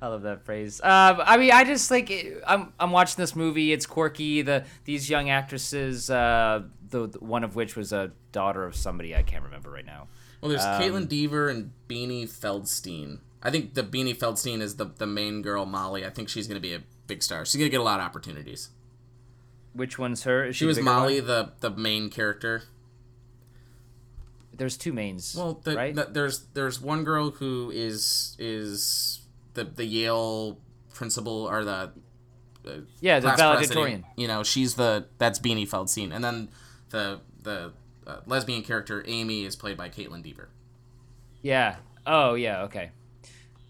I 0.00 0.06
love 0.06 0.22
that 0.22 0.44
phrase. 0.44 0.80
Um, 0.80 1.20
I 1.24 1.36
mean, 1.38 1.50
I 1.50 1.64
just 1.64 1.90
like 1.90 2.12
I'm 2.46 2.72
I'm 2.78 2.92
watching 2.92 3.16
this 3.16 3.34
movie. 3.34 3.72
It's 3.72 3.86
quirky. 3.86 4.42
The 4.42 4.64
these 4.84 5.10
young 5.10 5.30
actresses, 5.30 6.08
uh, 6.10 6.62
the, 6.90 7.06
the- 7.08 7.18
one 7.20 7.44
of 7.44 7.56
which 7.56 7.76
was 7.76 7.92
a 7.92 8.12
daughter 8.32 8.64
of 8.64 8.74
somebody 8.76 9.14
I 9.14 9.22
can't 9.22 9.44
remember 9.44 9.70
right 9.70 9.86
now. 9.86 10.08
Well, 10.40 10.50
there's 10.50 10.64
Um, 10.64 10.80
Kaitlyn 10.80 11.08
Dever 11.08 11.48
and 11.48 11.72
Beanie 11.88 12.28
Feldstein. 12.28 13.18
I 13.42 13.50
think 13.50 13.74
the 13.74 13.82
Beanie 13.82 14.16
Feldstein 14.16 14.60
is 14.60 14.76
the 14.76 14.86
the 14.86 15.06
main 15.06 15.42
girl, 15.42 15.64
Molly. 15.66 16.04
I 16.06 16.10
think 16.10 16.28
she's 16.28 16.46
gonna 16.48 16.60
be 16.60 16.74
a 16.74 16.82
big 17.06 17.22
star. 17.22 17.44
She's 17.44 17.56
gonna 17.56 17.68
get 17.70 17.80
a 17.80 17.84
lot 17.84 18.00
of 18.00 18.06
opportunities. 18.06 18.70
Which 19.72 19.98
one's 19.98 20.24
her? 20.24 20.46
Is 20.46 20.56
She 20.56 20.64
was 20.64 20.80
Molly, 20.80 21.20
one? 21.20 21.26
the 21.28 21.52
the 21.60 21.70
main 21.70 22.10
character. 22.10 22.62
There's 24.52 24.76
two 24.76 24.92
mains. 24.92 25.34
Well, 25.36 25.60
the, 25.62 25.76
right? 25.76 25.94
the- 25.94 26.08
there's 26.10 26.46
there's 26.54 26.80
one 26.80 27.04
girl 27.04 27.30
who 27.30 27.70
is 27.72 28.34
is 28.38 29.20
the 29.54 29.64
the 29.64 29.84
Yale 29.84 30.58
principal 30.92 31.48
or 31.48 31.64
the 31.64 31.92
yeah, 33.00 33.18
the 33.20 33.30
valedictorian. 33.36 34.04
You 34.16 34.28
know, 34.28 34.42
she's 34.42 34.74
the 34.74 35.06
that's 35.18 35.38
Beanie 35.38 35.68
Feldstein, 35.68 36.12
and 36.12 36.22
then 36.24 36.48
the 36.90 37.20
the 37.42 37.72
uh, 38.06 38.20
lesbian 38.26 38.62
character 38.62 39.04
Amy 39.06 39.44
is 39.44 39.56
played 39.56 39.76
by 39.76 39.88
Kaitlyn 39.88 40.22
Dever. 40.22 40.48
Yeah. 41.42 41.76
Oh, 42.06 42.34
yeah. 42.34 42.62
Okay. 42.62 42.90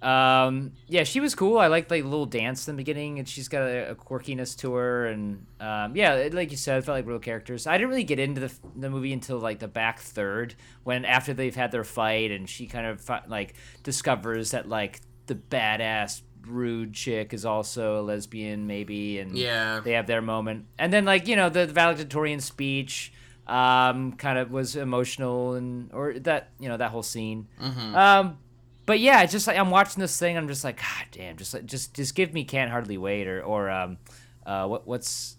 Um, 0.00 0.72
yeah, 0.86 1.02
she 1.02 1.18
was 1.18 1.34
cool. 1.34 1.58
I 1.58 1.66
liked 1.66 1.90
like 1.90 2.02
the 2.02 2.08
little 2.08 2.24
dance 2.26 2.68
in 2.68 2.76
the 2.76 2.80
beginning, 2.80 3.18
and 3.18 3.28
she's 3.28 3.48
got 3.48 3.62
a, 3.62 3.90
a 3.90 3.94
quirkiness 3.96 4.56
to 4.58 4.74
her, 4.74 5.06
and 5.06 5.44
um, 5.58 5.96
yeah, 5.96 6.14
it- 6.14 6.34
like 6.34 6.52
you 6.52 6.56
said, 6.56 6.78
it 6.78 6.84
felt 6.84 6.96
like 6.98 7.06
real 7.06 7.18
characters. 7.18 7.66
I 7.66 7.76
didn't 7.76 7.90
really 7.90 8.04
get 8.04 8.20
into 8.20 8.40
the, 8.42 8.52
the 8.76 8.90
movie 8.90 9.12
until 9.12 9.38
like 9.40 9.58
the 9.58 9.66
back 9.66 9.98
third, 9.98 10.54
when 10.84 11.04
after 11.04 11.34
they've 11.34 11.54
had 11.54 11.72
their 11.72 11.82
fight, 11.82 12.30
and 12.30 12.48
she 12.48 12.66
kind 12.68 12.86
of 12.86 13.10
like 13.28 13.54
discovers 13.82 14.52
that 14.52 14.68
like 14.68 15.00
the 15.26 15.34
badass 15.34 16.22
rude 16.46 16.92
chick 16.94 17.32
is 17.34 17.44
also 17.44 18.00
a 18.00 18.02
lesbian, 18.02 18.66
maybe, 18.66 19.18
and 19.18 19.36
Yeah. 19.36 19.80
they 19.80 19.92
have 19.92 20.06
their 20.06 20.22
moment. 20.22 20.66
And 20.78 20.92
then 20.92 21.04
like 21.04 21.26
you 21.28 21.36
know 21.36 21.48
the 21.48 21.66
valedictorian 21.66 22.40
speech, 22.40 23.12
um, 23.46 24.12
kind 24.12 24.38
of 24.38 24.50
was 24.50 24.76
emotional 24.76 25.54
and 25.54 25.90
or 25.92 26.18
that 26.20 26.50
you 26.58 26.68
know 26.68 26.76
that 26.76 26.90
whole 26.90 27.02
scene. 27.02 27.48
Mm-hmm. 27.60 27.94
Um, 27.94 28.38
but 28.86 29.00
yeah, 29.00 29.22
it's 29.22 29.32
just 29.32 29.46
like 29.46 29.58
I'm 29.58 29.70
watching 29.70 30.00
this 30.00 30.18
thing, 30.18 30.36
I'm 30.36 30.48
just 30.48 30.64
like, 30.64 30.78
God 30.78 31.06
damn, 31.12 31.36
just 31.36 31.54
like 31.54 31.66
just 31.66 31.94
just 31.94 32.14
give 32.14 32.32
me 32.32 32.44
can't 32.44 32.70
hardly 32.70 32.98
wait 32.98 33.26
or 33.26 33.42
or 33.42 33.70
um, 33.70 33.98
uh, 34.46 34.66
what 34.66 34.86
what's 34.86 35.36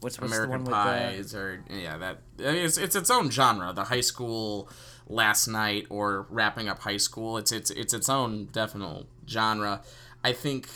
what's 0.00 0.18
what's 0.20 0.32
American 0.32 0.64
the 0.64 0.70
one 0.70 0.86
with 0.86 1.02
Pies 1.12 1.34
or 1.34 1.64
yeah, 1.70 1.98
that 1.98 2.18
I 2.40 2.52
mean, 2.52 2.64
it's 2.64 2.78
it's 2.78 2.96
its 2.96 3.10
own 3.10 3.30
genre. 3.30 3.72
The 3.72 3.84
high 3.84 4.00
school 4.00 4.68
last 5.06 5.48
night 5.48 5.86
or 5.90 6.26
wrapping 6.30 6.68
up 6.68 6.80
high 6.80 6.96
school. 6.96 7.36
It's 7.36 7.52
it's 7.52 7.70
it's 7.70 7.92
its 7.94 8.08
own 8.08 8.46
definite 8.46 9.06
genre. 9.28 9.82
I 10.22 10.32
think. 10.32 10.68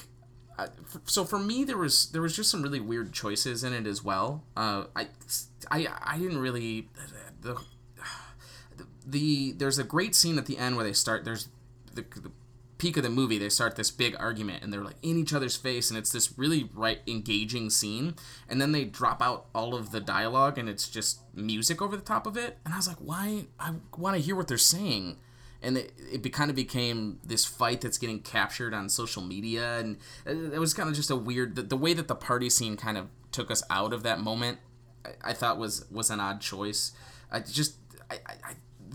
Uh, 0.57 0.69
so 1.05 1.25
for 1.25 1.39
me, 1.39 1.65
there 1.65 1.77
was 1.77 2.11
there 2.11 2.23
was 2.23 2.37
just 2.37 2.51
some 2.51 2.63
really 2.63 2.81
weird 2.81 3.13
choices 3.13 3.65
in 3.65 3.73
it 3.73 3.87
as 3.87 4.05
well. 4.05 4.45
Uh, 4.57 4.85
I, 4.95 5.09
I 5.71 5.89
I 6.03 6.19
didn't 6.19 6.39
really 6.39 6.89
the, 7.41 7.57
the 8.77 8.87
the 9.07 9.53
there's 9.53 9.79
a 9.79 9.85
great 9.85 10.15
scene 10.15 10.39
at 10.39 10.47
the 10.47 10.59
end 10.59 10.77
where 10.77 10.85
they 10.85 10.93
start. 10.93 11.25
There's 11.25 11.49
the, 11.93 12.03
the 12.03 12.31
peak 12.79 12.97
of 12.97 13.03
the 13.03 13.11
movie. 13.11 13.39
They 13.39 13.49
start 13.49 13.77
this 13.77 13.91
big 13.91 14.15
argument 14.19 14.63
and 14.63 14.73
they're 14.73 14.85
like 14.85 14.97
in 15.03 15.17
each 15.19 15.33
other's 15.33 15.57
face, 15.57 15.91
and 15.91 15.99
it's 15.99 16.13
this 16.13 16.39
really 16.39 16.71
right 16.75 17.01
engaging 17.07 17.71
scene. 17.71 18.15
And 18.49 18.61
then 18.61 18.73
they 18.73 18.85
drop 18.85 19.23
out 19.23 19.47
all 19.55 19.75
of 19.75 19.91
the 19.91 20.01
dialogue, 20.01 20.59
and 20.59 20.69
it's 20.69 20.89
just 20.89 21.21
music 21.35 21.81
over 21.83 21.97
the 21.97 22.03
top 22.03 22.27
of 22.27 22.37
it. 22.37 22.59
And 22.65 22.75
I 22.75 22.77
was 22.77 22.89
like, 22.89 22.99
why? 22.99 23.47
I 23.59 23.75
want 23.97 24.17
to 24.17 24.23
hear 24.23 24.37
what 24.37 24.49
they're 24.49 24.59
saying. 24.59 25.17
And 25.65 25.79
it, 25.79 25.93
it 26.13 26.23
be, 26.23 26.29
kind 26.29 26.51
of 26.51 26.57
became 26.57 27.19
this 27.25 27.47
fight 27.47 27.81
that's 27.81 27.97
getting 27.97 28.21
captured 28.21 28.75
on 28.75 28.89
social 28.89 29.23
media, 29.23 29.79
and 29.79 29.97
it, 30.27 30.55
it 30.55 30.59
was 30.59 30.75
kind 30.75 30.89
of 30.89 30.95
just 30.95 31.11
a 31.11 31.17
weird. 31.17 31.57
The, 31.57 31.63
the 31.63 31.77
way 31.77 31.95
that 31.95 32.07
the 32.07 32.15
party 32.15 32.51
scene 32.51 32.77
kind 32.77 32.99
of 32.99 33.09
took 33.33 33.51
us 33.51 33.63
out 33.71 33.93
of 33.93 34.03
that 34.03 34.21
moment, 34.21 34.59
I, 35.05 35.31
I 35.31 35.33
thought 35.33 35.59
was 35.59 35.87
was 35.91 36.11
an 36.11 36.21
odd 36.21 36.41
choice. 36.41 36.93
I 37.33 37.41
just 37.41 37.77
I, 38.11 38.19
I, 38.27 38.53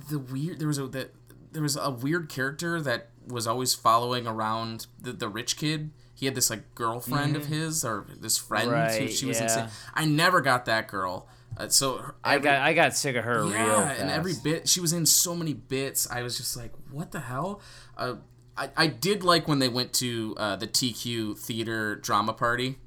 the 0.10 0.20
weird 0.20 0.60
there 0.60 0.68
was 0.68 0.78
a 0.78 0.88
the, 0.88 1.10
there 1.52 1.64
was 1.64 1.76
a 1.76 1.90
weird 1.90 2.30
character 2.30 2.80
that 2.82 3.10
was 3.28 3.48
always 3.48 3.74
following 3.74 4.28
around 4.28 4.88
the, 5.02 5.12
the 5.12 5.28
rich 5.30 5.58
kid. 5.58 5.92
He 6.14 6.26
had 6.26 6.36
this 6.36 6.50
like 6.50 6.76
girlfriend 6.76 7.36
of 7.36 7.46
his 7.46 7.86
or 7.86 8.06
this 8.20 8.38
friend 8.38 8.70
who 8.70 8.76
Mm-hmm. 8.76 9.00
Right, 9.00 9.14
she 9.14 9.26
was 9.26 9.38
yeah. 9.38 9.44
insane. 9.44 9.68
I 9.94 10.06
never 10.06 10.42
got 10.42 10.66
that 10.66 10.88
girl. 10.88 11.28
Uh, 11.58 11.68
so 11.68 11.98
her- 11.98 12.16
I 12.24 12.40
got 12.40 12.62
I 12.62 12.74
got 12.74 12.96
sick 12.96 13.16
of 13.16 13.24
her 13.26 13.44
real 13.44 13.52
yeah, 13.52 13.92
and 13.92 14.10
every 14.10 14.34
bit 14.42 14.68
she 14.70 14.80
was 14.80 14.94
in 14.94 15.06
so 15.06 15.36
many 15.36 15.54
bits. 15.54 16.10
I 16.10 16.22
was 16.24 16.38
just 16.38 16.56
like, 16.56 16.72
what 16.92 17.12
the 17.12 17.20
hell? 17.22 17.62
Uh, 17.98 18.16
I, 18.58 18.70
I 18.78 18.88
did 18.88 19.24
like 19.24 19.48
when 19.48 19.60
they 19.60 19.70
went 19.70 19.94
to 19.94 20.36
uh, 20.38 20.56
the 20.56 20.68
TQ 20.68 21.38
theater 21.38 21.96
drama 21.96 22.34
party. 22.34 22.78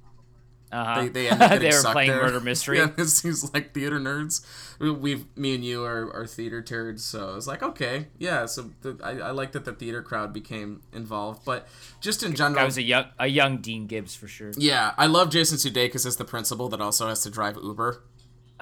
uh-huh. 0.71 1.03
They, 1.03 1.09
they 1.09 1.29
ended 1.29 1.53
up 1.53 1.61
They 1.61 1.71
were 1.71 1.93
playing 1.93 2.11
there. 2.11 2.23
murder 2.23 2.41
mystery. 2.41 2.79
Yeah, 2.81 2.87
this 2.97 3.17
seems 3.19 3.53
like 3.55 3.73
theater 3.75 3.99
nerds. 4.01 4.45
We, 4.79 4.91
we've 4.91 5.27
me 5.37 5.55
and 5.55 5.65
you 5.65 5.85
are, 5.85 6.11
are 6.15 6.27
theater 6.27 6.63
turds, 6.63 7.05
so 7.05 7.31
I 7.31 7.35
was 7.35 7.47
like, 7.47 7.63
okay, 7.63 8.09
yeah. 8.19 8.47
So 8.47 8.71
the, 8.81 8.99
I, 9.03 9.11
I 9.29 9.31
like 9.33 9.53
that 9.53 9.65
the 9.67 9.73
theater 9.73 10.03
crowd 10.03 10.33
became 10.33 10.83
involved, 10.93 11.45
but 11.45 11.69
just 12.01 12.23
in 12.23 12.35
general, 12.35 12.61
I 12.61 12.65
was 12.65 12.79
a 12.79 12.83
young 12.83 13.05
a 13.19 13.27
young 13.27 13.59
Dean 13.59 13.87
Gibbs 13.87 14.15
for 14.15 14.29
sure. 14.29 14.53
yeah, 14.57 14.93
I 14.99 15.07
love 15.07 15.29
Jason 15.31 15.59
Sudeikis 15.59 16.05
as 16.07 16.17
the 16.17 16.25
principal 16.25 16.69
that 16.71 16.81
also 16.81 17.07
has 17.09 17.23
to 17.23 17.31
drive 17.31 17.57
Uber, 17.63 18.03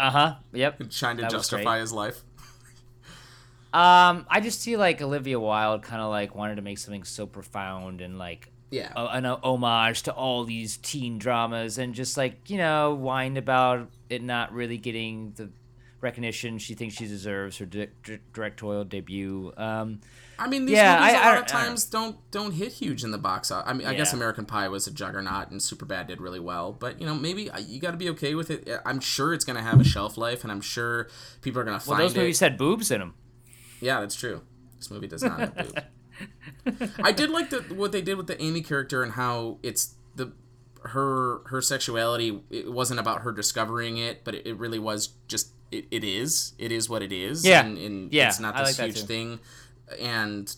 Uh 0.00 0.10
huh. 0.10 0.34
Yep. 0.52 0.90
trying 0.90 1.16
to 1.18 1.22
That 1.22 1.30
justify 1.30 1.78
his 1.80 1.92
life. 1.92 2.22
Um, 3.72 4.26
I 4.28 4.40
just 4.42 4.60
see 4.60 4.76
like 4.76 5.00
Olivia 5.00 5.38
Wilde 5.38 5.82
kind 5.82 6.02
of 6.02 6.10
like 6.10 6.34
wanted 6.34 6.56
to 6.56 6.62
make 6.62 6.78
something 6.78 7.04
so 7.04 7.24
profound 7.26 8.00
and 8.00 8.18
like 8.18 8.48
Yeah. 8.70 8.90
a, 8.96 9.06
an 9.16 9.26
homage 9.26 10.02
to 10.04 10.12
all 10.12 10.44
these 10.44 10.76
teen 10.78 11.18
dramas 11.18 11.78
and 11.78 11.94
just 11.94 12.16
like 12.16 12.50
you 12.50 12.56
know 12.58 12.96
whined 12.96 13.38
about 13.38 13.88
it 14.08 14.22
not 14.24 14.52
really 14.52 14.76
getting 14.76 15.32
the 15.36 15.50
recognition 16.00 16.58
she 16.58 16.74
thinks 16.74 16.96
she 16.96 17.06
deserves 17.06 17.58
her 17.58 17.66
di- 17.66 17.86
di- 18.02 18.18
directorial 18.32 18.82
debut. 18.84 19.52
Um, 19.56 20.00
I 20.40 20.48
mean, 20.48 20.64
these 20.66 20.76
Yeah, 20.76 20.98
movies 21.00 21.14
I- 21.14 21.18
a 21.18 21.20
I 21.20 21.24
lot 21.26 21.34
don't- 21.34 21.44
of 21.50 21.50
I 21.56 21.58
don't 21.58 21.66
times 21.68 21.84
don't 21.84 22.30
don't 22.30 22.52
hit 22.52 22.72
huge 22.72 23.04
in 23.04 23.10
the 23.10 23.18
box. 23.18 23.50
office. 23.50 23.70
I 23.70 23.74
mean, 23.74 23.86
I 23.86 23.94
guess 23.94 24.12
American 24.12 24.46
Pie 24.46 24.68
was 24.68 24.86
a 24.86 24.90
juggernaut, 24.90 25.50
and 25.50 25.60
Superbad 25.60 26.06
did 26.08 26.20
really 26.20 26.40
well. 26.40 26.72
But 26.72 27.00
you 27.00 27.06
know, 27.06 27.14
maybe 27.14 27.50
uh, 27.50 27.58
you 27.58 27.78
got 27.80 27.90
to 27.92 27.96
be 27.96 28.08
okay 28.10 28.34
with 28.34 28.50
it. 28.50 28.68
I'm 28.86 29.00
sure 29.00 29.34
it's 29.34 29.44
gonna 29.44 29.62
have 29.62 29.80
a 29.80 29.84
shelf 29.84 30.16
life, 30.16 30.42
and 30.42 30.50
I'm 30.50 30.60
sure 30.62 31.08
people 31.42 31.60
are 31.60 31.64
gonna 31.64 31.78
find. 31.78 31.98
well, 31.98 32.08
those 32.08 32.16
it. 32.16 32.20
movies 32.20 32.40
had 32.40 32.56
boobs 32.58 32.90
in 32.90 33.00
them. 33.00 33.14
Yeah, 33.80 34.00
that's 34.00 34.16
true. 34.16 34.42
This 34.78 34.90
movie 34.90 35.06
does 35.08 35.22
not 35.22 35.38
have 35.38 35.54
boobs. 35.56 35.74
I 37.02 37.12
did 37.12 37.30
like 37.30 37.50
the 37.50 37.58
what 37.74 37.92
they 37.92 38.02
did 38.02 38.16
with 38.16 38.26
the 38.26 38.40
Amy 38.42 38.60
character 38.62 39.02
and 39.02 39.12
how 39.12 39.58
it's 39.62 39.94
the 40.16 40.32
her 40.84 41.40
her 41.46 41.60
sexuality. 41.62 42.42
It 42.50 42.72
wasn't 42.72 43.00
about 43.00 43.22
her 43.22 43.32
discovering 43.32 43.98
it, 43.98 44.24
but 44.24 44.34
it, 44.34 44.46
it 44.46 44.56
really 44.58 44.78
was 44.78 45.10
just 45.28 45.52
it, 45.70 45.86
it 45.90 46.04
is. 46.04 46.52
It 46.58 46.72
is 46.72 46.88
what 46.88 47.02
it 47.02 47.12
is. 47.12 47.46
Yeah. 47.46 47.64
and, 47.64 47.78
and 47.78 48.12
Yeah, 48.12 48.28
it's 48.28 48.40
not 48.40 48.56
this 48.56 48.78
like 48.78 48.88
huge 48.94 49.04
thing. 49.04 49.38
And 49.98 50.54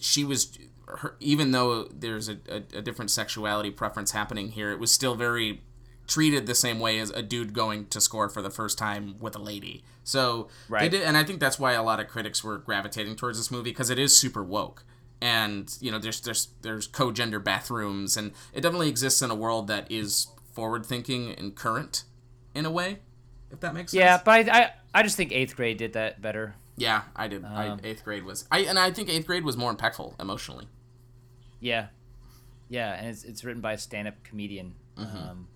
she 0.00 0.24
was 0.24 0.58
her, 0.86 1.16
even 1.20 1.50
though 1.50 1.84
there's 1.84 2.28
a, 2.28 2.38
a, 2.48 2.78
a 2.78 2.82
different 2.82 3.10
sexuality 3.10 3.70
preference 3.70 4.12
happening 4.12 4.50
here, 4.50 4.70
it 4.70 4.78
was 4.78 4.92
still 4.92 5.14
very 5.14 5.62
treated 6.06 6.46
the 6.46 6.54
same 6.54 6.80
way 6.80 6.98
as 6.98 7.08
a 7.10 7.22
dude 7.22 7.54
going 7.54 7.86
to 7.86 8.00
score 8.00 8.28
for 8.28 8.42
the 8.42 8.50
first 8.50 8.76
time 8.76 9.16
with 9.20 9.34
a 9.34 9.38
lady. 9.38 9.82
So 10.02 10.48
they 10.68 10.74
Right. 10.74 10.90
did, 10.90 11.02
and 11.02 11.16
I 11.16 11.24
think 11.24 11.40
that's 11.40 11.58
why 11.58 11.72
a 11.72 11.82
lot 11.82 11.98
of 12.00 12.08
critics 12.08 12.44
were 12.44 12.58
gravitating 12.58 13.16
towards 13.16 13.38
this 13.38 13.50
movie 13.50 13.70
because 13.70 13.88
it 13.88 13.98
is 13.98 14.14
super 14.16 14.44
woke. 14.44 14.84
And 15.22 15.74
you 15.80 15.90
know, 15.90 15.98
there's 15.98 16.20
there's 16.20 16.48
there's 16.60 16.86
co-gender 16.86 17.38
bathrooms, 17.40 18.16
and 18.18 18.32
it 18.52 18.60
definitely 18.60 18.90
exists 18.90 19.22
in 19.22 19.30
a 19.30 19.34
world 19.34 19.68
that 19.68 19.90
is 19.90 20.26
forward-thinking 20.52 21.30
and 21.32 21.54
current, 21.56 22.04
in 22.54 22.66
a 22.66 22.70
way. 22.70 22.98
If 23.50 23.60
that 23.60 23.72
makes 23.72 23.92
sense. 23.92 23.98
Yeah, 23.98 24.20
but 24.22 24.48
I, 24.50 24.60
I 24.60 24.70
I 24.92 25.02
just 25.02 25.16
think 25.16 25.32
eighth 25.32 25.56
grade 25.56 25.78
did 25.78 25.94
that 25.94 26.20
better. 26.20 26.56
Yeah, 26.76 27.02
I 27.14 27.28
did. 27.28 27.44
I, 27.44 27.76
eighth 27.84 28.04
grade 28.04 28.24
was 28.24 28.46
I, 28.50 28.60
and 28.60 28.78
I 28.78 28.90
think 28.90 29.08
eighth 29.08 29.26
grade 29.26 29.44
was 29.44 29.56
more 29.56 29.74
impactful 29.74 30.20
emotionally. 30.20 30.66
Yeah, 31.60 31.86
yeah, 32.68 32.92
and 32.94 33.06
it's 33.08 33.24
it's 33.24 33.44
written 33.44 33.62
by 33.62 33.74
a 33.74 33.78
stand-up 33.78 34.22
comedian. 34.24 34.74
Mm-hmm. 34.98 35.16
Um, 35.16 35.48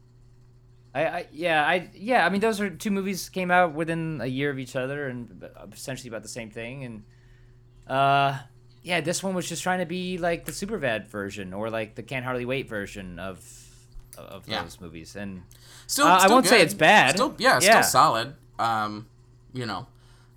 I, 0.94 1.04
I 1.06 1.26
yeah 1.32 1.64
I 1.66 1.90
yeah 1.94 2.24
I 2.24 2.28
mean 2.30 2.40
those 2.40 2.60
are 2.60 2.70
two 2.70 2.90
movies 2.90 3.28
came 3.28 3.50
out 3.50 3.74
within 3.74 4.20
a 4.22 4.26
year 4.26 4.50
of 4.50 4.58
each 4.58 4.74
other 4.74 5.06
and 5.08 5.44
essentially 5.72 6.08
about 6.08 6.22
the 6.22 6.28
same 6.30 6.50
thing 6.50 6.82
and 6.84 7.02
uh 7.86 8.38
yeah 8.82 9.00
this 9.02 9.22
one 9.22 9.34
was 9.34 9.46
just 9.48 9.62
trying 9.62 9.80
to 9.80 9.86
be 9.86 10.16
like 10.18 10.46
the 10.46 10.50
Superbad 10.52 11.08
version 11.08 11.52
or 11.52 11.68
like 11.68 11.94
the 11.94 12.02
Can't 12.02 12.24
Hardly 12.24 12.46
Wait 12.46 12.68
version 12.68 13.18
of 13.18 13.44
of 14.16 14.48
Yeah. 14.48 14.62
those 14.62 14.80
movies 14.80 15.14
and 15.14 15.42
Still, 15.86 16.06
Uh, 16.06 16.18
I 16.22 16.28
won't 16.28 16.46
say 16.46 16.60
it's 16.62 16.74
bad. 16.74 17.14
Still, 17.14 17.34
yeah, 17.38 17.60
Yeah. 17.62 17.80
still 17.80 17.82
solid. 17.82 18.34
Um, 18.58 19.06
you 19.52 19.64
know, 19.66 19.86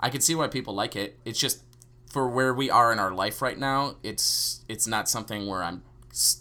I 0.01 0.09
can 0.09 0.21
see 0.21 0.35
why 0.35 0.47
people 0.47 0.73
like 0.73 0.95
it. 0.95 1.19
It's 1.25 1.39
just 1.39 1.63
for 2.11 2.27
where 2.27 2.53
we 2.53 2.69
are 2.69 2.91
in 2.91 2.99
our 2.99 3.11
life 3.13 3.41
right 3.41 3.57
now. 3.57 3.95
It's 4.03 4.63
it's 4.67 4.87
not 4.87 5.07
something 5.09 5.47
where 5.47 5.63
I'm. 5.63 5.83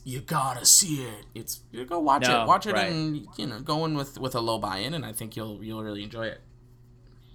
You 0.05 0.20
gotta 0.20 0.66
see 0.66 1.05
it. 1.05 1.27
It's 1.35 1.61
you 1.70 1.85
go 1.85 2.01
watch 2.01 2.23
No, 2.23 2.42
it. 2.42 2.46
Watch 2.49 2.66
it 2.66 2.73
right. 2.75 2.90
and 2.90 3.27
you 3.37 3.46
know 3.46 3.61
go 3.61 3.85
in 3.85 3.96
with 3.96 4.18
with 4.18 4.35
a 4.35 4.40
low 4.40 4.59
buy-in, 4.59 4.94
and 4.94 5.05
I 5.07 5.12
think 5.12 5.37
you'll 5.37 5.62
you'll 5.62 5.83
really 5.85 6.03
enjoy 6.03 6.27
it. 6.27 6.40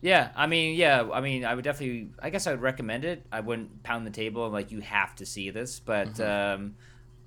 Yeah, 0.01 0.29
I 0.35 0.45
mean, 0.45 0.75
yeah, 0.75 1.07
I 1.13 1.19
mean, 1.21 1.45
I 1.45 1.55
would 1.55 1.63
definitely, 1.63 2.09
I 2.21 2.29
guess 2.29 2.45
I 2.45 2.51
would 2.51 2.61
recommend 2.61 3.05
it. 3.05 3.25
I 3.31 3.39
wouldn't 3.39 3.81
pound 3.81 4.05
the 4.05 4.11
table 4.11 4.43
and 4.43 4.53
like 4.53 4.71
you 4.71 4.81
have 4.81 5.15
to 5.15 5.25
see 5.25 5.49
this, 5.49 5.79
but 5.79 6.09
Mm-hmm. 6.15 6.61
um, 6.63 6.75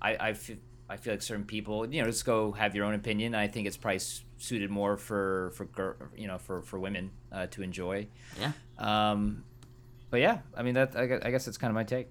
I, 0.00 0.28
I 0.28 0.32
feel, 0.34 0.58
I 0.88 0.96
feel 0.96 1.14
like 1.14 1.22
certain 1.22 1.44
people, 1.44 1.92
you 1.92 2.00
know, 2.02 2.08
just 2.08 2.24
go 2.24 2.52
have 2.52 2.76
your 2.76 2.84
own 2.84 2.94
opinion. 2.94 3.34
I 3.34 3.48
think 3.48 3.66
it's 3.66 3.76
probably 3.76 4.00
suited 4.36 4.70
more 4.70 4.96
for 4.96 5.50
for 5.56 5.96
you 6.16 6.28
know 6.28 6.38
for 6.38 6.62
for 6.62 6.78
women 6.78 7.10
uh, 7.32 7.46
to 7.48 7.62
enjoy. 7.62 8.06
Yeah. 8.38 8.52
Um, 8.78 9.44
but 10.10 10.20
yeah, 10.20 10.38
I 10.56 10.62
mean 10.62 10.74
that 10.74 10.96
I 10.96 11.06
guess, 11.06 11.20
I 11.24 11.30
guess 11.30 11.44
that's 11.44 11.58
kind 11.58 11.70
of 11.70 11.74
my 11.74 11.84
take. 11.84 12.08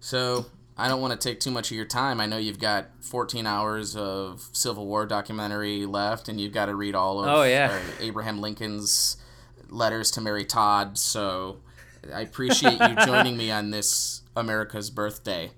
So 0.00 0.46
I 0.76 0.88
don't 0.88 1.00
want 1.00 1.18
to 1.20 1.28
take 1.28 1.40
too 1.40 1.50
much 1.50 1.70
of 1.70 1.76
your 1.76 1.84
time. 1.86 2.20
I 2.20 2.26
know 2.26 2.36
you've 2.38 2.60
got 2.60 2.86
14 3.00 3.46
hours 3.46 3.96
of 3.96 4.48
Civil 4.52 4.86
War 4.86 5.06
documentary 5.06 5.86
left, 5.86 6.28
and 6.28 6.40
you've 6.40 6.52
got 6.52 6.66
to 6.66 6.74
read 6.74 6.94
all 6.94 7.20
of 7.22 7.28
Oh, 7.28 7.42
yeah. 7.42 7.72
uh, 7.72 7.80
Abraham 8.00 8.40
Lincoln's 8.40 9.16
letters 9.68 10.10
to 10.12 10.20
Mary 10.20 10.44
Todd. 10.44 10.96
So 10.96 11.58
I 12.14 12.20
appreciate 12.20 12.78
you 12.80 12.94
joining 13.04 13.36
me 13.36 13.50
on 13.50 13.70
this 13.70 14.22
America's 14.36 14.88
birthday. 14.88 15.50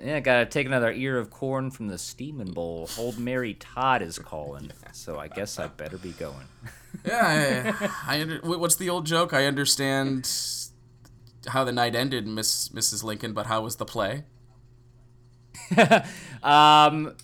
Yeah, 0.00 0.20
gotta 0.20 0.46
take 0.46 0.66
another 0.66 0.92
ear 0.92 1.18
of 1.18 1.30
corn 1.30 1.70
from 1.70 1.88
the 1.88 1.98
steaming 1.98 2.52
bowl. 2.52 2.88
Old 2.98 3.18
Mary 3.18 3.54
Todd 3.54 4.02
is 4.02 4.18
calling, 4.18 4.70
so 4.92 5.18
I 5.18 5.28
guess 5.28 5.58
I 5.58 5.68
better 5.68 5.98
be 5.98 6.12
going. 6.12 6.46
Yeah, 7.04 7.76
I, 7.80 8.16
I 8.16 8.20
under, 8.20 8.40
what's 8.42 8.76
the 8.76 8.88
old 8.88 9.06
joke? 9.06 9.32
I 9.32 9.46
understand 9.46 10.30
how 11.48 11.64
the 11.64 11.72
night 11.72 11.94
ended, 11.94 12.26
Miss 12.26 12.68
Mrs. 12.70 13.04
Lincoln, 13.04 13.32
but 13.32 13.46
how 13.46 13.62
was 13.62 13.76
the 13.76 13.84
play? 13.84 14.24
Um, 16.42 17.14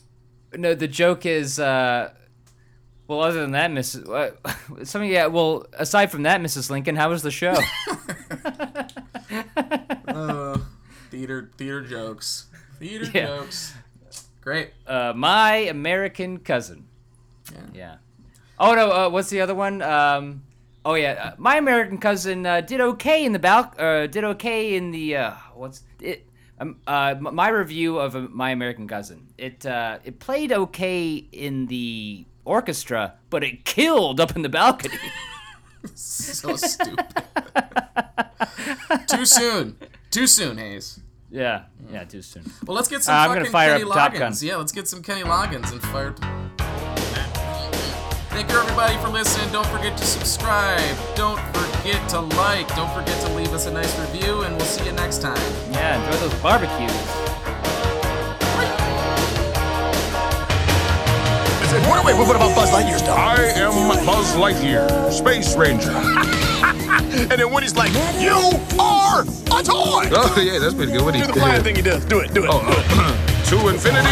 no, 0.56 0.74
the 0.74 0.86
joke 0.86 1.26
is, 1.26 1.58
uh, 1.58 2.12
well, 3.08 3.20
other 3.20 3.40
than 3.40 3.50
that, 3.50 3.72
Mrs. 3.72 4.08
Uh, 4.08 4.30
something, 4.84 5.10
yeah. 5.10 5.26
Well, 5.26 5.66
aside 5.72 6.12
from 6.12 6.22
that, 6.22 6.40
Mrs. 6.40 6.70
Lincoln, 6.70 6.94
how 6.94 7.10
was 7.10 7.22
the 7.22 7.32
show? 7.32 7.54
Theater 11.10 11.50
theater 11.56 11.82
jokes. 11.82 12.46
Theater 12.78 13.10
Yeah. 13.14 13.26
jokes. 13.26 13.74
Great. 14.40 14.70
Uh, 14.86 15.12
my 15.14 15.56
American 15.56 16.38
cousin. 16.38 16.86
Yeah. 17.52 17.60
Yeah. 17.74 17.96
Oh 18.58 18.74
no, 18.74 18.90
uh, 18.90 19.08
what's 19.10 19.30
the 19.30 19.40
other 19.40 19.54
one? 19.54 19.82
Um, 19.82 20.42
oh 20.84 20.94
yeah, 20.94 21.12
uh, 21.32 21.34
my 21.38 21.56
American 21.56 21.98
cousin 21.98 22.44
uh, 22.46 22.60
did 22.60 22.80
okay 22.80 23.24
in 23.24 23.32
the 23.32 23.38
bal- 23.38 23.74
uh, 23.78 24.06
did 24.06 24.24
okay 24.24 24.74
in 24.74 24.90
the 24.90 25.16
uh, 25.16 25.32
what's 25.54 25.82
it? 26.00 26.24
Um, 26.60 26.76
uh, 26.88 27.14
my 27.20 27.48
review 27.50 27.98
of 27.98 28.16
uh, 28.16 28.22
my 28.30 28.50
American 28.50 28.88
cousin. 28.88 29.28
It 29.38 29.64
uh, 29.66 29.98
it 30.04 30.18
played 30.18 30.50
okay 30.52 31.24
in 31.30 31.66
the 31.66 32.24
orchestra, 32.44 33.14
but 33.30 33.44
it 33.44 33.64
killed 33.64 34.18
up 34.20 34.34
in 34.34 34.42
the 34.42 34.48
balcony. 34.48 34.98
So 35.94 36.56
stupid. 36.56 37.06
Too 39.06 39.24
soon. 39.24 39.76
Too 40.10 40.26
soon, 40.26 40.58
Hayes. 40.58 41.00
Yeah, 41.30 41.64
yeah, 41.92 42.04
too 42.04 42.22
soon. 42.22 42.44
Well, 42.66 42.74
let's 42.76 42.88
get 42.88 43.02
some 43.02 43.14
Uh, 43.14 43.18
I'm 43.18 43.28
fucking 43.28 43.42
gonna 43.44 43.50
fire 43.52 43.72
Kenny 43.78 43.90
up 43.90 43.96
Top 43.96 44.12
Loggins. 44.12 44.18
Gun. 44.40 44.48
Yeah, 44.48 44.56
let's 44.56 44.72
get 44.72 44.88
some 44.88 45.02
Kenny 45.02 45.22
Loggins 45.22 45.72
and 45.72 45.82
fire. 45.82 46.14
Thank 48.30 48.50
you 48.50 48.58
everybody 48.58 48.96
for 48.98 49.08
listening. 49.08 49.50
Don't 49.52 49.66
forget 49.66 49.96
to 49.98 50.04
subscribe. 50.04 50.96
Don't 51.16 51.40
forget 51.56 52.08
to 52.10 52.20
like. 52.20 52.68
Don't 52.76 52.92
forget 52.92 53.20
to 53.26 53.32
leave 53.34 53.52
us 53.52 53.66
a 53.66 53.72
nice 53.72 53.98
review, 53.98 54.42
and 54.42 54.56
we'll 54.56 54.66
see 54.66 54.84
you 54.84 54.92
next 54.92 55.22
time. 55.22 55.36
Yeah, 55.72 56.02
enjoy 56.04 56.18
those 56.20 56.34
barbecues. 56.40 56.92
Wait, 61.70 62.04
wait, 62.04 62.16
what 62.16 62.36
about 62.36 62.54
Buzz 62.54 62.70
Lightyear 62.70 62.98
stuff? 62.98 63.18
I 63.18 63.36
am 63.56 64.06
Buzz 64.06 64.34
Lightyear, 64.36 65.10
Space 65.12 65.56
Ranger. 65.56 65.92
And 67.30 67.40
then 67.40 67.50
Woody's 67.52 67.76
like, 67.76 67.92
you 68.18 68.36
are 68.78 69.22
a 69.22 69.60
toy! 69.62 70.08
Oh, 70.12 70.34
yeah, 70.40 70.58
that's 70.58 70.74
pretty 70.74 70.92
good. 70.92 71.02
What 71.02 71.14
do 71.14 71.20
Do 71.20 71.26
the 71.26 71.32
flying 71.34 71.62
thing 71.62 71.76
he 71.76 71.82
does. 71.82 72.04
Do 72.04 72.20
it, 72.20 72.32
do 72.32 72.44
it. 72.44 72.50
Oh, 72.50 72.60
uh, 72.62 73.44
to 73.50 73.68
infinity 73.68 74.08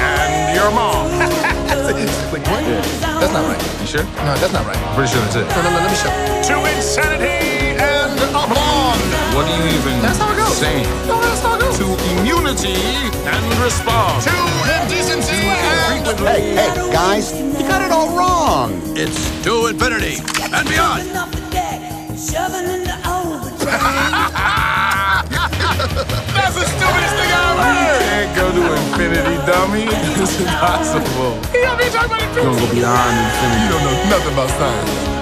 and 0.00 0.54
your 0.56 0.70
mom. 0.70 1.10
Like, 1.84 2.46
what? 2.48 2.64
That's 3.20 3.32
not 3.32 3.44
right. 3.46 3.60
You 3.80 3.86
sure? 3.86 4.04
No, 4.24 4.32
that's 4.40 4.52
not 4.52 4.64
right. 4.66 4.78
Pretty 4.96 5.12
sure 5.12 5.20
that's 5.22 5.36
it. 5.36 5.46
No, 5.52 5.62
no, 5.62 5.70
no, 5.70 5.78
let 5.84 5.90
me 5.90 5.96
show. 6.00 6.10
To 6.48 6.56
insanity 6.64 7.76
and 7.76 8.16
a 8.32 8.42
blonde. 8.48 9.04
What 9.36 9.44
do 9.46 9.52
you 9.52 9.68
even 9.78 10.00
That's 10.00 10.18
how 10.18 10.32
it 10.32 10.36
goes. 10.36 10.56
saying? 10.56 10.86
No, 11.06 11.20
that's 11.20 11.40
how 11.42 11.54
it 11.56 11.60
goes. 11.60 11.76
To 11.78 11.86
immunity 12.18 12.74
and 13.28 13.44
response. 13.62 14.24
To 14.24 14.34
indecency 14.80 15.44
and... 15.44 16.18
Hey, 16.24 16.54
hey, 16.56 16.72
guys, 16.92 17.32
you 17.38 17.62
got 17.68 17.82
it 17.82 17.92
all 17.92 18.16
wrong. 18.16 18.72
It's 18.96 19.20
to 19.44 19.66
infinity 19.66 20.16
and 20.52 20.66
beyond. 20.68 21.33
That's 26.32 26.56
the 26.56 26.64
stupidest 26.64 27.14
thing 27.20 27.28
I 27.28 27.52
ever 27.52 27.68
heard. 27.68 28.00
You 28.00 28.08
can't 28.08 28.32
go 28.34 28.46
to 28.48 28.62
infinity, 28.72 29.36
dummy. 29.44 29.84
It's 30.24 30.40
impossible. 30.40 31.36
You 31.52 31.64
know 31.64 31.74
what 31.74 31.80
I 31.80 31.84
mean? 31.84 31.92
Talking 31.92 32.08
about 32.08 32.22
it 32.22 32.32
You're 32.34 32.44
gonna 32.44 32.60
go 32.60 32.68
beyond 32.72 33.12
infinity. 33.20 33.60
You 33.60 33.68
don't 33.68 33.84
know 33.84 33.96
nothing 34.08 34.32
about 34.32 34.48
science. 34.56 35.13